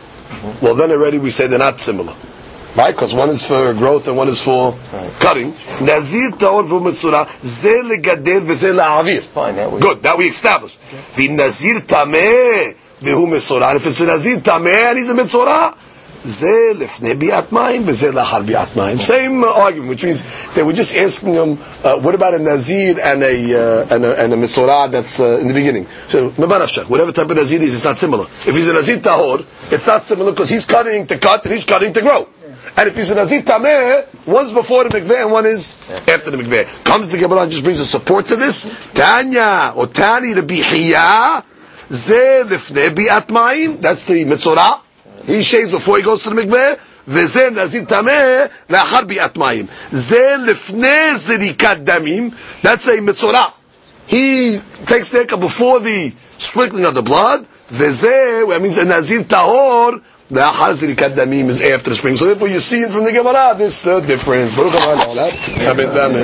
Well 0.63 0.75
then 0.75 0.91
already 0.93 1.19
we 1.19 1.31
say 1.31 1.47
they're 1.47 1.59
not 1.59 1.81
similar. 1.81 2.15
Right? 2.75 2.95
Because 2.95 3.15
one 3.15 3.29
is 3.29 3.45
for 3.47 3.75
growth 3.75 4.09
and 4.09 4.17
one 4.17 4.29
is 4.29 4.43
for 4.43 4.73
cutting. 5.21 5.49
Nazir 5.85 6.31
tahor 6.31 6.65
vehu 6.69 6.81
mesora, 6.81 7.27
zeh 7.27 7.83
legadel 7.83 8.47
v'zeh 8.47 8.73
la'avir. 8.75 9.21
Fine, 9.21 9.57
that 9.57 9.71
we. 9.71 9.81
Good, 9.81 10.03
that 10.03 10.17
we 10.17 10.27
established. 10.27 10.81
The 11.17 11.29
Nazir 11.29 11.81
Tameh, 11.81 12.75
the 13.01 13.11
Hu. 13.11 13.27
And 13.27 13.77
if 13.77 13.87
it's 13.87 14.01
a 14.01 14.07
Nazir 14.07 14.37
Tameh 14.39 14.91
and 14.91 14.99
he's 14.99 15.11
a 15.11 15.15
Mesorah, 15.15 15.77
same 16.25 16.81
argument, 19.45 19.89
which 19.89 20.05
means 20.05 20.55
they 20.55 20.63
were 20.63 20.73
just 20.73 20.95
asking 20.95 21.35
him, 21.35 21.59
uh, 21.85 21.99
what 21.99 22.15
about 22.15 22.35
a 22.35 22.39
nazir 22.39 22.97
and 23.03 23.23
a 23.25 23.83
uh, 23.83 23.87
and 23.91 24.05
a, 24.05 24.23
and 24.23 24.33
a 24.33 24.37
that's 24.89 25.19
uh, 25.19 25.39
in 25.39 25.49
the 25.49 25.55
beginning? 25.55 25.87
So, 26.07 26.31
whatever 26.31 27.11
type 27.11 27.29
of 27.29 27.37
nazir 27.37 27.61
is, 27.61 27.75
it's 27.75 27.85
not 27.85 27.97
similar. 27.97 28.25
If 28.25 28.55
he's 28.55 28.69
a 28.69 28.73
nazir 28.73 28.99
tahor, 28.99 29.45
it's 29.73 29.87
not 29.89 30.03
similar 30.03 30.31
because 30.31 30.49
he's 30.49 30.65
cutting 30.65 31.09
to 31.09 31.19
cut 31.19 31.45
and 31.45 31.55
he's 31.55 31.65
cutting 31.65 31.93
to 31.93 32.01
grow. 32.01 32.29
And 32.77 32.89
if 32.89 32.95
he's 32.95 33.11
a 33.11 33.17
nazir 33.17 33.43
tameh, 33.43 34.07
one's 34.27 34.53
before 34.53 34.85
the 34.85 34.91
mikveh 34.91 35.23
and 35.23 35.33
one 35.33 35.47
is 35.47 35.75
after 36.09 36.31
the 36.31 36.37
mikveh. 36.37 36.85
Comes 36.85 37.09
the 37.11 37.19
Gemara 37.19 37.43
and 37.43 37.51
just 37.51 37.65
brings 37.65 37.81
a 37.81 37.85
support 37.85 38.27
to 38.27 38.37
this. 38.37 38.93
Tanya 38.95 39.73
or 39.75 39.89
Tani 39.89 40.35
the 40.35 40.43
bihiya 40.43 41.45
ze 41.91 42.45
lifne 42.45 42.91
biatmaim. 42.91 43.81
That's 43.81 44.05
the 44.05 44.25
mitzorah. 44.25 44.81
He 45.26 45.42
shaves 45.42 45.72
before 45.72 45.98
he 45.98 46.04
goes 46.04 46.24
to 46.24 46.30
the 46.30 46.36
mikveh. 46.36 46.78
וזה 47.08 47.50
נזיר 47.56 47.84
טמא 47.88 48.12
לאחר 48.70 49.02
ביאת 49.06 49.38
מים. 49.38 49.66
זה 49.92 50.36
לפני 50.46 51.16
זריקת 51.16 51.78
דמים, 51.84 52.30
that's 52.64 52.88
a 52.88 53.02
מצורע. 53.02 53.46
He 54.10 54.60
takes 54.86 55.10
the 55.10 55.38
before 55.38 55.80
the 55.80 56.12
sprinkling 56.38 56.86
of 56.86 56.96
the 56.96 57.02
blood, 57.02 57.46
וזה, 57.72 58.42
that 58.50 58.62
means 58.62 58.78
a 58.78 58.86
nazir 58.86 59.24
tahor, 59.34 60.00
לאחר 60.32 60.74
זריקת 60.74 61.12
דמים 61.12 61.50
is 61.50 61.62
after 61.62 61.90
the 61.90 61.96
sprinkling. 61.96 62.18
So 62.18 62.26
therefore 62.26 62.48
you 62.50 62.60
see 62.60 62.82
it 62.82 62.92
from 62.92 63.04
the 63.06 63.12
Gemara, 63.12 63.56
this 63.58 63.88
uh, 63.88 64.00
difference. 64.02 64.56
ברוך 64.56 64.76
הבא 64.76 64.94
לעולם. 64.94 65.30
אמן 65.72 65.86
ואמן. 65.98 66.16